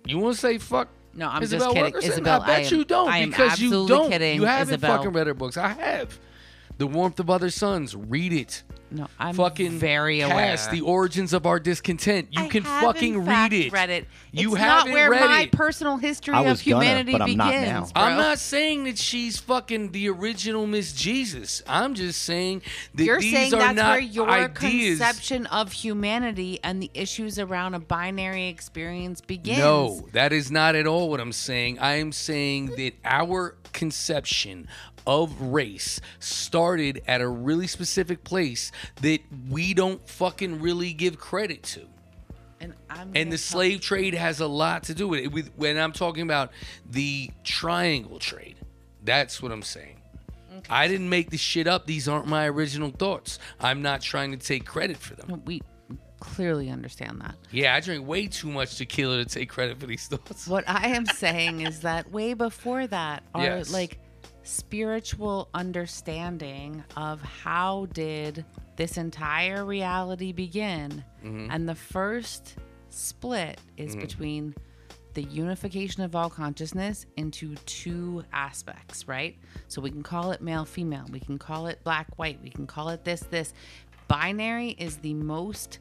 You 0.07 0.17
want 0.17 0.33
to 0.35 0.41
say 0.41 0.57
fuck? 0.57 0.87
No, 1.13 1.27
I'm 1.29 1.41
just 1.41 1.53
Isabel 1.53 1.69
kidding. 1.73 1.83
Wilkerson? 1.83 2.11
Isabel, 2.13 2.41
I 2.41 2.45
bet 2.47 2.55
I 2.55 2.61
am- 2.63 2.73
you 2.73 2.85
don't 2.85 3.09
I 3.09 3.17
am 3.19 3.29
because 3.29 3.59
you 3.59 3.87
don't. 3.87 4.09
kidding, 4.09 4.35
you 4.37 4.45
haven't 4.45 4.73
Isabel. 4.75 4.97
fucking 4.97 5.11
read 5.13 5.27
her 5.27 5.33
books. 5.35 5.57
I 5.57 5.67
have. 5.69 6.17
The 6.81 6.87
Warmth 6.87 7.19
of 7.19 7.29
Other 7.29 7.51
Suns. 7.51 7.95
Read 7.95 8.33
it. 8.33 8.63
No, 8.89 9.05
I'm 9.19 9.35
fucking 9.35 9.73
very 9.77 10.21
aware. 10.21 10.35
Caste 10.35 10.71
the 10.71 10.81
origins 10.81 11.31
of 11.31 11.45
our 11.45 11.59
discontent. 11.59 12.29
You 12.31 12.45
I 12.45 12.47
can 12.47 12.63
have, 12.63 12.83
fucking 12.83 13.13
in 13.13 13.23
fact, 13.25 13.53
read 13.53 13.65
it. 13.67 13.71
Read 13.71 13.89
it. 13.91 14.07
You 14.31 14.53
it's 14.53 14.57
haven't 14.57 14.89
not 14.89 14.93
where 14.95 15.11
read 15.11 15.25
my 15.29 15.41
it. 15.43 15.51
personal 15.51 15.97
history 15.97 16.33
I 16.33 16.39
of 16.41 16.47
was 16.47 16.63
gonna, 16.63 16.83
humanity 16.83 17.11
but 17.11 17.21
I'm 17.21 17.35
not 17.37 17.51
begins. 17.51 17.67
now. 17.67 17.81
bro. 17.93 18.03
I'm 18.03 18.17
not 18.17 18.39
saying 18.39 18.85
that 18.85 18.97
she's 18.97 19.37
fucking 19.37 19.91
the 19.91 20.09
original 20.09 20.65
Miss 20.65 20.91
Jesus. 20.91 21.61
I'm 21.67 21.93
just 21.93 22.23
saying 22.23 22.63
that 22.95 23.03
You're 23.05 23.19
these 23.21 23.31
saying 23.31 23.53
are 23.53 23.59
that's 23.59 23.75
not 23.77 23.91
where 23.91 23.99
your 23.99 24.27
ideas. 24.29 24.97
conception 24.97 25.45
of 25.45 25.71
humanity 25.71 26.59
and 26.63 26.81
the 26.81 26.89
issues 26.95 27.37
around 27.37 27.75
a 27.75 27.79
binary 27.79 28.47
experience 28.47 29.21
begins. 29.21 29.59
No, 29.59 30.07
that 30.13 30.33
is 30.33 30.49
not 30.51 30.75
at 30.75 30.87
all 30.87 31.11
what 31.11 31.19
I'm 31.21 31.31
saying. 31.31 31.77
I 31.77 31.97
am 31.97 32.11
saying 32.11 32.71
that 32.75 32.93
our 33.05 33.55
conception 33.73 34.67
of 35.07 35.39
race 35.41 35.99
started 36.19 37.01
at 37.07 37.21
a 37.21 37.27
really 37.27 37.67
specific 37.67 38.23
place 38.23 38.71
that 39.01 39.19
we 39.49 39.73
don't 39.73 40.07
fucking 40.07 40.61
really 40.61 40.93
give 40.93 41.17
credit 41.17 41.63
to. 41.63 41.81
And, 42.59 42.75
I'm 42.89 43.11
And 43.15 43.31
the 43.31 43.39
slave 43.39 43.81
trade 43.81 44.13
has 44.13 44.39
a 44.39 44.47
lot 44.47 44.83
to 44.83 44.93
do 44.93 45.07
with 45.07 45.21
it. 45.21 45.31
With 45.31 45.51
when 45.55 45.77
I'm 45.77 45.91
talking 45.91 46.21
about 46.21 46.51
the 46.89 47.31
triangle 47.43 48.19
trade, 48.19 48.55
that's 49.03 49.41
what 49.41 49.51
I'm 49.51 49.63
saying. 49.63 49.97
I 50.69 50.87
didn't 50.87 51.09
make 51.09 51.31
this 51.31 51.41
shit 51.41 51.65
up. 51.65 51.87
These 51.87 52.07
aren't 52.07 52.27
my 52.27 52.47
original 52.47 52.91
thoughts. 52.91 53.39
I'm 53.59 53.81
not 53.81 54.01
trying 54.01 54.31
to 54.31 54.37
take 54.37 54.65
credit 54.65 54.97
for 54.97 55.15
them. 55.15 55.41
We 55.45 55.61
clearly 56.19 56.69
understand 56.69 57.21
that. 57.21 57.35
Yeah, 57.51 57.75
I 57.75 57.79
drink 57.79 58.07
way 58.07 58.27
too 58.27 58.49
much 58.49 58.77
tequila 58.77 59.23
to 59.23 59.25
take 59.25 59.49
credit 59.49 59.79
for 59.79 59.87
these 59.87 60.07
thoughts. 60.07 60.47
What 60.47 60.63
I 60.67 60.87
am 60.89 61.05
saying 61.05 61.61
is 61.61 61.81
that 61.81 62.11
way 62.11 62.33
before 62.33 62.87
that 62.87 63.23
are 63.33 63.43
Yes. 63.43 63.71
like 63.71 63.99
spiritual 64.43 65.49
understanding 65.53 66.83
of 66.97 67.21
how 67.21 67.87
did 67.93 68.45
this 68.75 68.97
entire 68.97 69.65
reality 69.65 70.31
begin. 70.31 71.03
Mm-hmm. 71.23 71.47
And 71.51 71.67
the 71.69 71.75
first 71.75 72.55
split 72.89 73.59
is 73.77 73.95
between 73.95 74.55
the 75.13 75.23
unification 75.23 76.03
of 76.03 76.15
all 76.15 76.29
consciousness 76.29 77.05
into 77.17 77.55
two 77.65 78.23
aspects, 78.31 79.07
right? 79.07 79.37
So 79.67 79.81
we 79.81 79.91
can 79.91 80.03
call 80.03 80.31
it 80.31 80.41
male 80.41 80.65
female, 80.65 81.05
we 81.11 81.19
can 81.19 81.37
call 81.37 81.67
it 81.67 81.83
black 81.83 82.07
white, 82.17 82.39
we 82.41 82.49
can 82.49 82.65
call 82.65 82.89
it 82.89 83.03
this 83.03 83.21
this. 83.29 83.53
Binary 84.11 84.71
is 84.71 84.97
the 84.97 85.13
most 85.13 85.79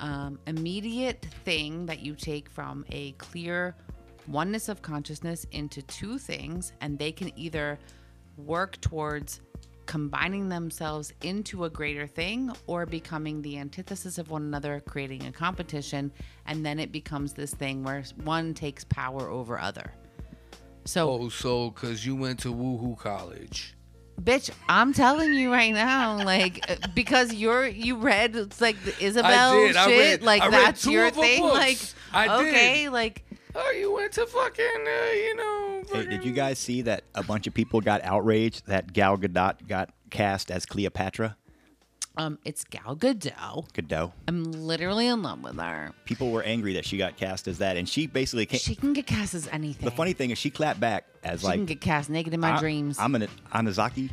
um, 0.00 0.38
immediate 0.46 1.26
thing 1.46 1.86
that 1.86 2.00
you 2.00 2.14
take 2.14 2.50
from 2.50 2.84
a 2.90 3.12
clear 3.12 3.74
oneness 4.28 4.68
of 4.68 4.82
consciousness 4.82 5.46
into 5.52 5.80
two 5.80 6.18
things, 6.18 6.74
and 6.82 6.98
they 6.98 7.10
can 7.10 7.32
either 7.38 7.78
work 8.36 8.78
towards 8.82 9.40
combining 9.86 10.46
themselves 10.50 11.14
into 11.22 11.64
a 11.64 11.70
greater 11.70 12.06
thing 12.06 12.52
or 12.66 12.84
becoming 12.84 13.40
the 13.40 13.56
antithesis 13.56 14.18
of 14.18 14.28
one 14.28 14.42
another, 14.42 14.82
creating 14.86 15.24
a 15.24 15.32
competition, 15.32 16.12
and 16.44 16.66
then 16.66 16.78
it 16.78 16.92
becomes 16.92 17.32
this 17.32 17.54
thing 17.54 17.82
where 17.82 18.04
one 18.24 18.52
takes 18.52 18.84
power 18.84 19.30
over 19.30 19.58
other. 19.58 19.90
So, 20.84 21.08
Oh, 21.08 21.28
so 21.30 21.70
because 21.70 22.04
you 22.04 22.14
went 22.14 22.40
to 22.40 22.52
Woohoo 22.52 22.98
College. 22.98 23.74
Bitch, 24.22 24.50
I'm 24.68 24.92
telling 24.92 25.34
you 25.34 25.52
right 25.52 25.72
now, 25.72 26.16
like 26.24 26.64
uh, 26.70 26.76
because 26.94 27.32
you're 27.34 27.66
you 27.66 27.96
read 27.96 28.36
it's 28.36 28.60
like 28.60 28.82
the 28.84 28.94
Isabel 29.04 29.52
I 29.52 29.66
did, 29.66 29.76
I 29.76 29.86
shit, 29.86 29.98
read- 29.98 30.22
like 30.22 30.42
I 30.42 30.46
read 30.48 30.66
that's 30.66 30.82
two 30.82 30.92
your 30.92 31.06
of 31.06 31.14
thing, 31.14 31.42
books. 31.42 31.54
like 31.54 31.78
I 32.28 32.42
did. 32.42 32.48
okay, 32.54 32.88
like 32.88 33.24
Oh, 33.52 33.70
you 33.72 33.92
went 33.92 34.12
to 34.12 34.26
fucking, 34.26 34.64
uh, 34.64 35.12
you 35.12 35.34
know. 35.36 35.82
Hey, 35.92 36.06
did 36.06 36.24
you 36.24 36.30
guys 36.30 36.56
see 36.56 36.82
that 36.82 37.02
a 37.16 37.22
bunch 37.24 37.48
of 37.48 37.54
people 37.54 37.80
got 37.80 38.00
outraged 38.04 38.66
that 38.68 38.92
Gal 38.92 39.18
Gadot 39.18 39.66
got 39.66 39.90
cast 40.08 40.52
as 40.52 40.64
Cleopatra? 40.66 41.36
Um, 42.20 42.38
it's 42.44 42.64
Gal 42.64 42.96
Gadot. 42.96 43.72
Gadot. 43.72 44.12
I'm 44.28 44.44
literally 44.52 45.06
in 45.06 45.22
love 45.22 45.42
with 45.42 45.58
her. 45.58 45.92
People 46.04 46.30
were 46.30 46.42
angry 46.42 46.74
that 46.74 46.84
she 46.84 46.98
got 46.98 47.16
cast 47.16 47.48
as 47.48 47.58
that, 47.58 47.78
and 47.78 47.88
she 47.88 48.06
basically 48.06 48.44
came. 48.44 48.60
She 48.60 48.74
can 48.74 48.92
get 48.92 49.06
cast 49.06 49.32
as 49.32 49.48
anything. 49.48 49.86
the 49.86 49.90
funny 49.90 50.12
thing 50.12 50.30
is, 50.30 50.36
she 50.36 50.50
clapped 50.50 50.80
back 50.80 51.06
as 51.24 51.40
she 51.40 51.46
like 51.46 51.56
can 51.56 51.64
get 51.64 51.80
cast 51.80 52.10
naked 52.10 52.34
in 52.34 52.40
my 52.40 52.56
I- 52.56 52.60
dreams. 52.60 52.98
I'm 52.98 53.14
an 53.14 53.26
Anazaki. 53.54 54.10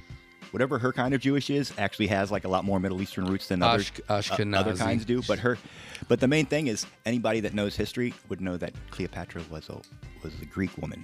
Whatever 0.51 0.79
her 0.79 0.93
kind 0.93 1.13
of 1.13 1.19
Jewish 1.19 1.49
is, 1.49 1.73
actually 1.77 2.07
has 2.07 2.31
like 2.31 2.45
a 2.45 2.47
lot 2.47 2.63
more 2.63 2.79
Middle 2.79 3.01
Eastern 3.01 3.25
roots 3.25 3.49
than 3.49 3.61
other 3.61 3.83
Ash- 4.09 4.31
uh, 4.31 4.43
other 4.55 4.77
kinds 4.77 5.03
do. 5.03 5.21
But 5.27 5.39
her, 5.39 5.57
but 6.07 6.21
the 6.21 6.27
main 6.29 6.45
thing 6.45 6.67
is, 6.67 6.85
anybody 7.05 7.41
that 7.41 7.53
knows 7.53 7.75
history 7.75 8.13
would 8.29 8.39
know 8.39 8.55
that 8.55 8.71
Cleopatra 8.89 9.41
was 9.51 9.67
a 9.67 9.81
was 10.23 10.33
a 10.41 10.45
Greek 10.45 10.75
woman. 10.77 11.03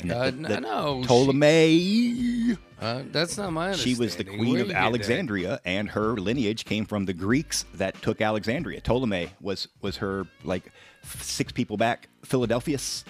And 0.00 0.12
Uh, 0.12 0.18
that- 0.24 0.34
n- 0.34 0.42
that 0.42 0.62
no, 0.62 1.00
she- 1.02 1.06
Ptolemy. 1.08 2.56
Uh, 2.80 3.02
that's 3.10 3.36
not 3.36 3.52
my 3.52 3.72
She 3.74 3.94
was 3.96 4.14
the 4.14 4.22
queen 4.24 4.60
of 4.60 4.66
get 4.68 4.74
that? 4.74 4.82
Alexandria, 4.84 5.60
and 5.64 5.88
her 5.90 6.12
lineage 6.16 6.64
came 6.64 6.86
from 6.86 7.06
the 7.06 7.12
Greeks 7.12 7.64
that 7.74 8.00
took 8.02 8.20
Alexandria. 8.20 8.80
Ptolemy 8.80 9.30
was 9.40 9.66
was 9.82 9.96
her 9.96 10.26
like 10.44 10.70
six 11.02 11.50
people 11.50 11.76
back. 11.76 12.08
Philadelphus, 12.24 13.04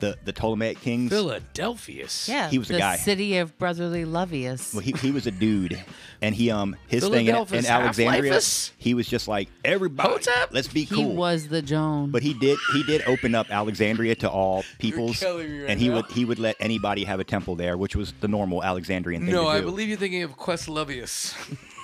the 0.00 0.16
the 0.24 0.32
Ptolemaic 0.32 0.80
kings. 0.80 1.10
Philadelphia's. 1.10 2.28
yeah, 2.28 2.48
he 2.48 2.58
was 2.58 2.70
a 2.70 2.74
the 2.74 2.78
guy. 2.78 2.96
city 2.96 3.38
of 3.38 3.56
brotherly 3.58 4.04
lovius. 4.04 4.72
Well, 4.74 4.82
he, 4.82 4.92
he 4.92 5.10
was 5.10 5.26
a 5.26 5.30
dude, 5.30 5.82
and 6.22 6.34
he 6.34 6.50
um 6.50 6.76
his 6.86 7.02
thing 7.02 7.26
in, 7.26 7.34
in 7.34 7.66
Alexandria, 7.66 8.32
Half-Lifers? 8.32 8.72
he 8.78 8.94
was 8.94 9.08
just 9.08 9.28
like 9.28 9.48
everybody, 9.64 10.08
Hotep? 10.08 10.50
let's 10.52 10.68
be 10.68 10.86
cool. 10.86 10.98
he 10.98 11.04
was 11.16 11.48
the 11.48 11.62
Joan. 11.62 12.10
but 12.10 12.22
he 12.22 12.34
did 12.34 12.58
he 12.72 12.82
did 12.82 13.02
open 13.06 13.34
up 13.34 13.50
Alexandria 13.50 14.14
to 14.16 14.30
all 14.30 14.64
peoples, 14.78 15.18
killing 15.18 15.50
me 15.50 15.60
right 15.62 15.70
and 15.70 15.80
he 15.80 15.88
now. 15.88 15.96
would 15.96 16.06
he 16.06 16.24
would 16.24 16.38
let 16.38 16.56
anybody 16.60 17.04
have 17.04 17.20
a 17.20 17.24
temple 17.24 17.56
there, 17.56 17.76
which 17.76 17.96
was 17.96 18.12
the 18.20 18.28
normal 18.28 18.62
Alexandrian 18.62 19.22
thing 19.24 19.32
No, 19.34 19.44
to 19.44 19.48
I 19.48 19.60
do. 19.60 19.66
believe 19.66 19.88
you're 19.88 19.98
thinking 19.98 20.22
of 20.22 20.36
Quest 20.36 20.68
Queslovius. 20.68 21.34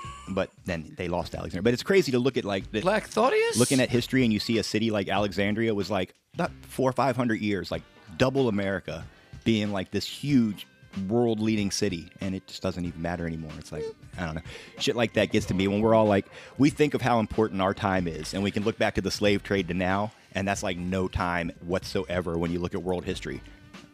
but 0.28 0.50
then 0.64 0.94
they 0.96 1.08
lost 1.08 1.34
Alexandria. 1.34 1.62
But 1.62 1.74
it's 1.74 1.82
crazy 1.82 2.12
to 2.12 2.18
look 2.18 2.36
at 2.36 2.44
like 2.44 2.70
the, 2.70 2.80
Black 2.80 3.06
Thaddeus? 3.08 3.58
looking 3.58 3.80
at 3.80 3.90
history 3.90 4.24
and 4.24 4.32
you 4.32 4.40
see 4.40 4.58
a 4.58 4.62
city 4.62 4.90
like 4.90 5.08
Alexandria 5.08 5.74
was 5.74 5.90
like 5.90 6.14
about 6.34 6.50
four 6.62 6.88
or 6.88 6.92
five 6.92 7.16
hundred 7.16 7.40
years, 7.40 7.70
like 7.70 7.82
double 8.18 8.48
America, 8.48 9.04
being 9.44 9.72
like 9.72 9.90
this 9.90 10.06
huge 10.06 10.66
world 11.08 11.40
leading 11.40 11.70
city, 11.70 12.08
and 12.20 12.34
it 12.34 12.46
just 12.46 12.62
doesn't 12.62 12.84
even 12.84 13.02
matter 13.02 13.26
anymore. 13.26 13.50
It's 13.58 13.72
like 13.72 13.84
I 14.16 14.24
don't 14.26 14.36
know, 14.36 14.42
shit 14.78 14.94
like 14.96 15.14
that 15.14 15.32
gets 15.32 15.46
to 15.46 15.54
me 15.54 15.66
when 15.68 15.80
we're 15.80 15.94
all 15.94 16.06
like, 16.06 16.26
we 16.56 16.70
think 16.70 16.94
of 16.94 17.00
how 17.02 17.18
important 17.18 17.60
our 17.60 17.74
time 17.74 18.06
is, 18.06 18.32
and 18.34 18.42
we 18.42 18.50
can 18.50 18.62
look 18.64 18.78
back 18.78 18.94
to 18.94 19.00
the 19.00 19.10
slave 19.10 19.42
trade 19.42 19.66
to 19.68 19.74
now, 19.74 20.12
and 20.34 20.46
that's 20.46 20.62
like 20.62 20.76
no 20.76 21.08
time 21.08 21.50
whatsoever 21.66 22.38
when 22.38 22.52
you 22.52 22.58
look 22.60 22.74
at 22.74 22.82
world 22.82 23.04
history. 23.04 23.40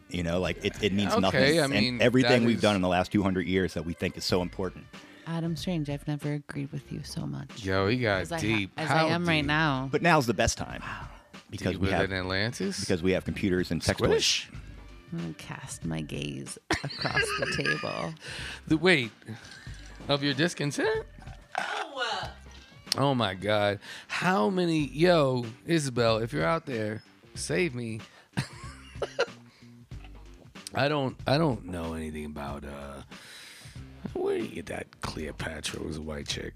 You 0.09 0.23
know, 0.23 0.39
like 0.39 0.63
it, 0.63 0.73
it 0.83 0.93
means 0.93 1.11
Okay, 1.13 1.21
nothing. 1.21 1.61
I 1.61 1.67
mean, 1.67 1.93
and 1.93 2.01
everything 2.01 2.43
we've 2.45 2.57
is- 2.57 2.61
done 2.61 2.75
in 2.75 2.81
the 2.81 2.87
last 2.89 3.11
200 3.11 3.47
years 3.47 3.73
that 3.75 3.85
we 3.85 3.93
think 3.93 4.17
is 4.17 4.25
so 4.25 4.41
important. 4.41 4.85
Adam 5.25 5.55
Strange, 5.55 5.89
I've 5.89 6.05
never 6.07 6.33
agreed 6.33 6.71
with 6.71 6.91
you 6.91 6.99
so 7.03 7.25
much. 7.25 7.63
Yo, 7.63 7.87
he 7.87 7.97
got 7.97 8.21
as 8.21 8.31
I, 8.31 8.35
ha- 8.35 8.41
deep. 8.41 8.71
as 8.75 8.89
How 8.89 9.07
I 9.07 9.11
am 9.11 9.25
right 9.25 9.45
now. 9.45 9.87
But 9.91 10.01
now's 10.01 10.25
the 10.27 10.33
best 10.33 10.57
time 10.57 10.83
because 11.51 11.73
Deeper 11.73 11.85
we 11.85 11.91
have 11.91 12.09
than 12.09 12.17
Atlantis? 12.19 12.79
because 12.79 13.03
we 13.03 13.11
have 13.11 13.23
computers 13.25 13.69
and 13.71 13.83
sex 13.83 13.99
toys. 13.99 14.07
Squish? 14.09 14.49
I'm 15.13 15.33
cast 15.35 15.83
my 15.85 16.01
gaze 16.01 16.57
across 16.83 17.21
the 17.39 17.53
table. 17.63 18.13
The 18.67 18.77
weight 18.77 19.11
of 20.07 20.23
your 20.23 20.33
discontent? 20.33 21.05
Oh 22.97 23.13
my 23.15 23.33
God! 23.35 23.79
How 24.07 24.49
many? 24.49 24.87
Yo, 24.87 25.45
Isabel, 25.65 26.17
if 26.17 26.33
you're 26.33 26.45
out 26.45 26.65
there, 26.65 27.03
save 27.35 27.73
me. 27.75 28.01
I 30.75 30.87
don't. 30.87 31.17
I 31.27 31.37
don't 31.37 31.65
know 31.67 31.93
anything 31.93 32.25
about. 32.25 32.65
uh 32.65 33.01
Where 34.13 34.37
do 34.37 34.43
you 34.43 34.49
get 34.55 34.65
that 34.67 34.87
Cleopatra 35.01 35.81
was 35.81 35.97
a 35.97 36.01
white 36.01 36.27
chick? 36.27 36.53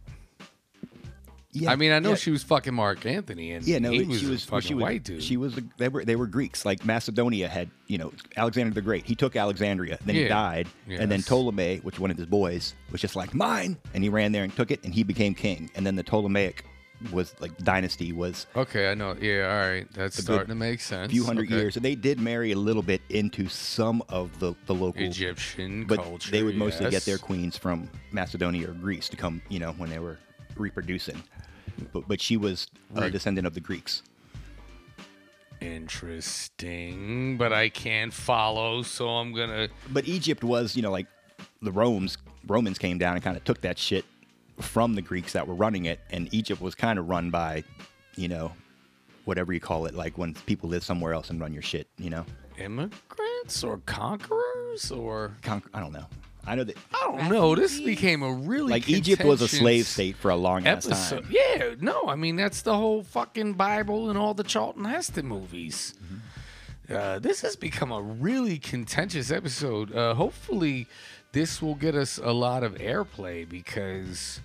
Yeah, 1.55 1.71
I 1.71 1.75
mean, 1.77 1.91
I 1.91 1.99
know 1.99 2.09
yeah. 2.09 2.15
she 2.15 2.31
was 2.31 2.43
fucking 2.43 2.73
Mark 2.73 3.05
Antony, 3.05 3.53
and 3.53 3.65
Yeah, 3.65 3.79
no, 3.79 3.91
he 3.91 4.03
was 4.03 4.19
she 4.19 4.25
was 4.27 4.43
fucking 4.43 4.67
she 4.67 4.73
was, 4.73 4.81
white 4.83 5.03
dude. 5.03 5.23
She 5.23 5.37
was. 5.37 5.57
a- 5.57 5.63
They 5.77 5.87
were 5.89 6.03
they 6.03 6.15
were 6.15 6.27
Greeks. 6.27 6.65
Like 6.65 6.83
Macedonia 6.85 7.47
had, 7.47 7.69
you 7.87 7.97
know, 7.97 8.11
Alexander 8.35 8.73
the 8.73 8.81
Great. 8.81 9.05
He 9.05 9.15
took 9.15 9.35
Alexandria, 9.35 9.97
then 10.05 10.15
he 10.15 10.23
Yeah. 10.23 10.27
died, 10.29 10.67
and 10.89 11.09
then 11.11 11.21
Ptolemy, 11.21 11.77
which 11.83 11.97
one 11.99 12.11
of 12.11 12.17
his 12.17 12.25
boys, 12.27 12.73
was 12.91 12.99
just 13.01 13.15
like 13.15 13.33
mine, 13.33 13.77
and 13.93 14.03
he 14.03 14.09
ran 14.09 14.31
there 14.33 14.43
and 14.43 14.55
took 14.55 14.69
it, 14.71 14.83
and 14.83 14.93
he 14.93 15.03
became 15.03 15.33
king. 15.33 15.69
And 15.75 15.85
then 15.85 15.95
the 15.95 16.03
Ptolemaic 16.03 16.65
was 17.11 17.35
like 17.41 17.55
dynasty 17.57 18.13
was 18.13 18.47
okay, 18.55 18.89
I 18.89 18.93
know. 18.93 19.15
Yeah, 19.19 19.47
all 19.51 19.69
right, 19.69 19.85
that's 19.93 20.17
starting 20.21 20.47
to 20.47 20.55
make 20.55 20.79
sense. 20.79 21.07
a 21.07 21.09
few 21.09 21.25
hundred 21.25 21.47
Okay. 21.47 21.55
years, 21.57 21.75
and 21.75 21.83
they 21.83 21.93
did 21.95 22.19
marry 22.19 22.51
a 22.53 22.57
little 22.57 22.81
bit 22.81 23.01
into 23.09 23.47
some 23.49 24.01
of 24.09 24.37
the 24.39 24.53
the 24.65 24.73
local. 24.73 25.01
Egyptian 25.03 25.85
but 25.85 25.99
culture. 26.01 26.31
they 26.31 26.41
would 26.43 26.55
mostly 26.55 26.89
get 26.89 27.03
their 27.05 27.17
queens 27.17 27.57
from 27.57 27.89
Macedonia 28.11 28.69
or 28.69 28.73
Greece 28.73 29.09
to 29.09 29.17
come, 29.17 29.41
you 29.49 29.59
know, 29.59 29.73
when 29.73 29.89
they 29.89 29.99
were 29.99 30.17
reproducing. 30.57 31.21
But 31.93 32.07
but 32.07 32.21
she 32.21 32.37
was 32.37 32.67
a 32.95 33.09
descendant 33.09 33.47
of 33.47 33.53
the 33.53 33.61
Greeks. 33.61 34.01
Interesting, 35.61 37.37
but 37.37 37.51
I 37.53 37.69
can't 37.69 38.13
follow, 38.13 38.81
so 38.81 39.07
I'm 39.09 39.33
gonna. 39.33 39.69
But 39.91 40.07
Egypt 40.07 40.43
was, 40.43 40.75
you 40.75 40.81
know, 40.81 40.91
like 40.91 41.07
the 41.61 41.71
Romans 41.71 42.17
Romans 42.47 42.77
came 42.77 42.97
down 42.97 43.15
and 43.15 43.23
kind 43.23 43.35
of 43.37 43.43
took 43.43 43.61
that 43.61 43.77
shit 43.77 44.05
from 44.59 44.93
the 44.93 45.01
Greeks 45.01 45.33
that 45.33 45.47
were 45.47 45.55
running 45.55 45.85
it, 45.85 45.99
and 46.11 46.33
Egypt 46.33 46.61
was 46.61 46.75
kind 46.75 46.99
of 46.99 47.09
run 47.09 47.29
by, 47.29 47.63
you 48.15 48.27
know, 48.27 48.51
whatever 49.25 49.53
you 49.53 49.59
call 49.59 49.85
it, 49.85 49.95
like 49.95 50.17
when 50.17 50.33
people 50.45 50.69
live 50.69 50.83
somewhere 50.83 51.13
else 51.13 51.29
and 51.29 51.39
run 51.41 51.53
your 51.53 51.63
shit, 51.63 51.87
you 51.97 52.09
know. 52.09 52.25
immigrants 52.57 53.63
or 53.63 53.77
conquerors 53.85 54.91
or 54.91 55.35
Con- 55.41 55.63
I 55.73 55.79
don't 55.79 55.91
know. 55.93 56.05
I 56.47 56.55
know 56.55 56.63
that 56.63 56.77
I 56.93 57.11
don't 57.11 57.29
know. 57.29 57.55
This 57.55 57.79
became 57.81 58.21
a 58.21 58.31
really 58.31 58.71
like 58.71 58.89
Egypt 58.89 59.23
was 59.23 59.41
a 59.41 59.47
slave 59.47 59.87
state 59.87 60.15
for 60.15 60.29
a 60.29 60.35
long 60.35 60.67
ass 60.67 60.85
Episode. 60.85 61.23
time. 61.23 61.31
Yeah, 61.31 61.75
no, 61.79 62.03
I 62.07 62.15
mean 62.15 62.35
that's 62.35 62.61
the 62.61 62.75
whole 62.75 63.03
fucking 63.03 63.53
Bible 63.53 64.09
and 64.09 64.17
all 64.17 64.33
the 64.33 64.43
Charlton 64.43 64.85
Heston 64.85 65.25
movies. 65.27 65.95
Mm-hmm. 66.03 66.95
Uh, 66.95 67.19
this 67.19 67.41
has 67.41 67.55
become 67.55 67.91
a 67.91 68.01
really 68.01 68.59
contentious 68.59 69.31
episode. 69.31 69.91
Uh, 69.95 70.13
hopefully, 70.13 70.87
this 71.31 71.61
will 71.61 71.75
get 71.75 71.95
us 71.95 72.19
a 72.19 72.31
lot 72.31 72.63
of 72.63 72.75
airplay 72.75 73.47
because 73.47 74.39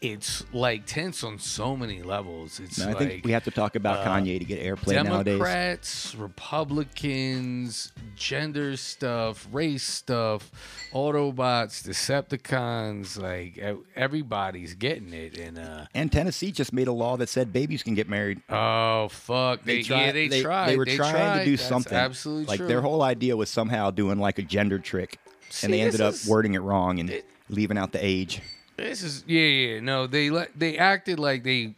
it's 0.00 0.44
like 0.54 0.86
tense 0.86 1.22
on 1.22 1.38
so 1.38 1.76
many 1.76 2.02
levels. 2.02 2.58
It's 2.58 2.78
No, 2.78 2.86
I 2.86 2.88
like 2.88 2.98
think 2.98 3.24
we 3.24 3.32
have 3.32 3.44
to 3.44 3.50
talk 3.50 3.76
about 3.76 3.98
uh, 3.98 4.06
Kanye 4.10 4.38
to 4.38 4.44
get 4.46 4.60
airplay 4.62 4.94
nowadays. 5.04 5.34
Democrats, 5.34 6.14
Republicans, 6.14 7.92
gender 8.16 8.76
stuff, 8.76 9.46
race 9.52 9.82
stuff, 9.82 10.50
Autobots, 10.94 11.82
Decepticons, 11.86 13.20
like 13.20 13.62
everybody's 13.94 14.74
getting 14.74 15.12
it. 15.12 15.36
And 15.38 15.58
uh, 15.58 15.84
And 15.94 16.10
Tennessee 16.10 16.52
just 16.52 16.72
made 16.72 16.88
a 16.88 16.92
law 16.92 17.16
that 17.18 17.28
said 17.28 17.52
babies 17.52 17.82
can 17.82 17.94
get 17.94 18.08
married. 18.08 18.40
oh 18.48 19.08
fuck, 19.08 19.64
they, 19.64 19.82
tried- 19.82 20.06
yeah 20.06 20.12
they, 20.12 20.40
tried. 20.42 20.70
They 20.70 20.76
were 20.76 20.84
They 20.84 20.96
trying 20.96 21.12
tried. 21.12 21.38
to 21.40 21.44
do 21.44 21.56
That's 21.56 21.68
something. 21.68 21.92
Absolutely 21.96 22.46
like 22.46 22.58
true. 22.58 22.68
their 22.68 22.80
whole 22.80 23.02
idea 23.02 23.36
was 23.36 23.50
somehow 23.50 23.90
doing 23.90 24.18
like 24.18 24.38
a 24.38 24.42
gender 24.42 24.78
trick, 24.78 25.18
See, 25.50 25.66
and 25.66 25.74
they 25.74 25.80
ended 25.80 26.00
up 26.00 26.14
is- 26.14 26.26
wording 26.26 26.54
it 26.54 26.60
wrong 26.60 27.00
and 27.00 27.10
it- 27.10 27.26
leaving 27.48 27.76
out 27.76 27.92
the 27.92 28.04
age. 28.04 28.40
This 28.80 29.02
is 29.02 29.24
yeah 29.26 29.40
yeah 29.42 29.80
no 29.80 30.06
they 30.06 30.30
they 30.56 30.78
acted 30.78 31.18
like 31.18 31.44
they 31.44 31.74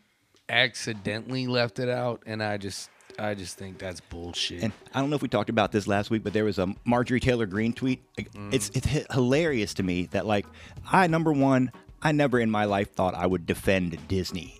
accidentally 0.48 1.46
left 1.46 1.78
it 1.78 1.88
out, 1.88 2.22
and 2.26 2.42
I 2.42 2.56
just 2.58 2.90
I 3.18 3.34
just 3.34 3.58
think 3.58 3.78
that's 3.78 4.00
bullshit. 4.00 4.62
And 4.62 4.72
I 4.94 5.00
don't 5.00 5.10
know 5.10 5.16
if 5.16 5.22
we 5.22 5.28
talked 5.28 5.50
about 5.50 5.72
this 5.72 5.86
last 5.86 6.10
week, 6.10 6.22
but 6.22 6.32
there 6.32 6.44
was 6.44 6.58
a 6.58 6.74
Marjorie 6.84 7.20
Taylor 7.20 7.46
Greene 7.46 7.72
tweet. 7.72 8.02
Like, 8.16 8.32
mm. 8.32 8.52
It's 8.52 8.70
it's 8.74 8.86
hilarious 9.12 9.74
to 9.74 9.82
me 9.82 10.06
that 10.12 10.26
like 10.26 10.46
I 10.90 11.06
number 11.08 11.32
one, 11.32 11.72
I 12.02 12.12
never 12.12 12.38
in 12.38 12.50
my 12.50 12.64
life 12.64 12.92
thought 12.92 13.14
I 13.14 13.26
would 13.26 13.46
defend 13.46 13.96
Disney. 14.08 14.58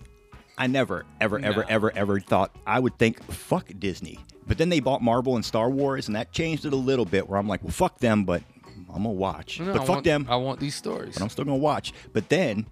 I 0.55 0.67
never, 0.67 1.05
ever, 1.19 1.39
ever, 1.39 1.61
No. 1.61 1.67
ever, 1.67 1.91
ever 1.95 2.19
thought 2.19 2.55
I 2.67 2.79
would 2.79 2.97
think 2.99 3.23
fuck 3.31 3.71
Disney. 3.79 4.19
But 4.45 4.57
then 4.59 4.69
they 4.69 4.81
bought 4.81 5.01
Marvel 5.01 5.35
and 5.35 5.43
Star 5.43 5.69
Wars, 5.69 6.07
and 6.07 6.15
that 6.15 6.31
changed 6.31 6.65
it 6.65 6.73
a 6.73 6.77
little 6.77 7.05
bit. 7.05 7.27
Where 7.27 7.39
I'm 7.39 7.47
like, 7.47 7.63
well, 7.63 7.71
fuck 7.71 7.97
them, 7.99 8.23
but 8.23 8.43
I'm 8.93 9.03
gonna 9.03 9.11
watch. 9.11 9.59
No, 9.59 9.73
but 9.73 9.75
I 9.75 9.79
fuck 9.79 9.89
want, 9.89 10.03
them, 10.03 10.27
I 10.29 10.35
want 10.35 10.59
these 10.59 10.75
stories. 10.75 11.15
but 11.15 11.23
I'm 11.23 11.29
still 11.29 11.45
gonna 11.45 11.57
watch. 11.57 11.93
But 12.13 12.29
then 12.29 12.67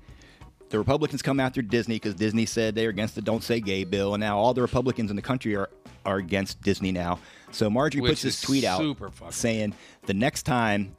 the 0.69 0.77
Republicans 0.77 1.21
come 1.21 1.39
after 1.39 1.61
Disney 1.61 1.95
because 1.95 2.15
Disney 2.15 2.45
said 2.45 2.75
they're 2.75 2.89
against 2.89 3.15
the 3.15 3.21
"Don't 3.21 3.43
Say 3.43 3.59
Gay" 3.59 3.83
bill, 3.83 4.13
and 4.13 4.21
now 4.21 4.37
all 4.37 4.53
the 4.53 4.61
Republicans 4.61 5.09
in 5.09 5.15
the 5.15 5.21
country 5.21 5.55
are 5.55 5.69
are 6.05 6.17
against 6.17 6.61
Disney 6.61 6.91
now. 6.91 7.19
So 7.51 7.69
Marjorie 7.69 8.01
Which 8.01 8.11
puts 8.11 8.21
this 8.21 8.41
tweet 8.41 8.63
out 8.63 8.83
saying 9.29 9.73
the 10.05 10.13
next 10.13 10.43
time 10.43 10.95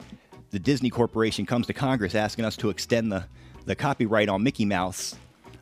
the 0.51 0.59
Disney 0.59 0.89
Corporation 0.89 1.45
comes 1.45 1.67
to 1.67 1.73
Congress 1.73 2.15
asking 2.15 2.45
us 2.45 2.55
to 2.57 2.69
extend 2.69 3.11
the 3.11 3.25
the 3.65 3.75
copyright 3.75 4.29
on 4.29 4.43
Mickey 4.43 4.65
Mouse, 4.65 5.15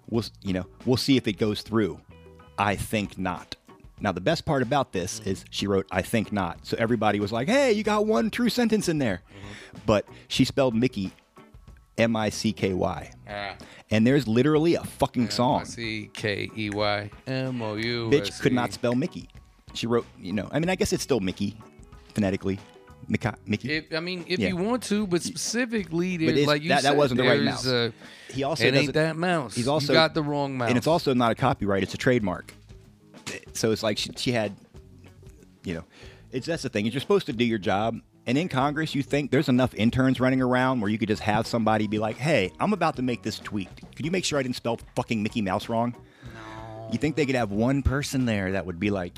we'll 0.10 0.26
you 0.42 0.54
know 0.54 0.66
we'll 0.86 0.98
see 0.98 1.18
if 1.18 1.28
it 1.28 1.34
goes 1.34 1.62
through. 1.62 2.00
I 2.58 2.76
think 2.76 3.18
not. 3.18 3.56
Now 4.02 4.12
the 4.12 4.22
best 4.22 4.46
part 4.46 4.62
about 4.64 4.92
this 4.92 5.20
Mm-hmm. 5.20 5.30
is 5.30 5.46
she 5.50 5.68
wrote 5.68 5.88
I 5.92 6.02
think 6.02 6.32
not. 6.34 6.66
So 6.66 6.76
everybody 6.80 7.20
was 7.20 7.32
like, 7.32 7.48
"Hey, 7.48 7.72
you 7.74 7.84
got 7.84 8.06
one 8.06 8.30
true 8.30 8.50
sentence 8.50 8.90
in 8.90 8.98
there." 8.98 9.22
Mm-hmm. 9.30 9.78
But 9.86 10.06
she 10.28 10.44
spelled 10.46 10.76
Mickey 10.76 11.12
M 11.98 12.16
I 12.16 12.30
C 12.30 12.52
K 12.54 12.74
Y. 12.74 13.12
Ah. 13.30 13.56
And 13.92 14.08
there's 14.08 14.28
literally 14.28 14.76
a 14.76 14.84
fucking 14.84 15.30
song. 15.30 15.66
C 15.66 16.10
K 16.14 16.50
E 16.58 16.70
Y 16.70 17.10
M 17.28 17.62
O 17.62 17.76
U. 17.76 18.10
Bitch 18.10 18.40
could 18.42 18.54
not 18.54 18.74
spell 18.74 18.96
Mickey. 18.96 19.30
She 19.74 19.88
wrote, 19.88 20.06
you 20.20 20.34
know, 20.34 20.50
I 20.52 20.60
mean, 20.60 20.70
I 20.70 20.76
guess 20.76 20.92
it's 20.94 21.04
still 21.04 21.20
Mickey, 21.22 21.58
phonetically. 22.14 22.60
Mickey. 23.46 23.74
If, 23.74 23.94
I 23.94 24.00
mean, 24.00 24.24
if 24.28 24.40
Yeah. 24.40 24.50
you 24.50 24.58
want 24.58 24.84
to, 24.84 25.06
but 25.08 25.22
specifically, 25.22 26.18
But 26.18 26.36
like 26.48 26.62
you 26.62 26.70
that- 26.70 26.84
that 26.84 26.90
said, 26.92 26.98
wasn't 26.98 27.18
the 27.20 27.24
right 27.24 27.40
there's, 27.42 27.46
mouse. 27.46 27.68
Uh, 27.68 27.92
he 28.30 28.44
also 28.44 28.64
it 28.66 28.74
ain't 28.76 28.94
that 28.94 29.18
mouse. 29.18 29.56
He's 29.56 29.68
also 29.68 29.92
you 29.94 29.98
got 29.98 30.14
the 30.14 30.24
wrong 30.24 30.58
mouse, 30.58 30.70
And 30.70 30.78
it's 30.78 30.88
also 30.88 31.14
not 31.14 31.32
a 31.32 31.36
copyright, 31.36 31.84
it's 31.84 31.94
a 31.94 31.98
trademark. 31.98 32.54
So 33.54 33.72
it's 33.72 33.84
like 33.84 33.98
she, 33.98 34.12
she 34.18 34.32
had, 34.32 34.56
you 35.64 35.74
know, 35.76 35.84
it's 36.32 36.48
that's 36.48 36.64
the 36.64 36.70
thing. 36.70 36.86
Is 36.86 36.94
you're 36.94 37.02
supposed 37.02 37.26
to 37.28 37.34
do 37.34 37.46
your 37.46 37.60
job. 37.60 37.98
And 38.28 38.38
in 38.38 38.50
Congress, 38.50 38.94
you 38.94 39.02
think 39.02 39.32
there's 39.32 39.50
enough 39.50 39.74
interns 39.74 40.20
running 40.20 40.42
around 40.42 40.80
where 40.80 40.92
you 40.92 41.00
could 41.00 41.08
just 41.08 41.24
have 41.24 41.48
somebody 41.48 41.88
be 41.88 41.98
like, 41.98 42.18
hey, 42.18 42.52
I'm 42.60 42.72
about 42.72 42.96
to 42.98 43.02
make 43.02 43.24
this 43.24 43.40
tweet. 43.40 43.68
Could 43.96 44.06
you 44.06 44.12
make 44.12 44.24
sure 44.26 44.38
I 44.38 44.44
didn't 44.44 44.56
spell 44.58 44.80
fucking 44.96 45.24
Mickey 45.24 45.42
Mouse 45.42 45.70
wrong? 45.70 45.96
No. 46.24 46.90
You 46.92 47.00
think 47.00 47.16
they 47.16 47.26
could 47.26 47.34
have 47.36 47.52
one 47.52 47.82
person 47.82 48.26
there 48.26 48.52
that 48.52 48.66
would 48.68 48.80
be 48.80 48.92
like, 48.92 49.18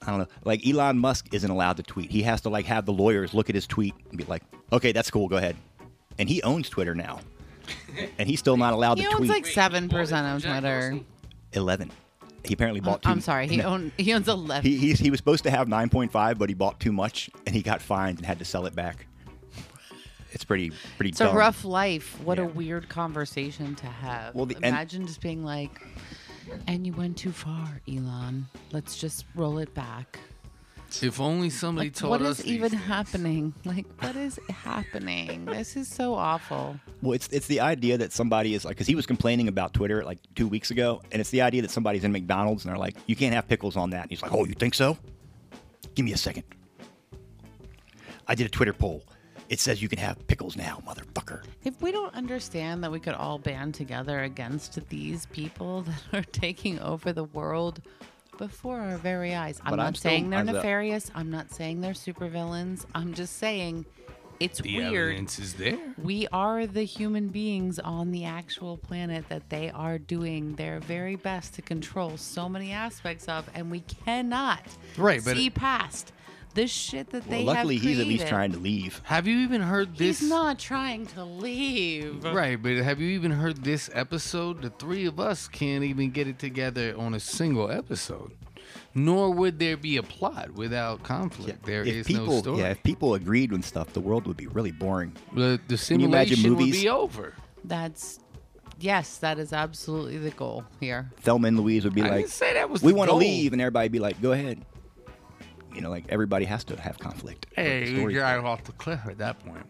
I 0.00 0.10
don't 0.10 0.20
know, 0.20 0.26
like 0.44 0.66
Elon 0.66 0.98
Musk 0.98 1.34
isn't 1.34 1.50
allowed 1.50 1.76
to 1.78 1.82
tweet. 1.82 2.10
He 2.10 2.22
has 2.22 2.40
to 2.42 2.50
like 2.50 2.66
have 2.66 2.86
the 2.86 2.92
lawyers 2.92 3.34
look 3.34 3.48
at 3.48 3.54
his 3.56 3.66
tweet 3.66 3.94
and 4.08 4.16
be 4.16 4.24
like, 4.24 4.42
okay, 4.72 4.92
that's 4.92 5.10
cool, 5.10 5.26
go 5.28 5.36
ahead. 5.36 5.56
And 6.20 6.28
he 6.28 6.40
owns 6.42 6.68
Twitter 6.68 6.94
now. 6.94 7.20
and 8.18 8.28
he's 8.28 8.38
still 8.38 8.56
not 8.56 8.74
allowed 8.74 8.98
He 8.98 9.04
to 9.04 9.08
owns 9.10 9.18
tweet. 9.18 9.30
like 9.30 9.46
seven 9.46 9.88
percent 9.88 10.26
of 10.26 10.42
Twitter. 10.42 10.90
Dorsey? 10.90 11.06
11. 12.44 12.48
He 12.48 12.54
apparently 12.54 12.80
bought 12.80 13.02
too 13.02 13.08
I'm 13.10 13.20
sorry. 13.20 13.46
He 13.48 13.56
No. 13.58 13.64
own 13.64 13.92
he 13.98 14.12
owns 14.12 14.28
eleven. 14.28 14.70
He, 14.70 14.92
he 14.92 15.10
was 15.10 15.18
supposed 15.18 15.44
to 15.44 15.50
have 15.50 15.68
9.5, 15.68 16.38
but 16.38 16.48
he 16.48 16.54
bought 16.54 16.80
too 16.80 16.92
much 16.92 17.30
and 17.46 17.54
he 17.54 17.62
got 17.62 17.80
fined 17.82 18.18
and 18.18 18.26
had 18.26 18.38
to 18.40 18.44
sell 18.44 18.66
it 18.66 18.74
back. 18.74 19.06
It's 20.32 20.44
pretty 20.44 20.72
pretty 20.96 21.10
it's 21.10 21.18
dumb. 21.18 21.34
a 21.34 21.38
rough 21.38 21.64
life. 21.64 22.18
What 22.22 22.38
a 22.38 22.44
weird 22.46 22.88
conversation 22.88 23.74
to 23.76 23.86
have. 23.86 24.34
Well, 24.34 24.46
the- 24.46 24.56
and- 24.56 24.64
Imagine 24.66 25.06
just 25.06 25.20
being 25.20 25.44
like, 25.44 25.80
"And 26.66 26.86
you 26.86 26.94
went 26.94 27.18
too 27.18 27.32
far, 27.32 27.80
Elon. 27.86 28.46
Let's 28.72 28.96
just 28.98 29.26
roll 29.34 29.58
it 29.58 29.72
back." 29.74 30.18
If 31.00 31.20
only 31.20 31.48
somebody 31.50 31.88
Like, 31.88 31.94
told 31.96 32.10
what 32.10 32.22
us 32.22 32.38
is 32.40 32.44
these 32.44 32.54
even 32.54 32.70
things. 32.70 32.82
happening? 32.82 33.54
Like, 33.64 33.86
what 34.00 34.16
is 34.16 34.40
happening? 34.50 35.44
This 35.44 35.76
is 35.76 35.86
so 35.88 36.14
awful. 36.14 36.78
Well, 37.02 37.12
it's 37.12 37.28
it's 37.28 37.46
the 37.46 37.60
idea 37.60 37.96
that 37.98 38.12
somebody 38.12 38.54
is 38.54 38.64
like, 38.64 38.74
because 38.76 38.86
he 38.88 38.94
was 38.94 39.06
complaining 39.06 39.46
about 39.48 39.72
Twitter 39.74 40.02
like 40.04 40.18
two 40.34 40.48
weeks 40.48 40.70
ago, 40.72 41.00
and 41.12 41.20
it's 41.20 41.30
the 41.30 41.42
idea 41.42 41.62
that 41.62 41.70
somebody's 41.70 42.04
in 42.04 42.10
McDonald's 42.12 42.64
and 42.64 42.70
they're 42.72 42.78
like, 42.78 42.96
you 43.06 43.14
can't 43.16 43.34
have 43.34 43.46
pickles 43.48 43.76
on 43.76 43.90
that. 43.90 44.02
And 44.02 44.10
he's 44.10 44.22
like, 44.22 44.32
oh, 44.32 44.44
you 44.44 44.54
think 44.54 44.74
so? 44.74 44.96
Give 45.94 46.04
me 46.04 46.12
a 46.12 46.16
second. 46.16 46.44
I 48.26 48.34
did 48.34 48.46
a 48.46 48.50
Twitter 48.50 48.72
poll. 48.72 49.04
It 49.48 49.60
says 49.60 49.82
you 49.82 49.88
can 49.88 49.98
have 49.98 50.26
pickles 50.28 50.56
now, 50.56 50.82
motherfucker. 50.86 51.44
If 51.64 51.82
we 51.82 51.92
don't 51.92 52.14
understand 52.14 52.82
that 52.84 52.90
we 52.90 52.98
could 52.98 53.12
all 53.14 53.38
band 53.38 53.74
together 53.74 54.22
against 54.22 54.78
these 54.88 55.26
people 55.26 55.82
that 55.82 56.02
are 56.12 56.22
taking 56.32 56.78
over 56.80 57.12
the 57.12 57.24
world 57.24 57.82
before 58.38 58.78
our 58.80 58.96
very 58.96 59.34
eyes, 59.34 59.60
I'm 59.64 59.70
But 59.70 59.76
not 59.76 59.86
I'm 59.86 59.94
still- 59.94 60.10
saying 60.10 60.30
they're 60.30 60.40
as 60.40 60.48
a- 60.48 60.52
nefarious. 60.52 61.10
I'm 61.14 61.30
not 61.30 61.50
saying 61.50 61.80
they're 61.80 61.92
supervillains. 61.92 62.84
I'm 62.94 63.14
just 63.14 63.36
saying 63.38 63.84
it's 64.40 64.60
The 64.60 64.76
weird. 64.78 64.94
evidence 65.10 65.38
is 65.38 65.54
there. 65.54 65.78
We 65.96 66.26
are 66.32 66.66
the 66.66 66.82
human 66.84 67.28
beings 67.28 67.78
on 67.78 68.10
the 68.10 68.24
actual 68.24 68.76
planet 68.76 69.28
that 69.28 69.50
they 69.50 69.70
are 69.70 69.98
doing 69.98 70.56
their 70.56 70.80
very 70.80 71.14
best 71.16 71.54
to 71.54 71.62
control 71.62 72.16
so 72.16 72.48
many 72.48 72.72
aspects 72.72 73.28
of, 73.28 73.48
and 73.54 73.70
we 73.70 73.80
cannot 73.80 74.62
Right, 74.96 75.22
but- 75.24 75.36
see 75.36 75.48
past 75.50 76.12
the 76.54 76.66
shit 76.66 77.10
that 77.10 77.24
they 77.28 77.44
Well, 77.44 77.54
luckily 77.54 77.76
have 77.76 77.84
he's 77.84 77.98
at 78.00 78.06
least 78.06 78.20
created. 78.22 78.28
trying 78.30 78.52
to 78.52 78.58
leave. 78.58 79.00
Have 79.04 79.26
you 79.26 79.38
even 79.38 79.60
heard 79.62 79.96
this? 79.96 80.20
He's 80.20 80.28
not 80.28 80.58
trying 80.58 81.06
to 81.06 81.24
leave. 81.24 82.24
Right, 82.24 82.60
but 82.62 82.76
have 82.76 83.00
you 83.00 83.08
even 83.10 83.30
heard 83.32 83.64
this 83.64 83.90
episode? 83.92 84.62
The 84.62 84.70
three 84.70 85.06
of 85.06 85.18
us 85.20 85.48
can't 85.48 85.84
even 85.84 86.10
get 86.10 86.28
it 86.28 86.38
together 86.38 86.94
on 86.96 87.14
a 87.14 87.20
single 87.20 87.70
episode. 87.70 88.32
Nor 88.94 89.32
would 89.32 89.58
there 89.58 89.76
be 89.76 89.96
a 89.96 90.02
plot 90.02 90.52
without 90.52 91.02
conflict. 91.02 91.64
There 91.64 91.82
if 91.82 91.88
is 91.94 92.06
people, 92.06 92.26
no 92.26 92.38
story. 92.40 92.58
yeah, 92.60 92.68
if 92.70 92.82
people 92.82 93.14
agreed 93.14 93.50
with 93.52 93.64
stuff, 93.64 93.92
the 93.94 94.00
world 94.00 94.26
would 94.26 94.36
be 94.36 94.46
really 94.48 94.72
boring. 94.72 95.14
the, 95.34 95.58
the 95.68 95.96
you 95.98 96.04
imagine 96.06 96.36
simulation 96.36 96.50
would 96.50 96.58
movies? 96.66 96.82
be 96.82 96.88
over. 96.88 97.34
That's 97.64 98.18
yes, 98.80 99.16
that 99.18 99.38
is 99.38 99.52
absolutely 99.52 100.18
the 100.18 100.30
goal 100.30 100.64
here. 100.80 101.10
Thelma 101.20 101.48
and 101.48 101.58
Louise 101.60 101.84
would 101.84 101.94
be 101.94 102.02
I 102.02 102.08
like, 102.08 102.16
didn't 102.18 102.30
say 102.30 102.52
that 102.54 102.68
was 102.68 102.82
we 102.82 102.92
the 102.92 102.98
want 102.98 103.08
to 103.08 103.12
goal. 103.12 103.20
leave, 103.20 103.52
and 103.52 103.62
everybody 103.62 103.84
would 103.86 103.92
be 103.92 103.98
like, 103.98 104.20
go 104.20 104.32
ahead. 104.32 104.60
You 105.74 105.80
know, 105.80 105.90
like 105.90 106.04
everybody 106.08 106.44
has 106.44 106.64
to 106.64 106.80
have 106.80 106.98
conflict. 106.98 107.46
Hey, 107.54 107.88
you 107.88 107.96
story. 107.98 108.14
drive 108.14 108.44
off 108.44 108.64
the 108.64 108.72
cliff 108.72 109.00
at 109.06 109.18
that 109.18 109.38
point. 109.44 109.66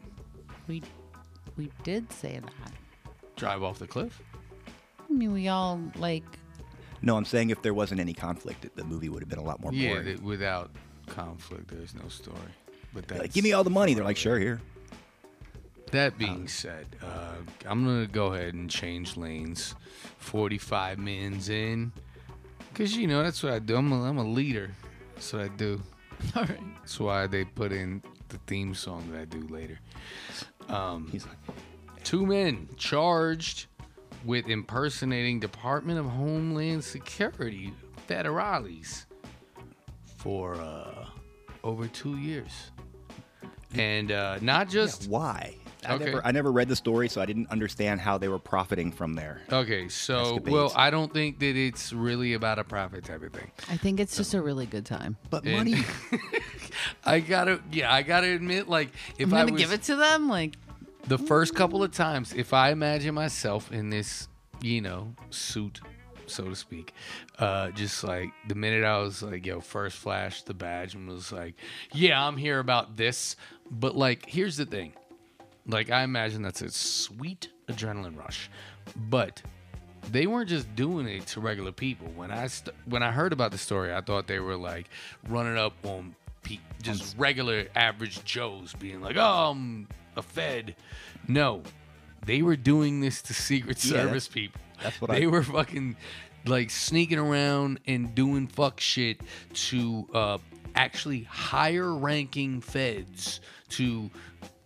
We 0.67 0.83
we 1.57 1.71
did 1.85 2.11
say 2.13 2.39
that. 2.41 2.73
Drive 3.37 3.63
off 3.63 3.79
the 3.79 3.87
cliff? 3.87 4.21
I 5.09 5.13
mean, 5.13 5.33
we 5.33 5.49
all 5.49 5.81
like 5.97 6.25
No, 7.03 7.17
I'm 7.17 7.25
saying 7.25 7.51
if 7.51 7.63
there 7.63 7.75
wasn't 7.75 8.01
any 8.01 8.15
conflict, 8.15 8.67
the 8.77 8.85
movie 8.85 9.09
would 9.09 9.23
have 9.23 9.29
been 9.29 9.39
a 9.39 9.45
lot 9.45 9.61
more 9.61 9.73
Yeah, 9.73 9.95
boring. 9.95 10.07
that 10.07 10.23
without 10.23 10.71
conflict, 11.07 11.69
there's 11.69 11.95
no 11.95 12.09
story. 12.09 12.37
But 12.95 13.09
that's, 13.09 13.21
like, 13.21 13.33
give 13.33 13.45
me 13.45 13.53
all 13.53 13.65
the 13.65 13.71
money. 13.71 13.95
They're 13.95 14.05
like, 14.05 14.17
sure, 14.17 14.39
here. 14.39 14.61
That 15.93 16.17
being 16.19 16.49
said, 16.49 16.87
uh, 17.03 17.35
I'm 17.67 17.85
gonna 17.85 18.07
go 18.07 18.33
ahead 18.33 18.55
and 18.55 18.71
change 18.71 19.17
lanes. 19.17 19.75
45 20.19 20.99
minutes 20.99 21.49
in, 21.51 21.93
cause 22.75 22.95
you 22.95 23.07
know 23.07 23.23
that's 23.23 23.43
what 23.43 23.53
I 23.53 23.59
do. 23.59 23.77
I'm 23.77 23.93
a, 23.93 24.03
I'm 24.09 24.17
a 24.19 24.25
leader. 24.25 24.71
That's 25.23 25.33
what 25.35 25.43
I 25.43 25.49
do. 25.57 25.81
all 26.37 26.43
right. 26.43 26.59
That's 26.81 26.99
why 26.99 27.29
they 27.29 27.45
put 27.45 27.71
in 27.71 28.03
the 28.29 28.39
theme 28.49 28.75
song 28.75 29.09
that 29.13 29.21
I 29.21 29.25
do 29.25 29.47
later. 29.47 29.79
Um, 30.69 31.09
He's 31.13 31.25
like, 31.25 31.37
Two 32.03 32.27
men 32.27 32.69
charged 32.77 33.67
with 34.25 34.49
impersonating 34.49 35.39
Department 35.39 36.01
of 36.01 36.07
Homeland 36.07 36.83
Security 36.83 37.73
federales 38.09 39.05
for 40.17 40.57
uh, 40.57 41.07
over 41.63 41.87
two 41.87 42.17
years, 42.19 42.73
and 43.75 44.11
uh, 44.11 44.39
not 44.41 44.69
just 44.69 45.09
why? 45.09 45.55
I 45.87 45.95
Okay. 45.95 46.05
never, 46.07 46.27
I 46.27 46.31
never 46.33 46.53
read 46.53 46.69
the 46.69 46.77
story, 46.77 47.09
so 47.09 47.21
I 47.21 47.27
didn't 47.27 47.51
understand 47.51 48.01
how 48.01 48.17
they 48.19 48.29
were 48.29 48.39
profiting 48.39 48.93
from 48.93 49.15
there. 49.15 49.41
Okay, 49.53 49.89
so 49.89 50.21
Escapades. 50.21 50.51
well, 50.51 50.73
I 50.77 50.91
don't 50.91 51.13
think 51.13 51.39
that 51.41 51.57
it's 51.57 51.93
really 51.93 52.35
about 52.35 52.59
a 52.59 52.65
profit 52.65 53.05
type 53.05 53.23
of 53.23 53.33
thing. 53.33 53.51
I 53.69 53.77
think 53.77 53.99
it's 54.01 54.17
just 54.17 54.35
a 54.35 54.41
really 54.43 54.67
good 54.67 54.87
time. 54.87 55.17
But 55.31 55.45
And- 55.45 55.57
money, 55.57 55.77
I 57.05 57.21
gotta, 57.21 57.61
yeah, 57.73 57.93
I 57.93 58.03
gotta 58.03 58.29
admit, 58.33 58.69
like 58.69 58.91
if 59.19 59.27
I'm 59.27 59.31
gonna 59.47 59.53
was, 59.53 59.63
give 59.63 59.73
it 59.73 59.83
to 59.85 59.97
them. 59.97 60.29
Like 60.29 60.55
the 61.07 61.19
first 61.19 61.55
couple 61.55 61.83
of 61.83 61.93
times, 61.93 62.33
if 62.33 62.53
I 62.53 62.71
imagine 62.71 63.15
myself 63.15 63.73
in 63.73 63.91
this, 63.91 64.29
you 64.61 64.81
know, 64.81 65.15
suit, 65.31 65.81
so 66.27 66.45
to 66.45 66.55
speak, 66.57 66.95
uh, 67.39 67.71
just 67.71 68.05
like 68.05 68.31
the 68.49 68.55
minute 68.55 68.85
I 68.85 68.99
was 68.99 69.23
like, 69.23 69.45
yo, 69.45 69.61
first 69.61 69.97
flash 69.99 70.43
the 70.43 70.55
badge 70.55 70.95
and 70.95 71.09
was 71.09 71.33
like, 71.33 71.55
yeah, 71.93 72.25
I'm 72.25 72.37
here 72.37 72.59
about 72.61 72.97
this, 72.97 73.37
but 73.71 73.97
like, 73.97 74.27
here's 74.29 74.57
the 74.57 74.67
thing, 74.67 74.93
like 75.67 75.91
I 75.91 76.03
imagine 76.03 76.43
that's 76.43 76.63
a 76.63 76.71
sweet 76.71 77.49
adrenaline 77.69 78.17
rush, 78.19 78.51
but 78.97 79.43
they 80.11 80.27
weren't 80.27 80.49
just 80.49 80.75
doing 80.75 81.07
it 81.07 81.27
to 81.29 81.41
regular 81.41 81.73
people. 81.73 82.09
When 82.17 82.31
I 82.31 82.47
st- 82.49 82.75
when 82.87 83.03
I 83.03 83.11
heard 83.13 83.33
about 83.33 83.53
the 83.53 83.59
story, 83.59 83.93
I 83.95 84.01
thought 84.01 84.27
they 84.27 84.41
were 84.41 84.57
like 84.57 84.89
running 85.29 85.57
up 85.57 85.75
on 85.85 86.15
pe- 86.43 86.59
just 86.83 87.17
regular 87.17 87.67
average 87.77 88.25
Joes, 88.25 88.75
being 88.79 89.01
like, 89.01 89.17
"Oh, 89.17 89.51
I'm 89.53 89.87
a 90.17 90.23
Fed." 90.23 90.75
No, 91.29 91.63
they 92.27 92.43
were 92.43 92.57
doing 92.57 93.01
this 93.01 93.23
to 93.23 93.35
Secret 93.35 93.83
Yeah, 93.85 93.93
Service 93.93 94.27
people. 94.29 94.61
that's 94.83 95.01
what 95.01 95.11
I 95.11 95.21
they 95.21 95.25
I- 95.25 95.29
were 95.29 95.43
fucking 95.45 95.97
like 96.47 96.71
sneaking 96.71 97.19
around 97.19 97.79
and 97.87 98.13
doing 98.17 98.49
fuck 98.49 98.81
shit 98.81 99.21
to 99.55 100.09
uh, 100.13 100.39
actually 100.75 101.23
higher 101.23 101.95
ranking 101.95 102.61
feds 102.61 103.41
to 103.69 104.11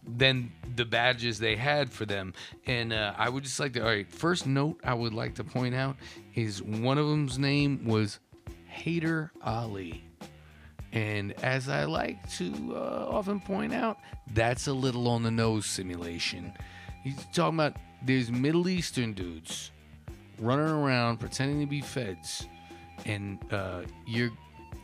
than 0.06 0.52
the 0.76 0.84
badges 0.84 1.38
they 1.38 1.56
had 1.56 1.90
for 1.90 2.06
them. 2.06 2.34
And 2.66 2.92
uh, 2.92 3.14
I 3.16 3.28
would 3.28 3.44
just 3.44 3.58
like 3.58 3.72
to, 3.74 3.80
all 3.80 3.88
right, 3.88 4.10
first 4.10 4.46
note 4.46 4.80
I 4.84 4.94
would 4.94 5.14
like 5.14 5.34
to 5.36 5.44
point 5.44 5.74
out 5.74 5.96
is 6.34 6.62
one 6.62 6.98
of 6.98 7.08
them's 7.08 7.38
name 7.38 7.84
was 7.84 8.20
Hater 8.66 9.32
Ali. 9.42 10.04
And 10.92 11.32
as 11.42 11.68
I 11.68 11.84
like 11.84 12.30
to 12.36 12.74
uh, 12.74 13.06
often 13.10 13.40
point 13.40 13.74
out, 13.74 13.98
that's 14.32 14.66
a 14.66 14.72
little 14.72 15.08
on 15.08 15.22
the 15.22 15.30
nose 15.30 15.66
simulation. 15.66 16.52
He's 17.02 17.16
talking 17.32 17.58
about 17.58 17.76
there's 18.02 18.30
Middle 18.30 18.68
Eastern 18.68 19.12
dudes 19.12 19.72
running 20.38 20.68
around 20.68 21.18
pretending 21.18 21.60
to 21.60 21.66
be 21.66 21.80
feds. 21.80 22.46
And 23.04 23.38
uh, 23.52 23.82
you're 24.06 24.30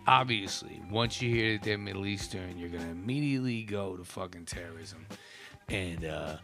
obviously, 0.07 0.81
once 0.91 1.21
you 1.23 1.31
hear 1.31 1.53
that 1.53 1.63
they're 1.63 1.79
Middle 1.79 2.07
Eastern, 2.07 2.59
you're 2.59 2.69
to 2.85 2.91
immediately 2.91 3.63
go 3.63 3.97
to 3.97 4.05
fucking 4.05 4.47
terrorism. 4.47 5.07
And 5.69 6.05
uh, 6.05 6.37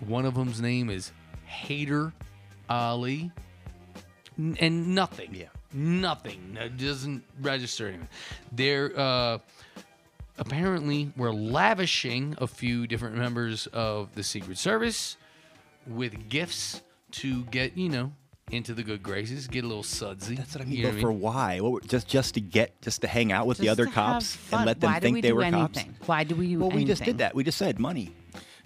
one 0.00 0.26
of 0.26 0.34
them's 0.34 0.60
name 0.60 0.90
is 0.90 1.12
Hater 1.44 2.12
Ali. 2.68 3.30
N- 4.38 4.56
and 4.60 4.94
nothing. 4.94 5.34
Yeah. 5.34 5.46
Nothing. 5.72 6.54
That 6.54 6.76
doesn't 6.76 7.22
register 7.40 7.88
anything. 7.88 8.08
They're 8.52 8.92
uh, 8.98 9.38
apparently 10.38 11.12
were 11.16 11.32
lavishing 11.32 12.36
a 12.38 12.46
few 12.46 12.86
different 12.86 13.16
members 13.16 13.66
of 13.68 14.14
the 14.14 14.22
Secret 14.22 14.58
Service 14.58 15.16
with 15.86 16.28
gifts 16.28 16.82
to 17.12 17.44
get, 17.44 17.76
you 17.76 17.88
know, 17.88 18.12
into 18.52 18.74
the 18.74 18.82
good 18.84 19.02
graces, 19.02 19.48
get 19.48 19.64
a 19.64 19.66
little 19.66 19.82
sudsy. 19.82 20.36
that's 20.36 20.54
what 20.54 20.62
I 20.62 20.64
mean. 20.66 20.76
You 20.76 20.82
know 20.84 20.88
but 20.90 20.94
what 20.96 21.00
for 21.02 21.12
why? 21.12 21.60
What, 21.60 21.72
were- 21.72 21.80
just 21.80 22.06
just 22.06 22.34
to 22.34 22.40
get, 22.40 22.80
just 22.80 23.00
to 23.00 23.08
hang 23.08 23.32
out 23.32 23.46
with 23.48 23.58
the 23.58 23.64
just 23.64 23.72
other 23.72 23.84
to 23.86 23.90
have 23.90 23.94
cops 24.14 24.36
fun. 24.36 24.60
and 24.60 24.66
let 24.68 24.80
them 24.80 24.92
Why 24.92 25.00
do 25.00 25.02
think 25.02 25.14
we 25.14 25.20
they 25.20 25.28
do 25.28 25.34
were 25.36 25.42
anything? 25.42 25.94
cops? 25.94 26.08
Why 26.08 26.22
do 26.24 26.36
we 26.36 26.48
do 26.50 26.60
Well, 26.60 26.70
we 26.70 26.84
just 26.84 27.02
anything? 27.02 27.14
did 27.14 27.18
that. 27.18 27.34
We 27.34 27.42
just 27.42 27.58
said 27.58 27.80
money. 27.80 28.14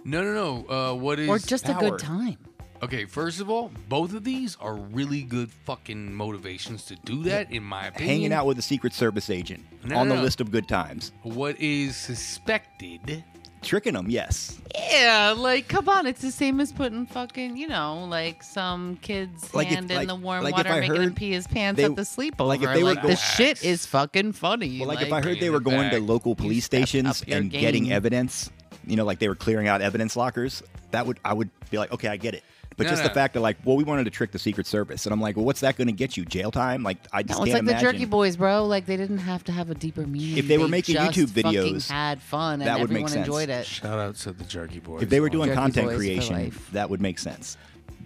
No, 0.03 0.23
no, 0.23 0.33
no. 0.33 0.69
Uh, 0.69 0.93
what 0.95 1.17
is 1.19 1.27
Or 1.29 1.39
just 1.39 1.67
a 1.67 1.73
power. 1.73 1.89
good 1.91 1.99
time. 1.99 2.37
Okay, 2.83 3.05
first 3.05 3.39
of 3.41 3.49
all, 3.49 3.71
both 3.89 4.13
of 4.13 4.23
these 4.23 4.55
are 4.59 4.75
really 4.75 5.21
good 5.23 5.51
fucking 5.51 6.13
motivations 6.13 6.83
to 6.85 6.95
do 7.05 7.23
that, 7.23 7.51
in 7.51 7.63
my 7.63 7.87
opinion. 7.87 8.09
Hanging 8.09 8.33
out 8.33 8.45
with 8.47 8.57
a 8.59 8.63
Secret 8.63 8.93
Service 8.93 9.29
agent 9.29 9.63
No, 9.83 9.97
on 9.97 10.07
no, 10.09 10.13
the 10.15 10.19
no. 10.19 10.23
list 10.25 10.41
of 10.41 10.51
good 10.51 10.67
times. 10.67 11.11
What 11.21 11.59
is 11.59 11.95
suspected? 11.95 13.23
Tricking 13.61 13.93
them, 13.93 14.09
yes. 14.09 14.59
Yeah, 14.91 15.35
like 15.37 15.67
come 15.67 15.87
on, 15.87 16.07
it's 16.07 16.21
the 16.21 16.31
same 16.31 16.59
as 16.59 16.71
putting 16.71 17.05
fucking, 17.05 17.57
you 17.57 17.67
know, 17.67 18.05
like 18.09 18.41
some 18.41 18.95
kid's 18.97 19.53
Like 19.53 19.67
if- 19.67 19.73
hand 19.75 19.91
in 19.91 19.97
like- 19.97 20.07
the 20.07 20.15
warm 20.15 20.43
like 20.43 20.53
if 20.53 20.57
water 20.57 20.69
I 20.69 20.79
making 20.79 20.95
him 20.95 21.01
heard 21.03 21.15
pee 21.15 21.31
his 21.31 21.45
pants 21.47 21.77
they- 21.77 21.83
at 21.85 21.95
the 21.95 22.01
sleepover. 22.01 22.47
like 22.47 22.61
Like, 22.61 22.69
if 22.69 22.75
they 22.75 22.83
were 22.83 22.95
the 22.95 23.01
go- 23.01 23.15
shit 23.15 23.63
is 23.63 23.85
fucking 23.85 24.31
funny. 24.33 24.79
Well, 24.79 24.87
like, 24.87 25.01
if 25.01 25.13
I 25.13 25.21
heard 25.21 25.39
they 25.39 25.49
were 25.51 25.59
going 25.59 25.89
to 25.91 25.99
local 25.99 26.35
police 26.35 26.65
stepped 26.65 26.87
stations 26.89 27.21
up 27.21 27.27
your 27.27 27.37
and 27.37 27.51
getting 27.51 27.91
evidence, 27.91 28.49
you 28.87 28.95
know, 28.95 29.05
like 29.05 29.19
they 29.19 29.27
were 29.29 29.35
clearing 29.35 29.67
out 29.67 29.81
evidence 29.81 30.15
lockers, 30.15 30.63
that 30.91 31.05
would 31.05 31.19
I 31.23 31.33
would 31.33 31.49
be 31.69 31.77
like, 31.77 31.91
okay, 31.91 32.07
I 32.07 32.17
get 32.17 32.33
it. 32.33 32.43
But 32.77 32.85
No, 32.85 32.89
just 32.91 33.03
no. 33.03 33.09
the 33.09 33.13
fact 33.13 33.33
that 33.33 33.41
like, 33.41 33.57
well, 33.65 33.75
we 33.75 33.83
wanted 33.83 34.05
to 34.05 34.09
trick 34.09 34.31
the 34.31 34.39
Secret 34.39 34.65
Service, 34.65 35.05
and 35.05 35.11
I'm 35.13 35.19
like, 35.21 35.35
well, 35.35 35.45
what's 35.45 35.59
that 35.59 35.75
going 35.75 35.87
to 35.87 35.93
get 35.93 36.15
you? 36.17 36.23
Jail 36.25 36.51
time? 36.51 36.83
Like, 36.83 36.97
I 37.11 37.21
just 37.21 37.37
No, 37.39 37.43
it's 37.45 37.53
can't 37.53 37.65
like 37.67 37.75
the. 37.77 37.81
Jerky 37.81 38.05
Boys, 38.05 38.37
bro. 38.37 38.65
Like 38.65 38.85
they 38.85 38.95
didn't 38.97 39.19
have 39.19 39.43
to 39.45 39.51
have 39.51 39.69
a 39.69 39.75
deeper 39.75 40.05
meaning. 40.07 40.37
If 40.37 40.47
they 40.47 40.57
were 40.57 40.67
making 40.69 40.95
just 40.95 41.17
YouTube 41.17 41.27
videos, 41.27 41.89
had 41.89 42.21
fun 42.21 42.61
and 42.61 42.67
that 42.67 42.79
would 42.79 42.89
make 42.89 43.07
sense. 43.09 43.27
enjoyed 43.27 43.49
it. 43.49 43.65
Shout 43.65 43.99
out 43.99 44.15
to 44.15 44.31
the 44.31 44.43
Jerky 44.45 44.79
Boys. 44.79 45.03
If 45.03 45.09
they 45.09 45.19
were 45.19 45.29
doing 45.29 45.47
Jerky 45.47 45.57
content 45.59 45.87
Boys 45.89 45.97
creation, 45.97 46.53
that 46.71 46.89
would 46.89 47.01
make 47.01 47.19
sense. 47.19 47.57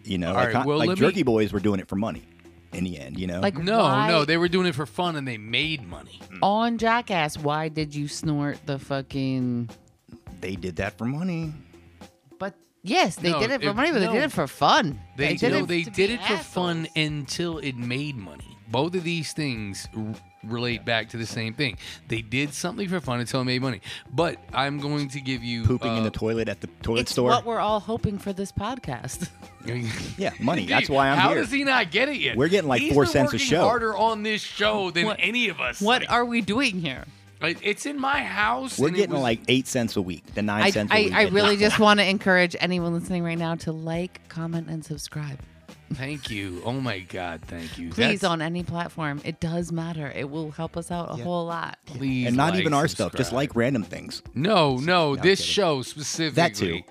You 0.04 0.18
know, 0.18 0.30
All 0.30 0.34
like, 0.36 0.54
right, 0.54 0.66
well, 0.66 0.78
like 0.80 0.88
let 0.90 1.00
me- 1.00 1.08
Jerky 1.08 1.24
Boys 1.24 1.54
were 1.54 1.60
doing 1.60 1.80
it 1.80 1.88
for 1.88 1.96
money. 1.96 2.24
in 2.74 2.84
the 2.84 3.00
end. 3.00 3.18
You 3.18 3.28
know, 3.28 3.40
Like 3.40 3.58
No, 3.58 3.80
why, 3.80 4.08
no, 4.10 4.26
they 4.26 4.36
were 4.36 4.50
doing 4.50 4.68
it 4.68 4.76
for 4.76 4.86
fun 4.86 5.16
and 5.16 5.26
they 5.28 5.38
made 5.38 5.88
money. 5.88 6.20
Mm. 6.30 6.40
on 6.42 6.78
Jackass. 6.78 7.38
Why 7.38 7.70
did 7.70 7.96
you 7.96 8.08
snort 8.10 8.58
the 8.66 8.78
fucking? 8.80 9.70
they 10.42 10.56
did 10.58 10.76
that 10.76 10.98
for 10.98 11.06
money. 11.06 11.54
But 12.86 12.92
yes, 12.92 13.16
they 13.16 13.32
No, 13.32 13.40
did 13.40 13.52
it 13.52 13.62
for 13.64 13.70
it- 13.70 13.74
money, 13.76 13.92
but 13.92 14.00
they 14.00 14.08
did 14.08 14.24
it 14.24 14.32
for 14.32 14.46
fun. 14.48 15.00
They 15.16 15.36
did 15.36 15.52
no, 15.52 15.60
it 15.60 15.68
they 15.68 15.84
to 15.84 15.90
did 15.90 16.12
it 16.12 16.22
for 16.24 16.38
fun 16.38 16.88
until 16.96 17.58
it 17.58 17.76
made 17.76 18.16
money. 18.16 18.58
Both 18.68 18.94
of 18.96 19.04
these 19.04 19.32
things 19.34 19.88
r- 19.96 20.04
relate 20.44 20.86
back 20.86 21.10
to 21.10 21.18
the 21.18 21.26
same 21.26 21.54
thing. 21.54 21.78
They 22.08 22.22
did 22.22 22.54
something 22.54 22.88
for 22.90 23.00
fun 23.00 23.20
until 23.20 23.42
it 23.42 23.46
made 23.46 23.62
money. 23.62 23.82
But 24.12 24.38
I'm 24.54 24.80
going 24.80 25.08
to 25.10 25.22
give 25.22 25.44
you 25.44 25.64
Pooping 25.64 25.92
in 25.98 26.00
uh, 26.02 26.04
the 26.04 26.12
toilet 26.12 26.48
at 26.50 26.62
the 26.62 26.68
toilet 26.84 27.02
It's 27.02 27.12
store. 27.12 27.30
what 27.30 27.46
we're 27.46 27.60
all 27.60 27.80
hoping 27.80 28.18
for 28.20 28.34
this 28.34 28.52
podcast. 28.52 29.30
yeah, 30.18 30.32
money. 30.40 30.66
That's 30.66 30.90
why 30.90 31.10
I'm 31.10 31.14
here. 31.16 31.22
How 31.22 31.30
here. 31.30 31.42
does 31.42 31.52
he 31.52 31.64
not 31.64 31.90
get 31.92 32.10
it 32.10 32.18
yet? 32.18 32.38
We're 32.38 32.48
getting 32.50 32.68
like 32.70 32.82
He's 32.82 32.94
four 32.94 33.04
been 33.04 33.12
cents 33.12 33.32
a 33.34 33.36
working 33.36 33.48
show. 33.48 33.62
Harder 33.62 33.96
on 33.98 34.24
this 34.24 34.42
show 34.42 34.92
than 34.92 35.06
What- 35.06 35.18
any 35.20 35.50
of 35.50 35.60
us. 35.60 35.82
what 35.82 36.02
Like, 36.02 36.12
are 36.12 36.26
we 36.26 36.42
doing 36.42 36.82
here? 36.82 37.06
Like, 37.42 37.58
it's 37.64 37.86
in 37.86 38.00
my 38.00 38.24
house. 38.24 38.78
We're 38.80 38.88
and 38.88 38.96
getting 38.96 39.14
was- 39.14 39.22
like 39.22 39.42
eight 39.48 39.68
cents 39.68 39.96
a 39.96 40.02
week, 40.02 40.26
the 40.34 40.42
nine 40.42 40.64
I, 40.64 40.70
cents 40.72 40.92
a 40.92 40.96
I, 40.96 41.02
week. 41.04 41.14
I 41.14 41.24
at 41.26 41.32
really 41.32 41.56
this 41.56 41.70
just 41.70 41.80
want 41.80 42.00
to 42.00 42.08
encourage 42.10 42.56
anyone 42.60 42.94
listening 42.94 43.24
right 43.24 43.38
now 43.38 43.56
to 43.56 43.72
like, 43.72 44.28
comment, 44.30 44.70
and 44.70 44.84
subscribe. 44.84 45.40
Thank 45.94 46.32
you. 46.32 46.62
Oh 46.66 46.74
my 46.74 47.00
God, 47.00 47.42
thank 47.46 47.78
you. 47.78 47.90
Please, 47.90 48.22
That's- 48.22 48.24
on 48.24 48.42
any 48.42 48.64
platform. 48.64 49.22
It 49.24 49.40
does 49.40 49.72
matter. 49.72 50.12
It 50.16 50.30
will 50.30 50.50
help 50.52 50.78
us 50.78 50.90
out 50.92 51.12
a 51.12 51.16
whole 51.24 51.46
lot. 51.46 51.78
please, 51.86 52.28
and 52.28 52.36
not 52.36 52.54
like, 52.54 52.62
even 52.62 52.74
our 52.74 52.88
stuff, 52.88 53.14
just 53.16 53.32
like 53.32 53.56
random 53.56 53.84
things. 53.84 54.24
No, 54.34 54.78
no, 54.78 55.16
this 55.16 55.42
show 55.44 55.84
specifically. 55.84 56.34
That 56.36 56.56
too. 56.56 56.82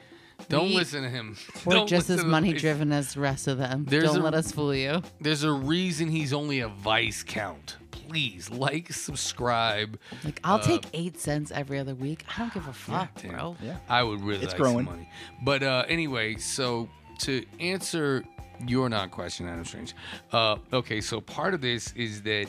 Don't 0.48 0.68
We- 0.68 0.74
listen 0.76 1.02
to 1.02 1.08
him. 1.10 1.36
We're 1.64 1.74
Don't 1.74 1.88
just 1.88 2.08
as 2.10 2.18
to 2.18 2.22
him. 2.24 2.30
money 2.30 2.52
driven 2.52 2.92
as 2.92 3.14
the 3.14 3.20
rest 3.20 3.48
of 3.48 3.58
them. 3.58 3.84
There's 3.88 4.04
Don't 4.04 4.20
a- 4.20 4.22
let 4.22 4.34
us 4.34 4.52
fool 4.52 4.74
you. 4.74 5.02
There's 5.20 5.42
a 5.42 5.52
reason 5.52 6.08
he's 6.08 6.32
only 6.32 6.60
a 6.60 6.68
vice 6.68 7.22
count. 7.22 7.76
Please 8.14 8.48
like, 8.48 8.92
subscribe. 8.92 9.98
Like, 10.22 10.38
I'll 10.44 10.58
Uh, 10.58 10.62
take 10.62 10.84
eight 10.92 11.18
cents 11.18 11.50
every 11.50 11.80
other 11.80 11.96
week. 11.96 12.24
I 12.32 12.38
don't 12.42 12.54
give 12.54 12.68
a 12.68 12.72
fuck, 12.72 13.20
Damn. 13.20 13.32
bro. 13.32 13.56
Yeah. 13.60 13.78
I 13.88 14.04
would 14.04 14.20
really 14.20 14.44
It's 14.44 14.52
like 14.52 14.60
growing. 14.60 14.86
some 14.86 14.94
money. 14.94 15.08
But 15.42 15.64
uh, 15.64 15.84
anyway, 15.88 16.36
so 16.36 16.88
to 17.22 17.44
answer 17.58 18.22
your 18.68 18.88
non 18.88 19.10
question, 19.10 19.48
Adam 19.48 19.64
Strange. 19.64 19.96
Uh, 20.30 20.58
okay, 20.72 21.00
so 21.00 21.20
part 21.20 21.54
of 21.54 21.60
this 21.60 21.92
is 21.94 22.22
that 22.22 22.46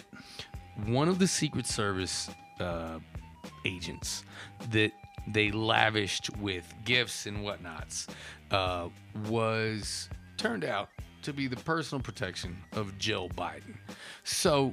one 0.85 1.09
of 1.09 1.17
the 1.17 1.27
Secret 1.27 1.65
Service 1.65 2.29
uh, 2.59 2.99
agents 3.65 4.23
that 4.69 4.91
they 5.29 5.49
lavished 5.49 6.29
with 6.37 6.71
gifts 6.83 7.25
and 7.25 7.37
whatnots 7.43 8.05
uh, 8.51 8.89
was 9.27 10.09
turned 10.37 10.63
out 10.63 10.89
to 11.23 11.33
be 11.33 11.47
the 11.47 11.55
personal 11.55 12.03
protection 12.03 12.55
of 12.73 12.95
Joe 12.99 13.29
Biden. 13.29 13.75
So 14.23 14.71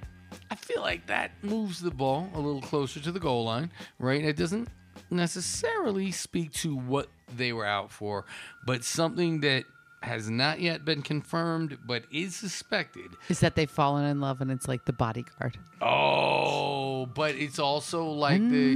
I 0.52 0.54
feel 0.54 0.82
like 0.82 1.06
that 1.06 1.30
moves 1.40 1.80
the 1.80 1.90
ball 1.90 2.28
a 2.34 2.38
little 2.38 2.60
closer 2.60 3.00
to 3.00 3.10
the 3.10 3.18
goal 3.18 3.44
line, 3.44 3.70
right? 3.98 4.22
It 4.22 4.36
doesn't 4.36 4.68
necessarily 5.08 6.10
speak 6.10 6.52
to 6.52 6.76
what 6.76 7.08
they 7.34 7.54
were 7.54 7.64
out 7.64 7.90
for, 7.90 8.26
but 8.66 8.84
something 8.84 9.40
that 9.40 9.64
has 10.02 10.28
not 10.28 10.60
yet 10.60 10.84
been 10.84 11.00
confirmed 11.00 11.78
but 11.86 12.04
is 12.12 12.36
suspected. 12.36 13.12
Is 13.30 13.40
that 13.40 13.54
they've 13.54 13.70
fallen 13.70 14.04
in 14.04 14.20
love 14.20 14.42
and 14.42 14.50
it's 14.50 14.68
like 14.68 14.84
the 14.84 14.92
bodyguard. 14.92 15.56
Oh, 15.80 17.06
but 17.06 17.34
it's 17.34 17.58
also 17.58 18.10
like 18.10 18.46
the 18.50 18.74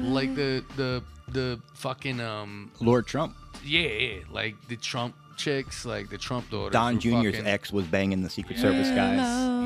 like 0.00 0.34
the 0.34 0.64
the 0.76 1.02
the 1.28 1.60
fucking 1.74 2.18
um 2.22 2.70
Lord 2.80 3.06
Trump, 3.06 3.36
yeah, 3.62 3.80
yeah 3.82 4.18
like 4.30 4.54
the 4.68 4.76
Trump 4.76 5.14
chicks, 5.36 5.84
like 5.84 6.08
the 6.10 6.18
Trump 6.18 6.50
daughters. 6.50 6.72
Don 6.72 6.98
Jr.'s 6.98 7.12
fucking- 7.36 7.46
ex 7.46 7.72
was 7.72 7.84
banging 7.86 8.22
the 8.22 8.30
Secret 8.30 8.58
Service 8.58 8.88
guys. 8.88 9.18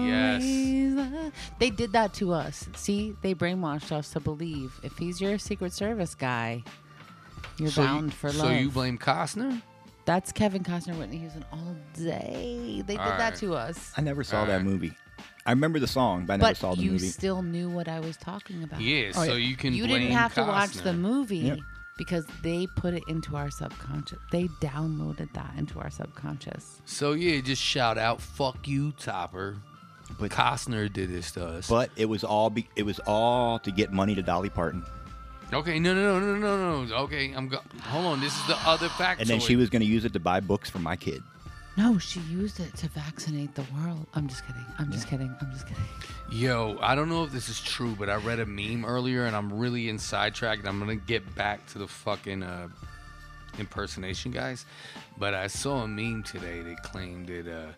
Yes. 0.06 1.32
They 1.58 1.70
did 1.70 1.92
that 1.92 2.14
to 2.14 2.32
us. 2.32 2.68
See, 2.74 3.14
they 3.22 3.34
brainwashed 3.34 3.92
us 3.92 4.10
to 4.10 4.20
believe 4.20 4.72
if 4.82 4.96
he's 4.98 5.20
your 5.20 5.38
Secret 5.38 5.72
Service 5.72 6.14
guy, 6.14 6.62
you're 7.58 7.70
So 7.70 7.82
you- 7.82 7.88
bound 7.88 8.14
for 8.14 8.28
love. 8.32 8.46
so 8.46 8.50
you 8.50 8.70
blame 8.70 8.98
Costner? 8.98 9.62
That's 10.04 10.32
Kevin 10.32 10.62
Costner, 10.64 10.96
Whitney 10.98 11.18
Houston 11.18 11.44
all 11.52 11.76
day. 11.94 12.82
They 12.86 12.94
did 12.94 13.00
All 13.00 13.18
that 13.18 13.36
to 13.36 13.54
us. 13.54 13.92
I 13.96 14.00
never 14.00 14.24
saw 14.24 14.44
that 14.46 14.52
Alright. 14.52 14.64
movie. 14.64 14.92
I 15.44 15.50
remember 15.52 15.78
the 15.78 15.86
song, 15.86 16.24
but 16.26 16.34
I 16.34 16.36
never 16.36 16.50
But 16.50 16.56
saw 16.56 16.74
the 16.74 16.82
you 16.82 16.92
movie. 16.92 17.08
still 17.08 17.42
knew 17.42 17.68
what 17.68 17.88
I 17.88 18.00
was 18.00 18.16
talking 18.16 18.62
about. 18.62 18.80
Yeah, 18.80 19.08
Oh, 19.14 19.24
so 19.24 19.32
yeah. 19.34 19.48
you 19.48 19.56
can 19.56 19.72
you 19.74 19.86
blame 19.86 20.00
didn't 20.02 20.16
have 20.16 20.34
to 20.34 20.42
watch 20.42 20.72
the 20.72 20.92
movie 20.92 21.38
Yep. 21.38 21.58
Because 21.98 22.24
they 22.42 22.66
put 22.66 22.94
it 22.94 23.02
into 23.08 23.36
our 23.36 23.50
subconscious. 23.50 24.18
They 24.30 24.44
downloaded 24.60 25.30
that 25.34 25.52
into 25.58 25.78
our 25.78 25.90
subconscious. 25.90 26.80
So 26.86 27.12
yeah, 27.12 27.40
just 27.42 27.60
shout 27.60 27.98
out, 27.98 28.22
fuck 28.22 28.66
you, 28.66 28.92
Topper. 28.92 29.56
But- 30.18 30.30
Costner 30.30 30.90
did 30.90 31.10
this 31.10 31.32
to 31.32 31.46
us. 31.46 31.68
but 31.68 31.90
it 31.96 32.06
was 32.06 32.24
all 32.24 32.48
be, 32.48 32.66
it 32.76 32.84
was 32.84 32.98
all 33.00 33.58
to 33.58 33.70
get 33.70 33.92
money 33.92 34.14
to 34.14 34.22
Dolly 34.22 34.48
Parton, 34.48 34.82
okay, 35.52 35.78
no, 35.78 35.94
no, 35.94 36.18
no, 36.20 36.34
no, 36.36 36.56
no, 36.56 36.84
no. 36.84 36.94
Okay, 37.04 37.32
I'm 37.32 37.48
go- 37.48 37.60
hold 37.82 38.06
on. 38.06 38.20
This 38.20 38.34
is 38.38 38.46
the 38.46 38.56
other 38.66 38.88
factoid. 38.88 39.20
and 39.20 39.28
then 39.28 39.40
she 39.40 39.56
was 39.56 39.70
going 39.70 39.80
to 39.80 39.86
use 39.86 40.04
it 40.04 40.12
to 40.12 40.20
buy 40.20 40.40
books 40.40 40.70
for 40.70 40.78
my 40.78 40.96
kid. 40.96 41.22
No, 41.78 41.96
she 41.96 42.18
used 42.22 42.58
it 42.58 42.74
to 42.78 42.88
vaccinate 42.88 43.54
the 43.54 43.64
world. 43.72 44.04
I'm 44.12 44.26
just 44.26 44.44
kidding. 44.44 44.64
I'm 44.80 44.90
just 44.90 45.06
kidding. 45.06 45.32
I'm 45.40 45.52
just 45.52 45.64
kidding. 45.64 45.84
Yo, 46.28 46.76
I 46.80 46.96
don't 46.96 47.08
know 47.08 47.22
if 47.22 47.30
this 47.30 47.48
is 47.48 47.60
true, 47.60 47.94
but 47.96 48.10
I 48.10 48.16
read 48.16 48.40
a 48.40 48.46
meme 48.46 48.84
earlier, 48.84 49.26
and 49.26 49.36
I'm 49.36 49.56
really 49.56 49.88
in 49.88 49.96
sidetrack. 49.96 50.58
And 50.58 50.66
I'm 50.66 50.80
gonna 50.80 50.96
get 50.96 51.36
back 51.36 51.64
to 51.68 51.78
the 51.78 51.86
fucking 51.86 52.42
uh, 52.42 52.66
impersonation 53.60 54.32
guys, 54.32 54.66
but 55.18 55.34
I 55.34 55.46
saw 55.46 55.84
a 55.84 55.88
meme 55.88 56.24
today 56.24 56.62
that 56.62 56.82
claimed 56.82 57.28
that 57.28 57.46
uh, 57.46 57.72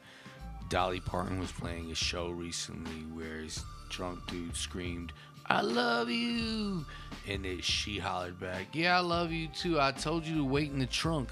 Dolly 0.70 1.00
Parton 1.00 1.38
was 1.38 1.52
playing 1.52 1.90
a 1.90 1.94
show 1.94 2.30
recently 2.30 3.02
where 3.12 3.42
his 3.42 3.62
drunk 3.90 4.26
dude 4.28 4.56
screamed, 4.56 5.12
"I 5.44 5.60
love 5.60 6.08
you," 6.08 6.86
and 7.28 7.44
that 7.44 7.62
she 7.62 7.98
hollered 7.98 8.40
back, 8.40 8.68
"Yeah, 8.72 8.96
I 8.96 9.00
love 9.00 9.30
you 9.30 9.48
too. 9.48 9.78
I 9.78 9.92
told 9.92 10.26
you 10.26 10.36
to 10.36 10.44
wait 10.44 10.70
in 10.70 10.78
the 10.78 10.86
trunk." 10.86 11.28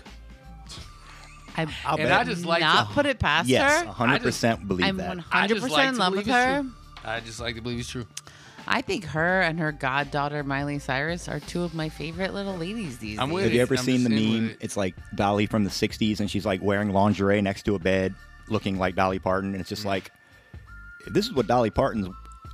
I, 1.58 1.66
I'll 1.84 1.96
And 1.98 2.08
bet. 2.08 2.12
I 2.20 2.24
just 2.24 2.44
like 2.46 2.60
not 2.60 2.88
to, 2.88 2.94
put 2.94 3.06
it 3.06 3.18
past 3.18 3.48
her. 3.48 3.52
yes, 3.52 3.84
her. 3.84 3.92
100% 3.92 4.66
believe 4.68 4.86
I'm 4.86 4.96
that. 4.98 5.16
100% 5.18 5.24
I 5.32 5.46
just 5.46 5.68
like 5.70 5.88
in 5.88 5.98
love 5.98 6.14
with 6.16 6.26
her. 6.26 6.64
I 7.04 7.20
just 7.20 7.40
like 7.40 7.56
to 7.56 7.60
believe 7.60 7.80
it's 7.80 7.88
true. 7.90 8.06
I 8.70 8.82
think 8.82 9.04
her 9.06 9.40
and 9.40 9.58
her 9.60 9.72
goddaughter 9.72 10.44
Miley 10.44 10.78
Cyrus 10.78 11.26
are 11.26 11.40
two 11.40 11.62
of 11.62 11.74
my 11.74 11.88
favorite 11.88 12.34
little 12.34 12.54
ladies 12.56 12.98
these 12.98 13.18
I'm 13.18 13.28
days. 13.28 13.34
with 13.34 13.44
Have 13.44 13.52
you 13.54 13.62
ever 13.62 13.74
I'm 13.76 13.84
seen 13.84 14.04
the 14.04 14.10
just 14.10 14.22
in 14.22 14.30
with 14.32 14.40
meme? 14.42 14.50
it. 14.50 14.58
It's 14.60 14.76
like 14.76 14.94
Dolly 15.14 15.46
from 15.46 15.64
the 15.64 15.70
'60s, 15.70 16.20
and 16.20 16.30
she's 16.30 16.44
like 16.44 16.60
wearing 16.62 16.90
lingerie 16.92 17.40
next 17.40 17.62
to 17.62 17.74
a 17.76 17.78
bed, 17.78 18.14
looking 18.48 18.78
like 18.78 18.94
Dolly 18.94 19.18
Parton, 19.18 19.52
and 19.52 19.60
it's 19.60 19.68
Mm. 19.68 19.74
just 19.76 19.84
like, 19.86 20.12
this 21.06 21.24
is 21.26 21.32
what 21.32 21.46
Dolly 21.46 21.70
Parton's 21.70 22.08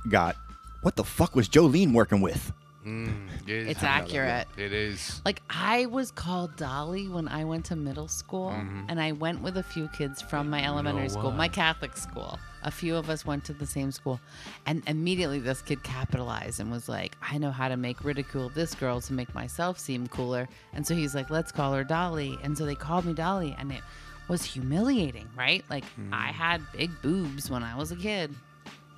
got. 0.09 0.37
What 0.83 0.95
the 0.95 1.03
fuck 1.03 1.35
was 1.35 1.49
Jolene 1.49 1.91
working 1.93 2.21
with? 2.21 2.53
Mm, 2.85 3.27
it 3.47 3.49
is. 3.49 3.67
It's 3.69 3.83
accurate. 3.83 4.47
It 4.57 4.71
is. 4.71 5.21
Like 5.25 5.41
I 5.49 5.87
was 5.87 6.11
called 6.11 6.55
Dolly 6.55 7.07
when 7.07 7.27
I 7.27 7.43
went 7.43 7.65
to 7.65 7.75
middle 7.75 8.07
school, 8.07 8.49
and 8.87 9.01
I 9.01 9.11
went 9.11 9.41
with 9.41 9.57
a 9.57 9.63
few 9.63 9.87
kids 9.87 10.21
from 10.21 10.49
my 10.49 10.63
elementary 10.63 11.09
school, 11.09 11.31
my? 11.31 11.47
Catholic 11.47 11.97
school. 11.97 12.39
A 12.63 12.71
few 12.71 12.95
of 12.95 13.09
us 13.09 13.25
went 13.25 13.43
to 13.45 13.53
the 13.53 13.65
same 13.65 13.91
school, 13.91 14.19
and 14.65 14.83
immediately 14.87 15.39
this 15.39 15.61
kid 15.61 15.83
capitalized 15.83 16.59
and 16.59 16.71
was 16.71 16.87
like, 16.87 17.15
"I 17.21 17.37
know 17.37 17.51
how 17.51 17.69
to 17.69 17.77
make 17.77 18.03
ridicule 18.03 18.47
of 18.47 18.53
this 18.53 18.75
girl 18.75 19.01
to 19.01 19.13
make 19.13 19.33
myself 19.33 19.79
seem 19.79 20.07
cooler." 20.07 20.47
And 20.73 20.85
so 20.85 20.93
he's 20.95 21.15
like, 21.15 21.29
"Let's 21.29 21.51
call 21.51 21.73
her 21.73 21.83
Dolly." 21.83 22.37
And 22.43 22.57
so 22.57 22.65
they 22.65 22.75
called 22.75 23.05
me 23.05 23.13
Dolly, 23.13 23.55
and 23.57 23.71
it 23.71 23.81
was 24.27 24.43
humiliating, 24.43 25.29
right? 25.35 25.63
Like 25.69 25.85
I 26.11 26.27
had 26.27 26.61
big 26.71 26.91
boobs 27.01 27.49
when 27.49 27.63
I 27.63 27.75
was 27.75 27.91
a 27.91 27.95
kid, 27.95 28.33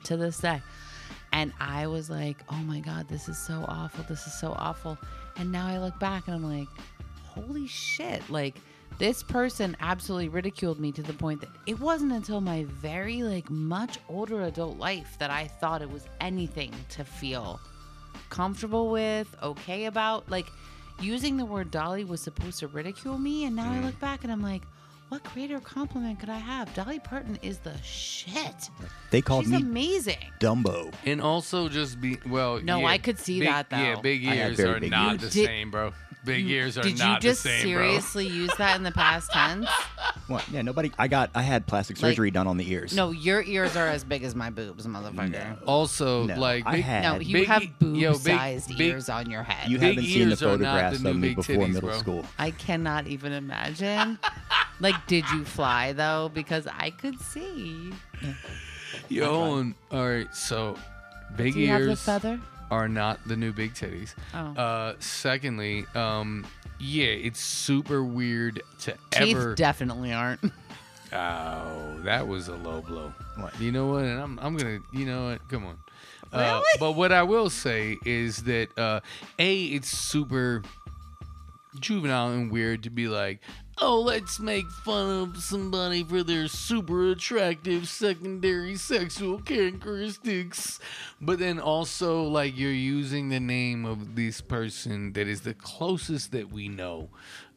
to 0.06 0.18
this 0.18 0.40
day. 0.40 0.62
And 1.38 1.54
I 1.60 1.86
was 1.86 2.10
like, 2.10 2.38
oh 2.50 2.64
my 2.64 2.80
God, 2.80 3.08
this 3.08 3.30
is 3.30 3.38
so 3.38 3.64
awful. 3.68 4.04
This 4.10 4.26
is 4.26 4.34
so 4.34 4.56
awful. 4.58 4.98
And 5.36 5.52
now 5.52 5.68
I 5.68 5.78
look 5.78 6.00
back 6.00 6.26
and 6.26 6.36
I'm 6.36 6.44
like, 6.44 6.68
holy 7.28 7.68
shit. 7.68 8.28
Like, 8.28 8.56
this 8.98 9.22
person 9.22 9.78
absolutely 9.80 10.30
ridiculed 10.30 10.80
me 10.80 10.92
to 10.94 11.04
the 11.04 11.14
point 11.14 11.42
that 11.42 11.52
it 11.68 11.80
wasn't 11.80 12.14
until 12.14 12.42
my 12.42 12.64
very, 12.64 13.22
like, 13.22 13.52
much 13.52 14.00
older 14.10 14.42
adult 14.46 14.80
life 14.80 15.16
that 15.20 15.30
I 15.30 15.46
thought 15.46 15.84
it 15.84 15.92
was 15.92 16.08
anything 16.22 16.74
to 16.90 17.04
feel 17.04 17.60
comfortable 18.32 18.90
with, 18.90 19.28
okay 19.44 19.86
about. 19.86 20.28
Like, 20.32 20.48
using 21.00 21.38
the 21.38 21.46
word 21.46 21.70
Dolly 21.70 22.04
was 22.04 22.20
supposed 22.20 22.58
to 22.62 22.68
ridicule 22.68 23.20
me. 23.20 23.46
And 23.46 23.56
now 23.56 23.72
I 23.72 23.76
mm. 23.76 23.86
look 23.86 24.00
back 24.00 24.24
and 24.24 24.34
I'm 24.34 24.42
like, 24.42 24.64
what 25.10 25.24
greater 25.34 25.60
compliment 25.60 26.20
could 26.20 26.30
I 26.30 26.38
have? 26.38 26.74
Dolly 26.74 27.00
Parton 27.00 27.38
is 27.42 27.60
the 27.60 27.76
shit. 27.82 28.70
They 29.10 29.22
called 29.22 29.46
She's 29.46 29.52
me 29.54 29.58
amazing. 29.62 30.18
Dumbo. 30.40 30.94
And 31.06 31.22
also 31.22 31.70
just 31.70 32.02
be 32.02 32.18
well. 32.28 32.60
No, 32.62 32.80
yeah, 32.80 32.88
I 32.88 32.98
could 32.98 33.18
see 33.20 33.40
big- 33.40 33.48
that, 33.50 33.70
though. 33.70 33.78
Yeah, 33.78 33.96
big 34.02 34.26
I 34.28 34.36
had 34.36 34.48
ears 34.50 34.58
very 34.58 34.70
are 34.70 34.80
big 34.80 34.92
not 34.92 35.14
ears. 35.14 35.22
the 35.22 35.30
Did- 35.30 35.46
same, 35.46 35.72
bro. 35.72 35.94
Big 36.28 36.48
ears 36.50 36.78
are 36.78 36.84
Did 36.84 37.00
not 37.00 37.24
you 37.24 37.30
just 37.30 37.42
the 37.44 37.50
same, 37.50 37.62
seriously 37.64 38.28
use 38.28 38.52
that 38.58 38.76
in 38.76 38.84
the 38.84 38.92
past 38.92 39.32
tense? 39.32 39.68
What? 40.28 40.46
Yeah, 40.50 40.62
nobody. 40.62 40.92
I 41.00 41.08
got. 41.08 41.30
I 41.34 41.42
had 41.42 41.66
plastic 41.68 42.02
Like- 42.02 42.12
surgery 42.12 42.32
done 42.32 42.48
on 42.48 42.58
the 42.58 42.70
ears. 42.70 42.94
No, 42.94 43.12
your 43.12 43.42
ears 43.44 43.78
are 43.78 43.88
as 43.88 44.04
big 44.04 44.24
as 44.24 44.36
my 44.36 44.50
boobs, 44.50 44.86
motherfucker. 44.86 45.32
bro. 45.32 45.66
Also, 45.66 46.26
No, 46.26 46.36
like 46.38 46.68
I 46.68 46.72
big, 46.74 46.84
had- 46.84 47.04
No, 47.04 47.20
you 47.22 47.34
Big- 47.38 47.48
have 47.48 47.64
yo, 47.64 47.70
big- 47.80 48.14
boob-sized 48.14 48.68
big- 48.78 48.82
ears 48.82 49.08
on 49.08 49.32
your 49.32 49.44
head. 49.44 49.72
you 49.72 49.78
big 49.80 49.96
haven't 49.96 50.04
seen 50.04 50.20
the 50.28 50.32
ears 50.32 50.44
are 50.44 50.46
not 50.48 50.52
photographs 50.60 51.00
the 51.00 51.10
of 51.12 51.16
me 51.16 51.28
big 51.30 51.36
before 51.38 51.56
titties, 51.56 51.68
middle 51.74 51.90
bro. 51.90 51.98
school. 52.00 52.26
I 52.38 52.52
cannot 52.52 53.08
even 53.08 53.32
imagine. 53.32 54.20
like, 54.82 54.96
did 55.08 55.24
you 55.32 55.46
fly 55.46 55.94
though? 55.94 56.30
Because 56.34 56.68
I 56.68 56.90
could 56.90 57.18
see. 57.22 57.94
Yo, 59.08 59.26
hold 59.34 59.60
on. 59.60 59.76
all 59.94 60.10
right. 60.10 60.36
So, 60.36 60.78
big 61.38 61.54
Do 61.54 61.60
you 61.62 61.68
have 61.70 61.84
the 61.84 61.88
ears 61.92 62.02
feather? 62.02 62.38
Are 62.72 62.88
not 62.88 63.20
the 63.26 63.36
new 63.36 63.52
big 63.54 63.74
titties. 63.74 64.14
Oh. 64.34 64.38
Uh, 64.62 64.96
secondly, 65.00 65.86
um, 65.96 66.46
yeah, 66.80 67.06
it's 67.08 67.40
super 67.40 68.04
weird 68.04 68.62
to 68.80 68.92
Teeth 69.12 69.36
ever. 69.38 69.56
definitely 69.56 70.14
aren't. 70.14 70.42
Oh, 71.14 71.96
that 72.04 72.28
was 72.28 72.50
a 72.50 72.56
low 72.56 72.82
blow. 72.82 73.14
You 73.62 73.72
know 73.72 73.88
what? 73.88 74.04
And 74.04 74.20
I'm 74.20 74.38
I'm 74.40 74.58
gonna. 74.58 74.80
You 74.92 75.06
know 75.06 75.30
what? 75.30 75.48
Come 75.48 75.66
on. 75.66 75.78
Uh, 76.34 76.38
Really? 76.40 76.64
but 76.82 76.92
what 76.98 77.14
I 77.14 77.24
will 77.24 77.50
say 77.50 77.98
is 78.06 78.44
that 78.44 78.78
uh, 78.78 79.00
a 79.40 79.64
it's 79.68 79.88
super 79.88 80.64
juvenile 81.80 82.32
and 82.32 82.52
weird 82.52 82.84
to 82.84 82.90
be 82.90 83.08
like, 83.08 83.40
oh, 83.80 84.02
let's 84.02 84.40
make 84.40 84.70
fun 84.70 85.10
of 85.10 85.38
somebody 85.38 86.04
for 86.04 86.24
their 86.24 86.48
super 86.48 87.12
attractive 87.12 87.88
secondary 87.88 88.76
sexual 88.76 89.40
characteristics. 89.40 90.80
But 91.22 91.40
then 91.40 91.60
also, 91.60 92.24
like, 92.24 92.58
you're 92.58 92.72
using 92.72 93.30
the 93.30 93.40
name 93.40 93.86
of 93.86 94.16
this 94.16 94.42
person 94.42 95.14
that 95.14 95.28
is 95.28 95.42
the 95.42 95.54
closest 95.54 96.32
that 96.32 96.52
we 96.52 96.68
know 96.68 97.10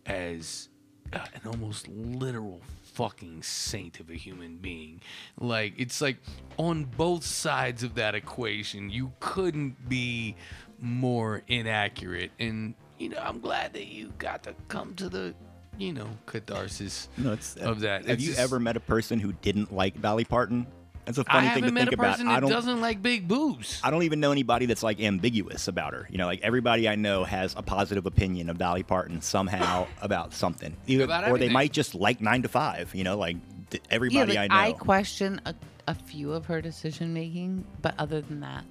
as 0.07 0.69
uh, 1.13 1.19
an 1.35 1.43
almost 1.47 1.89
literal 1.89 2.61
fucking 2.83 3.43
saint 3.43 4.01
of 4.01 4.11
a 4.11 4.15
human 4.15 4.57
being. 4.57 5.01
Like, 5.39 5.75
it's 5.79 6.01
like 6.01 6.19
on 6.59 6.85
both 6.85 7.25
sides 7.25 7.83
of 7.83 7.95
that 7.95 8.15
equation, 8.15 8.91
you 8.91 9.13
couldn't 9.21 9.89
be 9.89 10.37
more 10.79 11.43
inaccurate. 11.49 12.33
And, 12.39 12.75
you 12.99 13.11
know, 13.11 13.19
I'm 13.19 13.41
glad 13.41 13.73
that 13.73 13.87
you 13.87 14.13
got 14.19 14.43
to 14.43 14.55
come 14.69 14.95
to 14.97 15.09
the, 15.09 15.35
you 15.81 15.93
know, 15.93 16.09
catharsis 16.27 17.09
No, 17.17 17.33
it's, 17.33 17.57
of 17.57 17.81
that. 17.81 18.03
Have 18.07 18.11
It's 18.19 18.23
you 18.23 18.29
just- 18.31 18.41
ever 18.41 18.61
met 18.61 18.77
a 18.77 18.81
person 18.81 19.19
who 19.19 19.33
didn't 19.33 19.73
like 19.73 20.01
Dolly 20.01 20.25
Parton? 20.25 20.67
That's 21.07 21.19
a 21.19 21.25
funny 21.25 21.49
thing 21.49 21.65
to 21.65 21.73
met 21.73 21.89
think 21.89 21.95
a 21.95 21.97
person 21.97 22.27
about. 22.27 22.37
I 22.37 22.41
don't. 22.41 22.51
doesn't 22.51 22.81
like 22.81 23.03
big 23.03 23.27
boobs. 23.27 23.81
I 23.83 23.91
don't 23.91 24.03
even 24.03 24.21
know 24.21 24.31
anybody 24.31 24.67
that's 24.67 24.83
like 24.83 25.01
ambiguous 25.01 25.67
about 25.67 25.95
her. 25.95 26.07
You 26.11 26.19
know, 26.19 26.27
like 26.27 26.41
everybody 26.43 26.89
I 26.89 26.95
know 26.95 27.25
has 27.25 27.55
a 27.57 27.63
positive 27.63 28.07
opinion 28.07 28.49
of 28.51 28.59
Dolly 28.59 28.83
Parton 28.83 29.21
somehow 29.21 29.87
about 30.03 30.35
something, 30.35 30.77
Either, 30.87 31.05
About 31.05 31.29
or 31.29 31.39
they 31.39 31.49
might 31.49 31.73
just 31.73 31.95
like 31.95 32.21
Nine 32.21 32.43
to 32.43 32.49
Five. 32.49 32.95
You 32.95 33.03
know, 33.03 33.17
like 33.17 33.39
th- 33.71 33.83
yeah, 33.83 33.95
everybody 33.95 34.35
like, 34.35 34.51
I 34.51 34.69
know. 34.69 34.69
I 34.69 34.73
question 34.73 35.41
a, 35.47 35.55
a 35.89 35.95
few 35.95 36.33
of 36.33 36.47
her 36.47 36.61
decision 36.61 37.13
making, 37.15 37.65
but 37.83 37.95
other 37.99 38.21
than 38.21 38.41
that, 38.41 38.65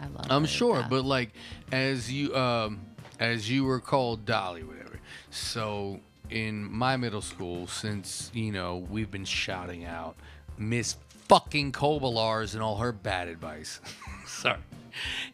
I 0.00 0.06
love. 0.06 0.26
I'm 0.30 0.42
her, 0.42 0.48
sure, 0.48 0.78
yeah. 0.80 0.88
but 0.88 1.04
like 1.04 1.32
as 1.70 2.10
you 2.10 2.34
um 2.34 2.80
as 3.20 3.48
you 3.48 3.62
were 3.64 3.78
called 3.78 4.24
Dolly, 4.24 4.64
whatever. 4.64 4.98
So 5.30 6.00
in 6.30 6.70
my 6.70 6.96
middle 6.96 7.22
school, 7.22 7.66
since 7.66 8.30
you 8.34 8.52
know 8.52 8.86
we've 8.90 9.10
been 9.10 9.24
shouting 9.24 9.84
out 9.84 10.16
Miss 10.58 10.96
fucking 11.28 11.72
Kobalars 11.72 12.54
and 12.54 12.62
all 12.62 12.76
her 12.76 12.92
bad 12.92 13.28
advice. 13.28 13.80
Sorry, 14.26 14.58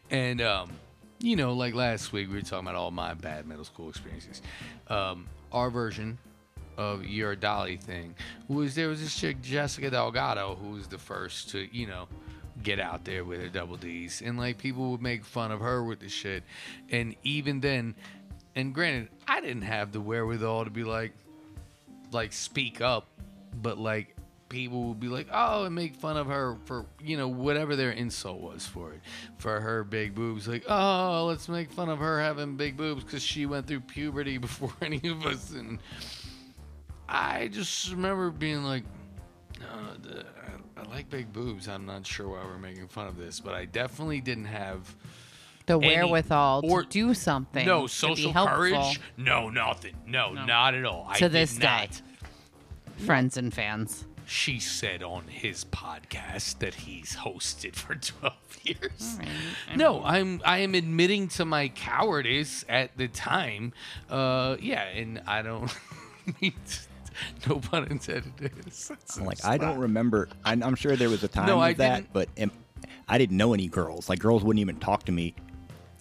and 0.09 0.41
um, 0.41 0.71
you 1.19 1.35
know, 1.35 1.53
like 1.53 1.73
last 1.73 2.11
week 2.11 2.29
we 2.29 2.35
were 2.35 2.41
talking 2.41 2.67
about 2.67 2.75
all 2.75 2.91
my 2.91 3.13
bad 3.13 3.47
middle 3.47 3.65
school 3.65 3.89
experiences. 3.89 4.41
Um, 4.87 5.27
our 5.51 5.69
version 5.69 6.17
of 6.77 7.05
your 7.05 7.35
Dolly 7.35 7.77
thing 7.77 8.15
was 8.47 8.75
there 8.75 8.87
was 8.87 9.01
this 9.01 9.15
chick 9.15 9.41
Jessica 9.41 9.89
Delgado 9.89 10.55
who 10.55 10.71
was 10.71 10.87
the 10.87 10.97
first 10.97 11.49
to 11.49 11.67
you 11.75 11.85
know 11.85 12.07
get 12.63 12.79
out 12.79 13.05
there 13.05 13.23
with 13.23 13.41
her 13.41 13.49
double 13.49 13.77
D's 13.77 14.21
and 14.23 14.37
like 14.37 14.57
people 14.57 14.91
would 14.91 15.01
make 15.01 15.25
fun 15.25 15.51
of 15.51 15.59
her 15.59 15.83
with 15.83 15.99
the 15.99 16.09
shit 16.09 16.43
and 16.89 17.15
even 17.23 17.59
then 17.59 17.95
and 18.55 18.73
granted 18.73 19.09
I 19.27 19.41
didn't 19.41 19.63
have 19.63 19.91
the 19.91 20.01
wherewithal 20.01 20.65
to 20.65 20.71
be 20.71 20.83
like 20.83 21.13
like 22.11 22.33
speak 22.33 22.81
up 22.81 23.07
but 23.61 23.77
like 23.77 24.15
people 24.49 24.83
would 24.89 24.99
be 24.99 25.07
like 25.07 25.27
oh 25.31 25.63
and 25.63 25.73
make 25.73 25.95
fun 25.95 26.17
of 26.17 26.27
her 26.27 26.57
for 26.65 26.85
you 27.01 27.15
know 27.15 27.29
whatever 27.29 27.75
their 27.77 27.91
insult 27.91 28.41
was 28.41 28.65
for 28.67 28.91
it 28.91 28.99
for 29.37 29.61
her 29.61 29.83
big 29.85 30.13
boobs 30.13 30.47
like 30.47 30.65
oh 30.67 31.25
let's 31.27 31.47
make 31.47 31.71
fun 31.71 31.87
of 31.87 31.99
her 31.99 32.19
having 32.19 32.57
big 32.57 32.75
boobs 32.75 33.03
because 33.03 33.23
she 33.23 33.45
went 33.45 33.65
through 33.65 33.79
puberty 33.79 34.37
before 34.39 34.73
any 34.81 35.01
of 35.05 35.25
us 35.25 35.51
and 35.51 35.79
I 37.13 37.49
just 37.49 37.91
remember 37.91 38.31
being 38.31 38.63
like, 38.63 38.85
oh, 39.61 39.93
the- 40.01 40.25
I, 40.77 40.81
I 40.81 40.83
like 40.89 41.09
big 41.09 41.33
boobs. 41.33 41.67
I'm 41.67 41.85
not 41.85 42.07
sure 42.07 42.29
why 42.29 42.43
we're 42.45 42.57
making 42.57 42.87
fun 42.87 43.07
of 43.07 43.17
this, 43.17 43.41
but 43.41 43.53
I 43.53 43.65
definitely 43.65 44.21
didn't 44.21 44.45
have 44.45 44.95
the 45.65 45.77
any- 45.77 45.87
wherewithal 45.87 46.61
or- 46.63 46.83
to 46.83 46.89
do 46.89 47.13
something. 47.13 47.65
no 47.65 47.81
to 47.81 47.83
be 47.85 47.87
social 47.89 48.31
helpful. 48.33 48.57
courage. 48.57 48.99
No, 49.17 49.49
nothing. 49.49 49.95
No, 50.07 50.33
not 50.33 50.73
at 50.75 50.85
all. 50.85 51.05
I 51.09 51.13
To 51.17 51.25
did 51.25 51.31
this 51.33 51.55
day. 51.55 51.65
not. 51.89 52.01
Friends 53.05 53.37
and 53.37 53.53
fans. 53.53 54.05
She 54.27 54.59
said 54.59 55.03
on 55.03 55.23
his 55.27 55.65
podcast 55.65 56.59
that 56.59 56.73
he's 56.75 57.17
hosted 57.17 57.75
for 57.75 57.95
12 58.21 58.33
years. 58.63 59.17
All 59.19 59.25
right. 59.67 59.77
No, 59.77 60.03
I'm 60.05 60.41
I 60.45 60.59
am 60.59 60.73
admitting 60.75 61.27
to 61.29 61.43
my 61.45 61.67
cowardice 61.69 62.63
at 62.69 62.95
the 62.97 63.07
time. 63.09 63.73
Uh, 64.09 64.55
yeah, 64.61 64.83
and 64.83 65.21
I 65.27 65.41
don't 65.41 65.75
mean 66.41 66.53
to- 66.67 67.49
no 67.49 67.59
pun 67.59 67.85
intended. 67.91 68.31
I'm 69.17 69.25
like 69.25 69.43
I 69.43 69.57
don't 69.57 69.79
remember. 69.79 70.29
I, 70.45 70.53
I'm 70.53 70.75
sure 70.75 70.95
there 70.95 71.09
was 71.09 71.23
a 71.23 71.27
time 71.27 71.47
No, 71.47 71.55
of 71.55 71.59
I 71.61 71.73
that, 71.73 71.95
didn't- 71.97 72.13
but 72.13 72.29
am, 72.37 72.51
I 73.09 73.17
didn't 73.17 73.35
know 73.35 73.53
any 73.53 73.67
girls. 73.67 74.07
Like 74.07 74.19
girls 74.19 74.43
wouldn't 74.43 74.61
even 74.61 74.77
talk 74.77 75.03
to 75.05 75.11
me 75.11 75.33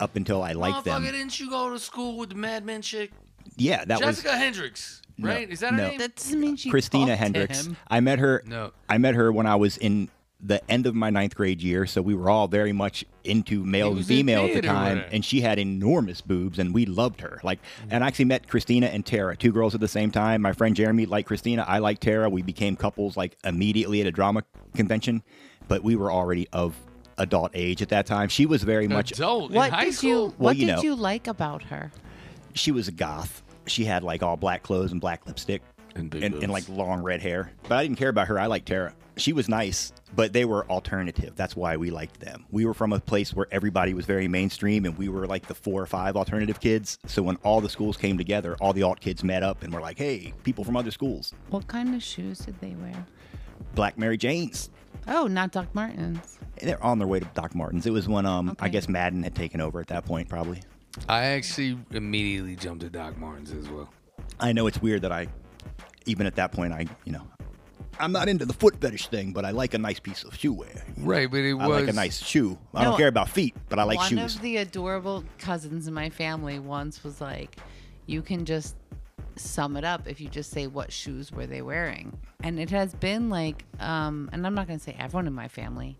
up 0.00 0.16
until 0.16 0.42
I 0.42 0.52
liked 0.52 0.84
them. 0.84 1.02
Motherfucker, 1.02 1.12
didn't 1.12 1.40
you 1.40 1.50
go 1.50 1.70
to 1.70 1.78
school 1.78 2.16
with 2.16 2.30
the 2.30 2.34
Mad 2.34 2.64
Men 2.64 2.82
chick? 2.82 3.10
Yeah, 3.56 3.84
that 3.84 4.00
was 4.04 4.16
Jessica 4.16 4.36
Hendricks, 4.36 5.02
No, 5.18 5.28
right? 5.28 5.50
Is 5.50 5.60
that 5.60 5.72
her 5.72 5.76
no. 5.76 5.88
name? 5.88 5.98
That 5.98 6.16
doesn't 6.16 6.40
mean 6.40 6.56
she 6.56 6.70
Christina 6.70 7.06
talked 7.06 7.12
to 7.12 7.16
Hendricks. 7.16 7.66
him. 7.66 7.76
I 7.88 8.00
met 8.00 8.18
her. 8.18 8.42
No. 8.46 8.72
I 8.88 8.98
met 8.98 9.14
her 9.14 9.32
when 9.32 9.46
I 9.46 9.56
was 9.56 9.76
in 9.76 10.08
the 10.42 10.62
end 10.70 10.86
of 10.86 10.94
my 10.94 11.10
ninth 11.10 11.34
grade 11.34 11.60
year, 11.60 11.84
so 11.84 12.00
we 12.00 12.14
were 12.14 12.30
all 12.30 12.48
very 12.48 12.72
much 12.72 13.04
into 13.24 13.62
male 13.62 13.88
and 13.88 13.96
was 13.98 14.08
in 14.08 14.16
female 14.16 14.40
at 14.44 14.46
the 14.46 14.52
theater 14.54 14.68
with 14.68 14.74
time, 14.76 14.96
her. 14.98 15.08
and 15.12 15.22
she 15.22 15.42
had 15.42 15.58
enormous 15.58 16.22
boobs, 16.22 16.58
and 16.58 16.72
we 16.72 16.86
loved 16.86 17.20
her. 17.20 17.40
Like, 17.42 17.58
and 17.90 18.02
I 18.02 18.06
actually 18.06 18.24
met 18.24 18.48
Christina 18.48 18.86
and 18.86 19.04
Tara, 19.04 19.36
two 19.36 19.52
girls 19.52 19.74
at 19.74 19.80
the 19.82 19.88
same 19.88 20.10
time. 20.10 20.40
My 20.40 20.52
friend 20.54 20.74
Jeremy 20.74 21.04
liked 21.04 21.28
Christina, 21.28 21.64
I 21.68 21.78
liked 21.78 22.00
Tara. 22.02 22.30
We 22.30 22.40
became 22.40 22.74
couples 22.76 23.18
like 23.18 23.36
immediately 23.44 24.00
at 24.00 24.06
a 24.06 24.12
drama 24.12 24.42
convention, 24.74 25.22
but 25.68 25.82
we 25.84 25.94
were 25.94 26.10
already 26.10 26.48
of 26.54 26.74
adult 27.20 27.52
age 27.54 27.82
at 27.82 27.88
that 27.90 28.06
time. 28.06 28.28
She 28.28 28.46
was 28.46 28.62
very 28.62 28.88
much 28.88 29.12
Adult 29.12 29.52
What 29.52 29.68
in 29.68 29.72
high 29.74 29.84
did 29.86 29.94
school. 29.94 30.08
you 30.10 30.20
Well, 30.22 30.34
What 30.38 30.56
you 30.56 30.66
did 30.66 30.76
know. 30.76 30.82
you 30.82 30.94
like 30.96 31.26
about 31.26 31.62
her? 31.64 31.92
she 32.54 32.72
was 32.72 32.88
a 32.88 32.92
goth. 32.92 33.42
She 33.66 33.84
had 33.84 34.02
like 34.02 34.22
all 34.22 34.36
black 34.36 34.62
clothes 34.64 34.90
and 34.92 35.00
black 35.00 35.26
lipstick 35.26 35.62
And 35.94 36.10
big 36.10 36.22
and, 36.24 36.34
and 36.42 36.50
like 36.52 36.68
long 36.68 37.02
red 37.02 37.20
hair. 37.22 37.52
But 37.68 37.78
I 37.78 37.82
didn't 37.84 37.98
care 37.98 38.08
about 38.08 38.26
her. 38.28 38.38
I 38.40 38.46
liked 38.46 38.66
Tara. 38.66 38.92
She 39.16 39.32
was 39.34 39.48
nice, 39.50 39.92
but 40.16 40.32
they 40.32 40.46
were 40.46 40.64
alternative. 40.70 41.34
That's 41.36 41.54
why 41.54 41.76
we 41.76 41.90
liked 41.90 42.20
them. 42.20 42.46
We 42.50 42.64
were 42.64 42.72
from 42.72 42.92
a 42.94 43.00
place 43.00 43.34
where 43.34 43.46
everybody 43.50 43.92
was 43.92 44.06
very 44.06 44.26
mainstream 44.28 44.86
and 44.86 44.96
we 44.96 45.08
were 45.10 45.26
like 45.26 45.46
the 45.46 45.54
four 45.54 45.82
or 45.82 45.86
five 45.86 46.16
alternative 46.16 46.58
kids. 46.58 46.98
So 47.06 47.22
when 47.22 47.36
all 47.44 47.60
the 47.60 47.68
schools 47.68 47.96
came 47.98 48.16
together, 48.16 48.56
all 48.60 48.72
the 48.72 48.82
alt 48.82 48.98
kids 49.00 49.22
met 49.22 49.42
up 49.42 49.62
and 49.62 49.74
were 49.74 49.80
like, 49.80 49.98
hey, 49.98 50.32
people 50.42 50.64
from 50.64 50.76
other 50.76 50.90
schools. 50.90 51.34
What 51.50 51.66
kind 51.68 51.94
of 51.94 52.02
shoes 52.02 52.38
did 52.38 52.58
they 52.60 52.74
wear? 52.80 53.06
Black 53.74 53.98
Mary 53.98 54.16
Janes. 54.16 54.70
Oh, 55.08 55.26
not 55.26 55.52
Doc 55.52 55.74
Martens. 55.74 56.38
They're 56.60 56.82
on 56.82 56.98
their 56.98 57.08
way 57.08 57.20
to 57.20 57.26
Doc 57.34 57.54
Martens. 57.54 57.86
It 57.86 57.90
was 57.92 58.08
when 58.08 58.26
um 58.26 58.50
I 58.60 58.64
Okay. 58.64 58.70
guess 58.72 58.88
Madden 58.88 59.22
had 59.22 59.34
taken 59.34 59.60
over 59.60 59.80
at 59.80 59.88
that 59.88 60.04
point, 60.04 60.28
probably. 60.28 60.62
I 61.08 61.24
actually 61.24 61.78
immediately 61.92 62.56
jumped 62.56 62.82
to 62.82 62.90
Doc 62.90 63.16
Martens 63.16 63.52
as 63.52 63.68
well. 63.68 63.92
I 64.38 64.52
know 64.52 64.66
it's 64.66 64.80
weird 64.82 65.02
that 65.02 65.12
I, 65.12 65.28
even 66.06 66.26
at 66.26 66.34
that 66.36 66.52
point, 66.52 66.72
I 66.72 66.86
you 67.04 67.12
know, 67.12 67.26
I'm 67.98 68.12
not 68.12 68.28
into 68.28 68.44
the 68.46 68.52
foot 68.52 68.80
fetish 68.80 69.08
thing, 69.08 69.32
but 69.32 69.44
I 69.44 69.50
like 69.50 69.74
a 69.74 69.78
nice 69.78 70.00
piece 70.00 70.24
of 70.24 70.34
shoe 70.34 70.52
wear. 70.52 70.84
Right, 70.98 71.30
but 71.30 71.38
it 71.38 71.52
I 71.52 71.66
was 71.66 71.80
like 71.82 71.88
a 71.88 71.92
nice 71.92 72.18
shoe. 72.22 72.58
I 72.74 72.82
No, 72.84 72.90
don't 72.90 72.98
care 72.98 73.08
about 73.08 73.28
feet, 73.28 73.54
but 73.68 73.78
I 73.78 73.84
like 73.84 74.00
shoes. 74.02 74.18
One 74.18 74.28
shoes. 74.28 74.36
of 74.36 74.42
the 74.42 74.56
adorable 74.58 75.24
cousins 75.38 75.86
in 75.86 75.94
my 75.94 76.10
family 76.10 76.58
once 76.58 77.02
was 77.04 77.20
like, 77.20 77.58
"You 78.06 78.22
can 78.22 78.44
just 78.44 78.74
sum 79.36 79.76
it 79.76 79.84
up 79.84 80.06
if 80.06 80.20
you 80.20 80.28
just 80.28 80.50
say 80.50 80.66
what 80.66 80.92
shoes 80.92 81.32
were 81.32 81.46
they 81.46 81.62
wearing." 81.62 82.18
And 82.42 82.58
it 82.58 82.70
has 82.70 82.94
been 82.94 83.30
like, 83.30 83.64
um, 83.78 84.28
and 84.32 84.46
I'm 84.46 84.54
not 84.54 84.66
going 84.66 84.78
to 84.78 84.84
say 84.84 84.96
everyone 84.98 85.26
in 85.26 85.32
my 85.32 85.48
family. 85.48 85.96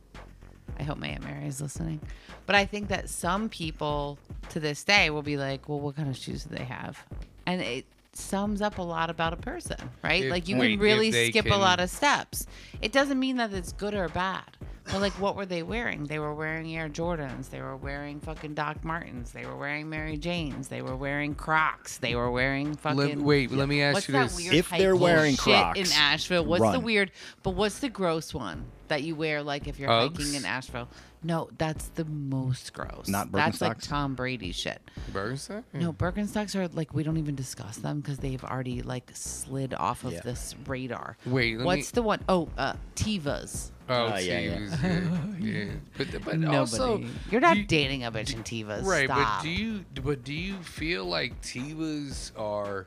I 0.79 0.83
hope 0.83 0.99
my 0.99 1.09
aunt 1.09 1.25
Mary 1.25 1.47
is 1.47 1.61
listening, 1.61 2.01
but 2.47 2.57
I 2.57 2.65
think 2.65 2.89
that 2.89 3.11
some 3.11 3.49
people 3.49 4.19
to 4.51 4.61
this 4.61 4.83
day 4.85 5.11
will 5.11 5.23
be 5.23 5.37
like, 5.37 5.69
"Well, 5.69 5.81
what 5.81 5.97
kind 5.97 6.09
of 6.09 6.17
shoes 6.17 6.45
do 6.45 6.55
they 6.57 6.65
have?" 6.65 7.05
And 7.45 7.61
it 7.61 7.85
sums 8.13 8.63
up 8.63 8.79
a 8.79 8.83
lot 8.83 9.11
about 9.11 9.33
a 9.33 9.37
person, 9.37 9.77
right? 10.03 10.25
If- 10.25 10.31
like 10.31 10.49
you 10.49 10.57
wait, 10.57 10.73
can 10.73 10.81
really 10.81 11.13
skip 11.31 11.47
a 11.51 11.57
lot 11.57 11.81
of 11.81 11.91
steps. 11.91 12.47
It 12.81 12.93
doesn't 12.93 13.19
mean 13.19 13.37
that 13.37 13.53
it's 13.53 13.73
good 13.73 13.95
or 13.95 14.09
bad. 14.09 14.57
But 14.93 15.01
like, 15.01 15.13
what 15.15 15.37
were 15.37 15.47
they 15.47 15.63
wearing? 15.63 16.05
They 16.07 16.19
were 16.19 16.35
wearing 16.35 16.75
Air 16.77 16.89
Jordans. 16.89 17.49
They 17.51 17.61
were 17.61 17.77
wearing 17.77 18.19
fucking 18.21 18.55
Doc 18.55 18.85
Martens. 18.85 19.31
They 19.31 19.47
were 19.47 19.57
wearing 19.57 19.89
Mary 19.89 20.17
Janes. 20.17 20.69
They 20.69 20.83
were 20.83 20.97
wearing 20.97 21.35
Crocs. 21.35 21.99
They 21.99 22.17
were 22.17 22.31
wearing 22.31 22.75
fucking. 22.75 22.99
Let, 22.99 23.19
wait, 23.19 23.53
let 23.53 23.69
me 23.69 23.83
ask 23.83 23.95
What's 23.95 24.09
you 24.09 24.13
that 24.15 24.29
this. 24.31 24.37
weird 24.37 24.55
If 24.55 24.71
they're 24.71 24.97
wearing 24.97 25.37
bullshit 25.37 25.63
Crocs, 25.63 25.79
in 25.79 25.87
Asheville? 25.97 26.45
What's 26.45 26.73
the 26.73 26.81
weird? 26.81 27.13
But 27.43 27.51
what's 27.55 27.79
the 27.79 27.89
gross 27.89 28.35
one 28.35 28.65
that 28.89 29.03
you 29.05 29.15
wear? 29.15 29.43
Like 29.43 29.69
if 29.69 29.79
you're 29.79 29.89
Uggs? 29.91 30.17
hiking 30.19 30.35
in 30.35 30.45
Asheville? 30.45 30.89
No, 31.23 31.51
that's 31.59 31.89
the 31.89 32.07
most 32.07 32.73
gross. 32.73 33.07
Not 33.07 33.29
Birkenstocks. 33.29 33.33
That's 33.33 33.61
like 33.61 33.81
Tom 33.83 34.15
Brady 34.15 34.53
shit. 34.53 34.81
Birkenstock? 35.13 35.65
No, 35.75 35.93
Birkenstocks 35.93 36.57
are 36.57 36.67
like 36.69 36.95
we 36.95 37.03
don't 37.03 37.19
even 37.19 37.35
discuss 37.35 37.77
them 37.77 38.01
because 38.01 38.19
they've 38.19 38.43
already 38.43 38.81
like 38.83 39.11
slid 39.13 39.75
off 39.75 40.03
of 40.05 40.15
Yeah. 40.15 40.21
this 40.25 40.55
radar. 40.67 41.17
Wait, 41.27 41.59
let 41.59 41.67
what's 41.67 41.93
me- 41.93 41.95
the 41.95 42.03
one 42.03 42.21
oh 42.29 42.49
uh, 42.57 42.73
Tevas. 42.97 43.71
Oh, 43.93 44.13
Uh, 44.13 44.17
yeah, 44.19 44.39
yeah. 44.39 44.77
Yeah, 44.83 45.19
yeah. 45.41 45.65
But, 45.99 46.13
but 46.25 46.39
Nobody. 46.39 46.57
also, 46.57 47.03
You're 47.31 47.41
not 47.41 47.57
you- 47.59 47.65
dating 47.65 48.05
a 48.05 48.13
bitch 48.13 48.33
in 48.35 48.43
Tevas. 48.45 48.85
right? 48.85 49.07
Stop. 49.07 49.39
But 49.39 49.43
do 49.43 49.51
you? 49.51 49.85
But 50.03 50.25
do 50.25 50.33
you 50.33 50.55
feel 50.63 51.05
like 51.05 51.41
Tevas 51.43 52.31
are 52.39 52.87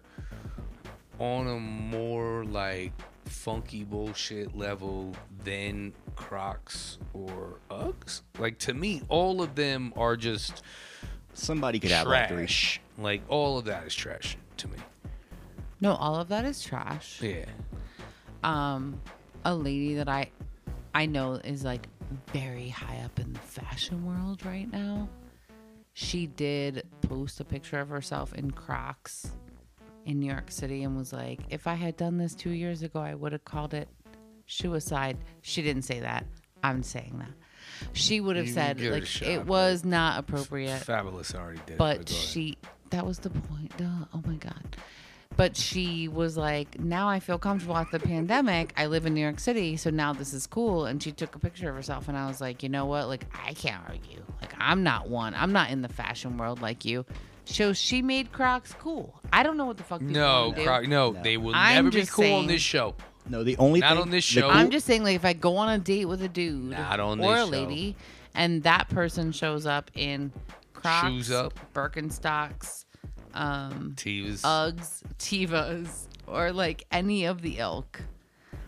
on 1.19 1.47
a 1.47 1.59
more 1.59 2.45
like 2.45 2.93
funky 3.25 3.83
bullshit 3.83 4.55
level 4.57 5.13
than 5.43 5.93
Crocs 6.15 6.97
or 7.13 7.59
Uggs? 7.69 8.21
Like 8.39 8.57
to 8.59 8.73
me, 8.73 9.01
all 9.09 9.41
of 9.41 9.55
them 9.55 9.93
are 9.97 10.15
just 10.15 10.63
Somebody 11.33 11.79
could 11.79 11.91
have 11.91 12.07
all 12.07 12.13
three. 12.27 12.37
trash. 12.45 12.79
Like 12.97 13.21
all 13.27 13.57
of 13.57 13.65
that 13.65 13.85
is 13.87 13.93
trash 13.95 14.37
to 14.57 14.67
me. 14.69 14.77
no, 15.81 15.93
all 15.95 16.15
of 16.15 16.29
that 16.29 16.45
is 16.45 16.61
trash. 16.61 17.19
Yeah. 17.21 17.45
um 18.43 18.99
a 19.45 19.53
lady 19.53 19.95
that 19.95 20.07
I 20.07 20.29
I 20.93 21.05
know 21.05 21.33
is 21.35 21.63
like 21.63 21.87
very 22.31 22.69
high 22.69 23.01
up 23.03 23.19
in 23.19 23.33
the 23.33 23.39
fashion 23.39 24.05
world 24.05 24.45
right 24.45 24.71
now. 24.71 25.09
She 25.93 26.27
did 26.27 26.85
post 27.01 27.39
a 27.39 27.43
picture 27.45 27.79
of 27.79 27.89
herself 27.89 28.33
in 28.33 28.51
Crocs 28.51 29.31
in 30.05 30.19
New 30.19 30.29
York 30.31 30.51
City 30.51 30.83
and 30.83 30.97
was 30.97 31.13
like, 31.13 31.39
if 31.49 31.67
I 31.67 31.75
had 31.75 31.97
done 31.97 32.17
this 32.17 32.33
two 32.35 32.49
years 32.51 32.83
ago, 32.83 32.99
I 32.99 33.13
would 33.15 33.31
have 33.31 33.45
called 33.45 33.73
it 33.73 33.87
suicide. 34.47 35.17
She 35.41 35.61
didn't 35.61 35.83
say 35.83 35.99
that. 36.01 36.25
I'm 36.63 36.83
saying 36.83 37.15
that. 37.19 37.31
She 37.93 38.21
would 38.21 38.35
have 38.35 38.47
You 38.47 38.53
said 38.53 38.77
give 38.77 38.87
it 38.87 38.89
a 38.89 38.93
like 38.93 39.05
shot, 39.05 39.27
it 39.27 39.45
was 39.45 39.83
not 39.85 40.19
appropriate 40.19 40.79
Fabulous 40.79 41.33
already 41.33 41.59
did 41.65 41.73
it. 41.73 41.77
but 41.77 42.09
she 42.09 42.57
that 42.89 43.05
was 43.05 43.19
the 43.19 43.29
point 43.29 43.75
duh. 43.77 44.05
oh 44.13 44.21
my 44.25 44.35
god 44.35 44.77
but 45.35 45.55
she 45.57 46.07
was 46.07 46.37
like 46.37 46.79
now 46.79 47.09
i 47.09 47.19
feel 47.19 47.37
comfortable 47.39 47.75
after 47.77 47.97
the 47.97 48.07
pandemic 48.07 48.73
i 48.77 48.85
live 48.85 49.05
in 49.05 49.13
new 49.13 49.21
york 49.21 49.39
city 49.39 49.75
so 49.77 49.89
now 49.89 50.13
this 50.13 50.33
is 50.33 50.45
cool 50.47 50.85
and 50.85 51.01
she 51.01 51.11
took 51.11 51.35
a 51.35 51.39
picture 51.39 51.69
of 51.69 51.75
herself 51.75 52.07
and 52.07 52.17
i 52.17 52.27
was 52.27 52.39
like 52.41 52.61
you 52.63 52.69
know 52.69 52.85
what 52.85 53.07
like 53.07 53.25
i 53.45 53.53
can't 53.53 53.81
argue 53.87 54.21
like 54.41 54.53
i'm 54.59 54.83
not 54.83 55.09
one 55.09 55.33
i'm 55.35 55.51
not 55.51 55.69
in 55.69 55.81
the 55.81 55.89
fashion 55.89 56.37
world 56.37 56.61
like 56.61 56.85
you 56.85 57.05
so 57.45 57.73
she 57.73 58.01
made 58.01 58.31
crocs 58.31 58.73
cool 58.79 59.19
i 59.33 59.43
don't 59.43 59.57
know 59.57 59.65
what 59.65 59.77
the 59.77 59.83
fuck 59.83 60.01
No, 60.01 60.49
wanna. 60.49 60.63
Croc, 60.63 60.87
no, 60.87 61.13
they 61.23 61.37
will 61.37 61.53
I'm 61.55 61.75
never 61.75 61.89
be 61.91 61.99
just 62.01 62.11
cool 62.13 62.33
on 62.35 62.47
this 62.47 62.61
show. 62.61 62.95
No, 63.29 63.43
the 63.43 63.55
only 63.57 63.79
Not 63.79 63.93
thing, 63.93 64.01
on 64.01 64.09
this 64.11 64.23
show. 64.23 64.41
cool- 64.41 64.51
i'm 64.51 64.69
just 64.69 64.85
saying 64.85 65.03
like 65.03 65.15
if 65.15 65.25
i 65.25 65.33
go 65.33 65.57
on 65.57 65.69
a 65.69 65.77
date 65.79 66.05
with 66.05 66.21
a 66.21 66.27
dude 66.29 66.71
Not 66.71 66.99
on 66.99 67.19
or 67.19 67.33
this 67.33 67.41
a 67.41 67.45
show. 67.45 67.51
lady 67.51 67.95
and 68.35 68.63
that 68.63 68.89
person 68.89 69.31
shows 69.31 69.65
up 69.65 69.89
in 69.95 70.31
crocs 70.73 71.07
Shoes 71.07 71.31
up. 71.31 71.53
birkenstocks 71.73 72.82
um 73.33 73.93
Tevas. 73.95 74.41
Uggs, 74.41 75.01
Tevas, 75.19 76.07
or 76.27 76.51
like 76.51 76.85
any 76.91 77.25
of 77.25 77.41
the 77.41 77.57
ilk, 77.59 78.01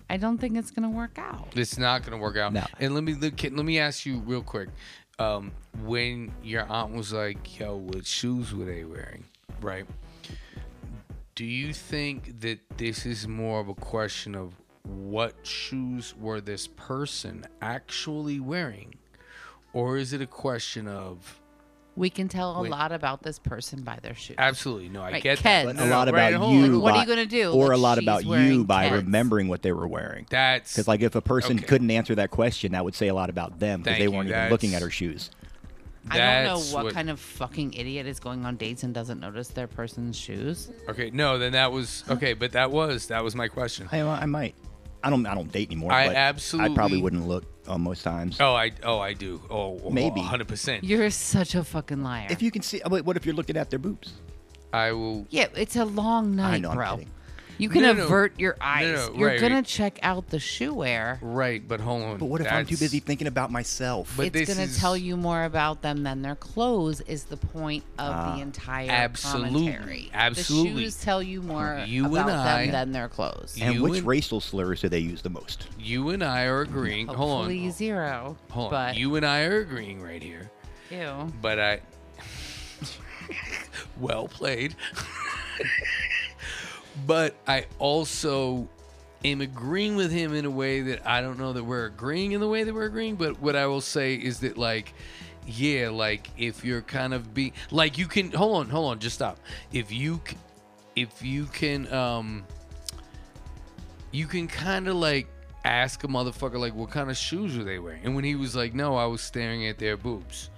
I 0.09 0.17
don't 0.17 0.37
think 0.37 0.57
it's 0.57 0.71
gonna 0.71 0.89
work 0.89 1.17
out. 1.17 1.49
It's 1.55 1.77
not 1.77 2.03
gonna 2.03 2.17
work 2.17 2.37
out. 2.37 2.53
No. 2.53 2.65
And 2.79 2.93
let 2.93 3.03
me 3.03 3.13
look, 3.13 3.41
let 3.43 3.53
me 3.53 3.79
ask 3.79 4.05
you 4.05 4.19
real 4.19 4.41
quick. 4.41 4.69
Um, 5.17 5.51
when 5.83 6.31
your 6.43 6.63
aunt 6.69 6.93
was 6.93 7.13
like, 7.13 7.59
"Yo, 7.59 7.77
what 7.77 8.05
shoes 8.05 8.53
were 8.53 8.65
they 8.65 8.83
wearing?" 8.83 9.23
Right? 9.61 9.85
Do 11.35 11.45
you 11.45 11.73
think 11.73 12.41
that 12.41 12.59
this 12.77 13.05
is 13.05 13.27
more 13.27 13.59
of 13.59 13.67
a 13.67 13.73
question 13.73 14.35
of 14.35 14.53
what 14.83 15.35
shoes 15.43 16.13
were 16.15 16.39
this 16.39 16.67
person 16.67 17.45
actually 17.61 18.39
wearing, 18.39 18.95
or 19.73 19.97
is 19.97 20.13
it 20.13 20.21
a 20.21 20.27
question 20.27 20.87
of 20.87 21.41
We 21.97 22.09
can 22.09 22.27
tell 22.27 22.57
a 22.57 22.61
Wait. 22.63 22.71
lot 22.71 22.91
about 22.91 23.23
this 23.23 23.39
person 23.39 23.81
by 23.83 23.97
their 24.01 24.15
shoes. 24.15 24.35
absolutely? 24.37 24.89
No, 24.89 25.01
I 25.01 25.11
Right, 25.13 25.23
get 25.23 25.39
Keds. 25.39 25.43
that. 25.43 25.65
But 25.65 25.79
a 25.79 25.85
lot 25.85 26.11
right, 26.11 26.33
about 26.33 26.41
hold 26.41 26.55
on. 26.55 26.63
you. 26.73 26.79
What 26.81 26.91
are 26.91 26.97
by- 26.97 27.01
you 27.03 27.07
gonna 27.07 27.25
do? 27.25 27.51
Or 27.53 27.69
Like, 27.69 27.77
a 27.77 27.79
lot 27.79 27.97
she's 27.97 28.03
about 28.03 28.23
you 28.25 28.29
wearing 28.31 28.63
by 28.65 28.89
Keds. 28.89 28.91
remembering 28.91 29.47
what 29.47 29.61
they 29.61 29.71
were 29.71 29.87
wearing. 29.87 30.25
That's 30.29 30.73
Because 30.73 30.87
like 30.89 31.01
if 31.01 31.15
a 31.15 31.21
person 31.21 31.57
Okay. 31.57 31.65
couldn't 31.65 31.89
answer 31.91 32.13
that 32.15 32.31
question, 32.31 32.73
that 32.73 32.83
would 32.83 32.95
say 32.95 33.07
a 33.07 33.13
lot 33.13 33.29
about 33.29 33.59
them 33.59 33.79
because 33.79 33.91
Thank 33.91 33.99
they 33.99 34.03
you, 34.05 34.11
weren't 34.11 34.29
even 34.29 34.49
looking 34.49 34.75
at 34.75 34.81
her 34.81 34.89
shoes. 34.89 35.31
I 36.11 36.17
don't 36.17 36.43
know 36.43 36.55
that's 36.57 36.71
what, 36.73 36.93
kind 36.93 37.09
of 37.09 37.19
fucking 37.19 37.73
idiot 37.73 38.05
is 38.05 38.19
going 38.19 38.45
on 38.45 38.57
dates 38.57 38.83
and 38.83 38.93
doesn't 38.93 39.19
notice 39.21 39.47
their 39.47 39.65
person's 39.65 40.15
shoes. 40.15 40.69
Okay, 40.89 41.09
no, 41.11 41.39
then 41.39 41.53
that 41.53 41.71
was 41.71 42.03
okay, 42.09 42.33
but 42.33 42.51
that 42.51 42.69
was 42.71 43.07
that 43.07 43.23
was 43.23 43.35
my 43.35 43.47
question. 43.47 43.87
I, 43.91 44.01
I 44.01 44.25
might. 44.27 44.53
I 45.05 45.11
don't. 45.11 45.25
I 45.27 45.35
don't 45.35 45.51
date 45.51 45.67
anymore. 45.69 45.91
I 45.91 46.31
but 46.33 46.55
I 46.59 46.73
probably 46.73 46.99
wouldn't 46.99 47.27
look 47.27 47.43
uh, 47.67 47.77
most 47.77 48.03
times. 48.03 48.37
Oh, 48.41 48.55
I 48.55 48.71
oh 48.83 48.97
I 48.97 49.13
do. 49.13 49.39
Oh, 49.51 49.91
Maybe. 49.91 50.19
hundred 50.19 50.47
percent. 50.47 50.83
You're 50.83 51.11
such 51.11 51.53
a 51.53 51.63
fucking 51.63 52.01
liar. 52.01 52.25
If 52.31 52.41
you 52.41 52.49
can 52.49 52.63
see, 52.63 52.81
wait, 52.89 53.05
what 53.05 53.15
if 53.15 53.23
you're 53.23 53.35
looking 53.35 53.55
at 53.55 53.69
their 53.69 53.77
boobs? 53.77 54.13
I 54.73 54.91
will. 54.93 55.27
yeah, 55.29 55.47
it's 55.55 55.75
a 55.75 55.85
long 55.85 56.35
night, 56.35 56.61
know, 56.61 56.71
I'm 56.71 56.75
bro. 56.75 56.91
kidding. 56.97 57.11
You 57.57 57.69
can 57.69 57.81
No, 57.83 57.93
no, 57.93 58.03
avert 58.05 58.37
your 58.39 58.53
no, 58.59 58.65
eyes. 58.65 58.93
no, 59.09 59.13
You're 59.17 59.27
right, 59.29 59.39
gonna 59.39 59.55
right. 59.55 59.65
check 59.65 59.97
out 60.03 60.27
the 60.29 60.39
shoe 60.39 60.73
wear. 60.73 61.19
Right, 61.21 61.65
but 61.65 61.79
hold 61.79 62.03
on. 62.03 62.17
But 62.17 62.25
what 62.25 62.41
if 62.41 62.47
I'm 62.47 62.65
too 62.65 62.75
that's- 62.75 62.79
busy 62.79 62.99
thinking 62.99 63.27
about 63.27 63.51
myself? 63.51 64.13
But 64.17 64.27
it's 64.27 64.33
this 64.33 64.47
going 64.47 64.57
to 64.67 64.73
is- 64.73 64.77
tell 64.77 64.97
you 64.97 65.15
more 65.15 65.43
about 65.45 65.81
them 65.81 66.03
than 66.03 66.21
their 66.21 66.35
clothes 66.35 66.99
is 67.01 67.23
the 67.25 67.37
point 67.37 67.83
of 67.97 68.13
Ah. 68.13 68.35
the 68.35 68.41
entire 68.41 68.89
Absolutely. 68.91 69.67
commentary. 69.71 70.09
Absolutely. 70.13 70.73
The 70.73 70.79
shoes 70.81 70.95
tell 71.01 71.23
you 71.23 71.41
more 71.41 71.81
You 71.87 72.05
and 72.05 72.15
about 72.17 72.29
I- 72.47 72.63
them 72.65 72.71
than 72.73 72.91
their 72.91 73.07
clothes. 73.07 73.53
You 73.57 73.65
and 73.71 73.81
which 73.81 73.99
and- 73.99 74.07
racial 74.07 74.41
slurs 74.41 74.81
do 74.81 74.89
they 74.89 74.99
use 74.99 75.21
the 75.21 75.29
most? 75.29 75.67
You 75.79 76.09
and 76.09 76.23
I 76.23 76.43
are 76.43 76.61
agreeing. 76.61 77.07
Hold 77.07 77.19
on. 77.19 77.27
Hopefully 77.37 77.69
zero. 77.69 78.37
Hold 78.51 78.73
on. 78.73 78.89
but 78.91 78.97
You 78.97 79.15
and 79.15 79.25
I 79.25 79.43
are 79.43 79.59
agreeing 79.61 80.01
right 80.01 80.21
here. 80.21 80.51
ew. 80.91 81.31
But 81.41 81.59
I. 81.59 81.79
well 83.99 84.27
played. 84.27 84.75
but 87.05 87.35
I 87.47 87.65
also 87.79 88.67
am 89.23 89.41
agreeing 89.41 89.95
with 89.95 90.11
him 90.11 90.33
in 90.33 90.45
a 90.45 90.51
way 90.51 90.81
that 90.81 91.07
I 91.07 91.21
don't 91.21 91.39
know 91.39 91.53
that 91.53 91.63
we're 91.63 91.85
agreeing 91.85 92.33
in 92.33 92.41
the 92.41 92.47
way 92.47 92.63
that 92.63 92.73
we're 92.73 92.85
agreeing. 92.85 93.15
But 93.15 93.41
what 93.41 93.55
I 93.55 93.67
will 93.67 93.81
say 93.81 94.15
is 94.15 94.39
that, 94.41 94.57
like, 94.57 94.93
yeah, 95.47 95.89
like 95.89 96.29
if 96.37 96.63
you're 96.65 96.81
kind 96.81 97.13
of 97.13 97.33
be 97.33 97.53
like 97.71 97.97
you 97.97 98.07
can 98.07 98.31
hold 98.31 98.57
on, 98.57 98.69
hold 98.69 98.91
on, 98.91 98.99
just 98.99 99.15
stop. 99.15 99.37
If 99.71 99.91
you 99.91 100.21
if 100.95 101.21
you 101.21 101.45
can 101.45 101.91
um 101.93 102.43
you 104.11 104.25
can 104.27 104.47
kind 104.47 104.87
of 104.87 104.95
like 104.95 105.27
ask 105.65 106.03
a 106.03 106.07
motherfucker 106.07 106.57
like 106.57 106.73
what 106.73 106.89
kind 106.89 107.09
of 107.09 107.17
shoes 107.17 107.57
were 107.57 107.63
they 107.63 107.79
wearing 107.79 108.03
and 108.05 108.15
when 108.15 108.23
he 108.23 108.35
was 108.35 108.55
like 108.55 108.73
no 108.73 108.95
i 108.95 109.05
was 109.05 109.19
staring 109.19 109.67
at 109.67 109.77
their 109.77 109.97
boobs 109.97 110.49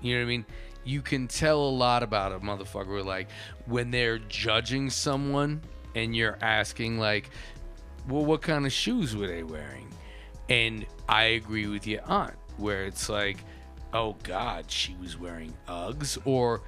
you 0.00 0.14
know 0.14 0.20
what 0.20 0.24
i 0.24 0.28
mean 0.28 0.44
you 0.84 1.00
can 1.00 1.28
tell 1.28 1.60
a 1.60 1.70
lot 1.70 2.02
about 2.02 2.32
a 2.32 2.38
motherfucker 2.40 3.04
like 3.04 3.28
when 3.66 3.90
they're 3.90 4.18
judging 4.18 4.90
someone 4.90 5.60
and 5.94 6.14
you're 6.14 6.38
asking 6.40 6.98
like 6.98 7.30
well 8.08 8.24
what 8.24 8.42
kind 8.42 8.66
of 8.66 8.72
shoes 8.72 9.16
were 9.16 9.26
they 9.26 9.42
wearing? 9.42 9.88
And 10.48 10.86
i 11.08 11.24
agree 11.24 11.66
with 11.66 11.86
your 11.86 12.02
aunt 12.04 12.34
where 12.56 12.84
it's 12.84 13.08
like 13.08 13.38
oh 13.92 14.16
god 14.22 14.70
she 14.70 14.94
was 15.00 15.18
wearing 15.18 15.54
uggs? 15.68 16.18
Or 16.24 16.62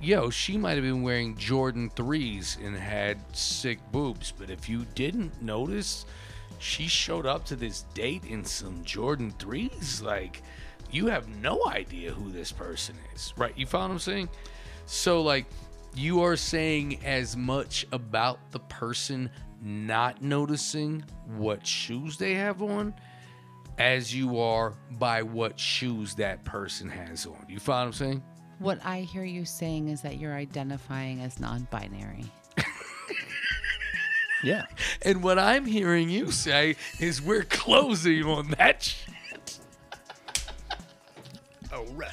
yo 0.00 0.30
she 0.30 0.56
might 0.56 0.74
have 0.74 0.82
been 0.82 1.02
wearing 1.02 1.36
jordan 1.36 1.88
3s 1.90 2.64
and 2.64 2.76
had 2.76 3.18
sick 3.36 3.78
boobs 3.92 4.32
but 4.36 4.50
if 4.50 4.68
you 4.68 4.84
didn't 4.96 5.40
notice 5.40 6.06
she 6.58 6.88
showed 6.88 7.24
up 7.24 7.44
to 7.44 7.56
this 7.56 7.82
date 7.94 8.24
in 8.24 8.44
some 8.44 8.82
jordan 8.84 9.32
3s 9.38 10.02
like 10.02 10.42
you 10.92 11.06
have 11.06 11.26
no 11.40 11.66
idea 11.66 12.12
who 12.12 12.30
this 12.30 12.52
person 12.52 12.94
is. 13.14 13.32
Right? 13.36 13.52
You 13.56 13.66
follow 13.66 13.86
what 13.86 13.92
i'm 13.92 13.98
saying? 13.98 14.28
So 14.86 15.22
like 15.22 15.46
you 15.94 16.22
are 16.22 16.36
saying 16.36 17.04
as 17.04 17.36
much 17.36 17.86
about 17.92 18.38
the 18.50 18.60
person 18.60 19.30
not 19.62 20.22
noticing 20.22 21.04
what 21.36 21.66
shoes 21.66 22.16
they 22.16 22.34
have 22.34 22.62
on 22.62 22.94
as 23.78 24.14
you 24.14 24.38
are 24.38 24.74
by 24.92 25.22
what 25.22 25.58
shoes 25.58 26.14
that 26.16 26.44
person 26.44 26.88
has 26.88 27.26
on. 27.26 27.46
You 27.48 27.58
follow 27.58 27.80
what 27.80 27.86
I'm 27.86 27.92
saying? 27.92 28.22
What 28.58 28.84
I 28.84 29.00
hear 29.00 29.24
you 29.24 29.44
saying 29.44 29.88
is 29.88 30.02
that 30.02 30.18
you're 30.18 30.34
identifying 30.34 31.20
as 31.20 31.40
non-binary. 31.40 32.24
Yeah. 34.42 34.66
And 35.02 35.22
what 35.22 35.38
I'm 35.38 35.64
hearing 35.64 36.10
you 36.10 36.32
say 36.32 36.76
is 36.98 37.22
we're 37.22 37.44
closing 37.44 38.24
on 38.24 38.50
that 38.58 38.82
shit. 38.82 39.58
All 41.72 41.86
right. 41.94 42.10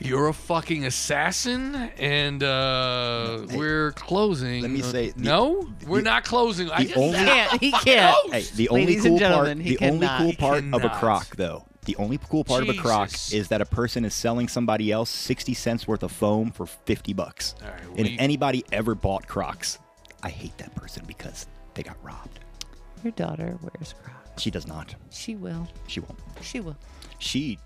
You're 0.00 0.28
a 0.28 0.32
fucking 0.32 0.84
assassin, 0.86 1.74
and 1.98 2.40
uh, 2.42 3.46
we're 3.52 3.90
closing. 3.92 4.62
let 4.62 4.70
me 4.70 4.80
say 4.82 5.10
the- 5.10 5.22
no, 5.24 5.68
we're 5.86 5.98
the- 5.98 6.02
not 6.04 6.24
closing. 6.24 6.70
I 6.70 6.84
just 6.84 6.96
only- 6.96 7.18
He 7.18 7.24
can't. 7.24 7.60
He 7.60 7.72
can't. 7.72 8.32
Hey, 8.32 8.44
the 8.54 8.68
only 8.68 8.86
Ladies 8.86 9.02
cool 9.02 9.10
part, 9.18 9.20
gentlemen, 9.20 9.60
he 9.60 9.76
the 9.76 9.86
only 9.86 10.06
cannot. 10.06 10.20
cool 10.22 10.32
part 10.34 10.58
of 10.58 10.74
a 10.74 10.78
cannot. 10.78 11.00
croc, 11.00 11.36
though, 11.36 11.64
the 11.84 11.96
only 11.96 12.18
cool 12.28 12.44
part 12.44 12.62
of 12.62 12.68
a 12.68 12.74
croc 12.74 13.10
is 13.32 13.48
that 13.48 13.60
a 13.60 13.64
person 13.66 14.04
is 14.04 14.14
selling 14.14 14.46
somebody 14.46 14.92
else 14.92 15.10
sixty 15.10 15.52
cents 15.54 15.88
worth 15.88 16.04
of 16.04 16.12
foam 16.12 16.52
for 16.52 16.66
fifty 16.66 17.12
bucks. 17.12 17.56
All 17.62 17.68
right, 17.70 17.80
and 17.96 17.96
we- 18.06 18.14
if 18.14 18.20
anybody 18.20 18.64
ever 18.70 18.94
bought 18.94 19.26
Crocs, 19.26 19.80
I 20.22 20.28
hate 20.28 20.56
that 20.58 20.74
person 20.76 21.02
because 21.08 21.46
they 21.74 21.82
got 21.82 21.96
robbed. 22.04 22.38
Your 23.02 23.12
daughter 23.12 23.58
wears 23.62 23.94
Crocs. 24.00 24.42
She 24.42 24.52
does 24.52 24.68
not. 24.68 24.94
She 25.10 25.34
will. 25.34 25.66
She 25.88 25.98
won't. 25.98 26.18
She 26.40 26.60
will. 26.60 26.76
She 27.18 27.58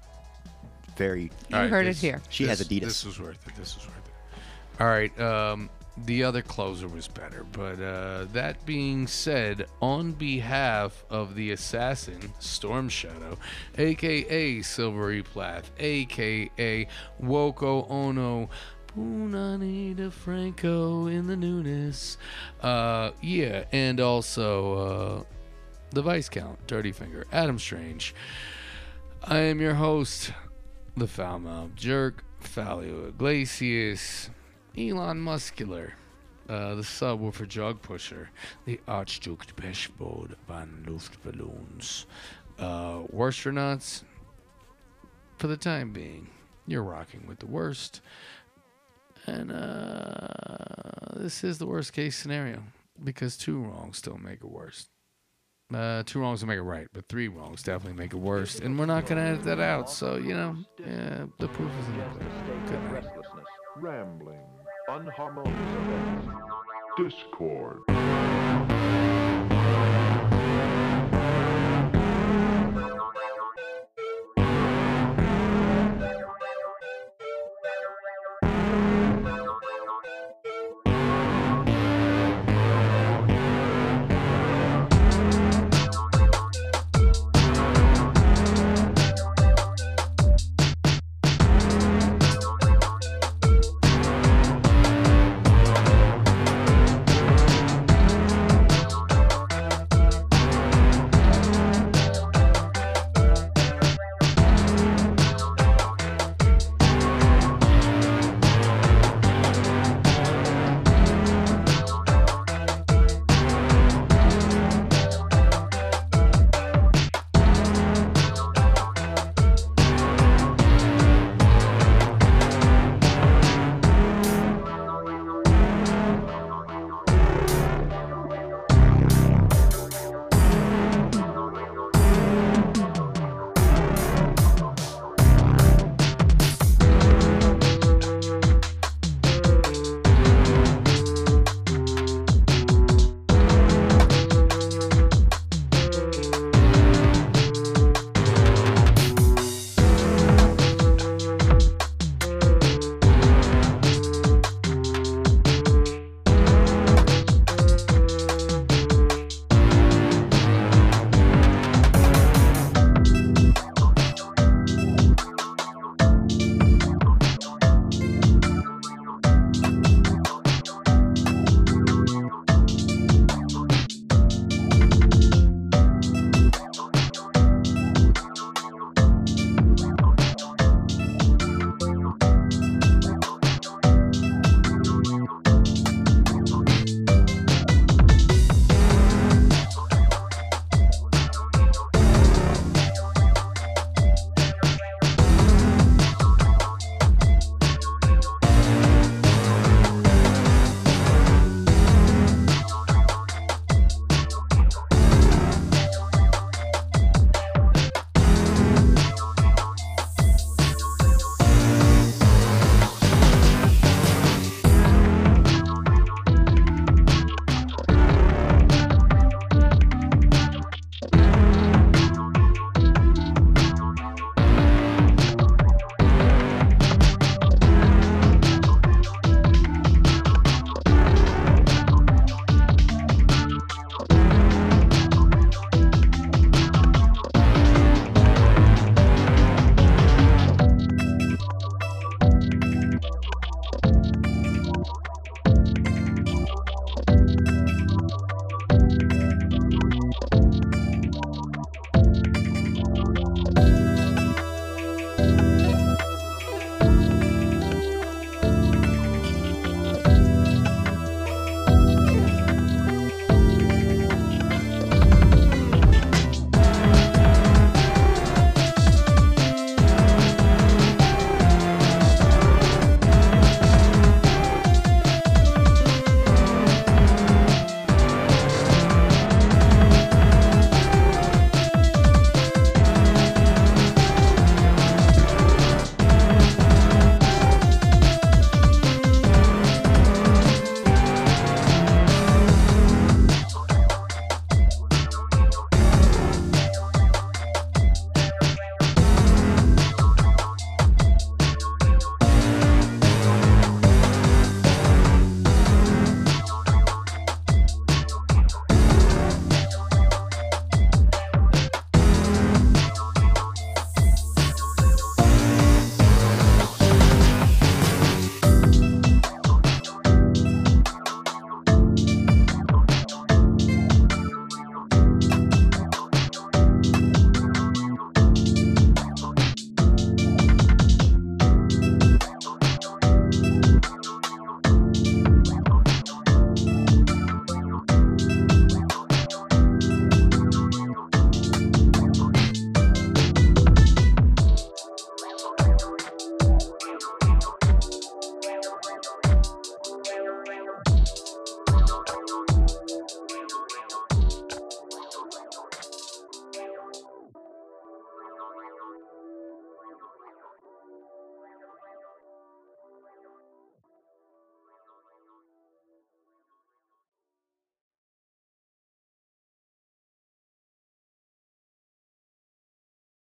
very. 0.96 1.24
You 1.24 1.30
All 1.56 1.60
right, 1.62 1.70
heard 1.70 1.86
this- 1.86 2.02
it 2.02 2.06
here. 2.06 2.22
She 2.30 2.46
has 2.46 2.60
Adidas. 2.62 2.80
This 2.80 3.04
was 3.04 3.20
worth 3.20 3.46
it. 3.46 3.54
This 3.56 3.76
was 3.76 3.86
worth 3.86 3.96
it. 3.96 4.80
All 4.80 4.86
right. 4.88 5.20
Um, 5.20 5.70
the 6.06 6.24
other 6.24 6.40
closer 6.40 6.88
was 6.88 7.06
better, 7.06 7.44
but 7.52 7.78
uh, 7.78 8.24
that 8.32 8.64
being 8.64 9.06
said, 9.06 9.66
on 9.82 10.12
behalf 10.12 11.04
of 11.10 11.34
the 11.34 11.50
assassin 11.52 12.32
Storm 12.38 12.88
Shadow, 12.88 13.36
aka 13.76 14.62
Silvery 14.62 15.22
Plath, 15.22 15.70
aka 15.78 16.86
Woko 17.22 17.90
Ono. 17.90 18.48
Punani 18.96 19.96
DeFranco 19.96 21.10
in 21.10 21.26
the 21.26 21.34
newness. 21.36 22.18
Uh, 22.60 23.12
yeah, 23.22 23.64
and 23.72 24.00
also 24.00 24.74
uh, 24.74 25.24
the 25.90 26.02
Vice 26.02 26.28
Count, 26.28 26.58
Dirty 26.66 26.92
Finger, 26.92 27.24
Adam 27.32 27.58
Strange. 27.58 28.14
I 29.24 29.38
am 29.38 29.62
your 29.62 29.72
host, 29.74 30.32
the 30.96 31.06
foul 31.06 31.38
mouth 31.38 31.74
jerk, 31.74 32.24
Falio 32.42 33.08
Iglesias, 33.08 34.30
Elon 34.76 35.18
Muscular, 35.20 35.94
uh, 36.48 36.74
the 36.74 36.82
subwoofer 36.82 37.48
jug 37.48 37.80
pusher, 37.80 38.30
the 38.66 38.78
Archduke 38.86 39.46
Peshbode 39.56 40.34
van 40.48 40.84
Luftballons. 40.86 42.06
Uh, 42.58 43.00
Worstronauts, 43.12 44.04
for 45.38 45.46
the 45.46 45.56
time 45.56 45.92
being, 45.92 46.28
you're 46.66 46.82
rocking 46.82 47.26
with 47.26 47.38
the 47.38 47.46
worst. 47.46 48.02
And 49.26 49.52
uh, 49.52 51.16
this 51.16 51.44
is 51.44 51.58
the 51.58 51.66
worst 51.66 51.92
case 51.92 52.16
scenario 52.16 52.62
because 53.02 53.36
two 53.36 53.60
wrongs 53.60 54.02
don't 54.02 54.22
make 54.22 54.40
it 54.42 54.50
worse. 54.50 54.88
Uh, 55.74 56.02
two 56.04 56.20
wrongs 56.20 56.42
will 56.42 56.48
make 56.48 56.58
it 56.58 56.62
right, 56.62 56.86
but 56.92 57.08
three 57.08 57.28
wrongs 57.28 57.62
definitely 57.62 57.98
make 57.98 58.12
it 58.12 58.18
worse. 58.18 58.58
And 58.60 58.78
we're 58.78 58.86
not 58.86 59.06
going 59.06 59.22
to 59.22 59.28
edit 59.30 59.44
that 59.44 59.60
out. 59.60 59.90
So, 59.90 60.16
you 60.16 60.34
know, 60.34 60.56
yeah, 60.78 61.24
the 61.38 61.48
proof 61.48 61.70
is 61.80 61.88
in 61.88 61.98
the 61.98 62.04
pudding. 62.04 62.28
Good 62.66 62.92
night. 62.92 63.04
rambling, 63.76 64.40
unharmonious 64.88 65.76
events, 65.76 66.26
discord. 66.96 67.78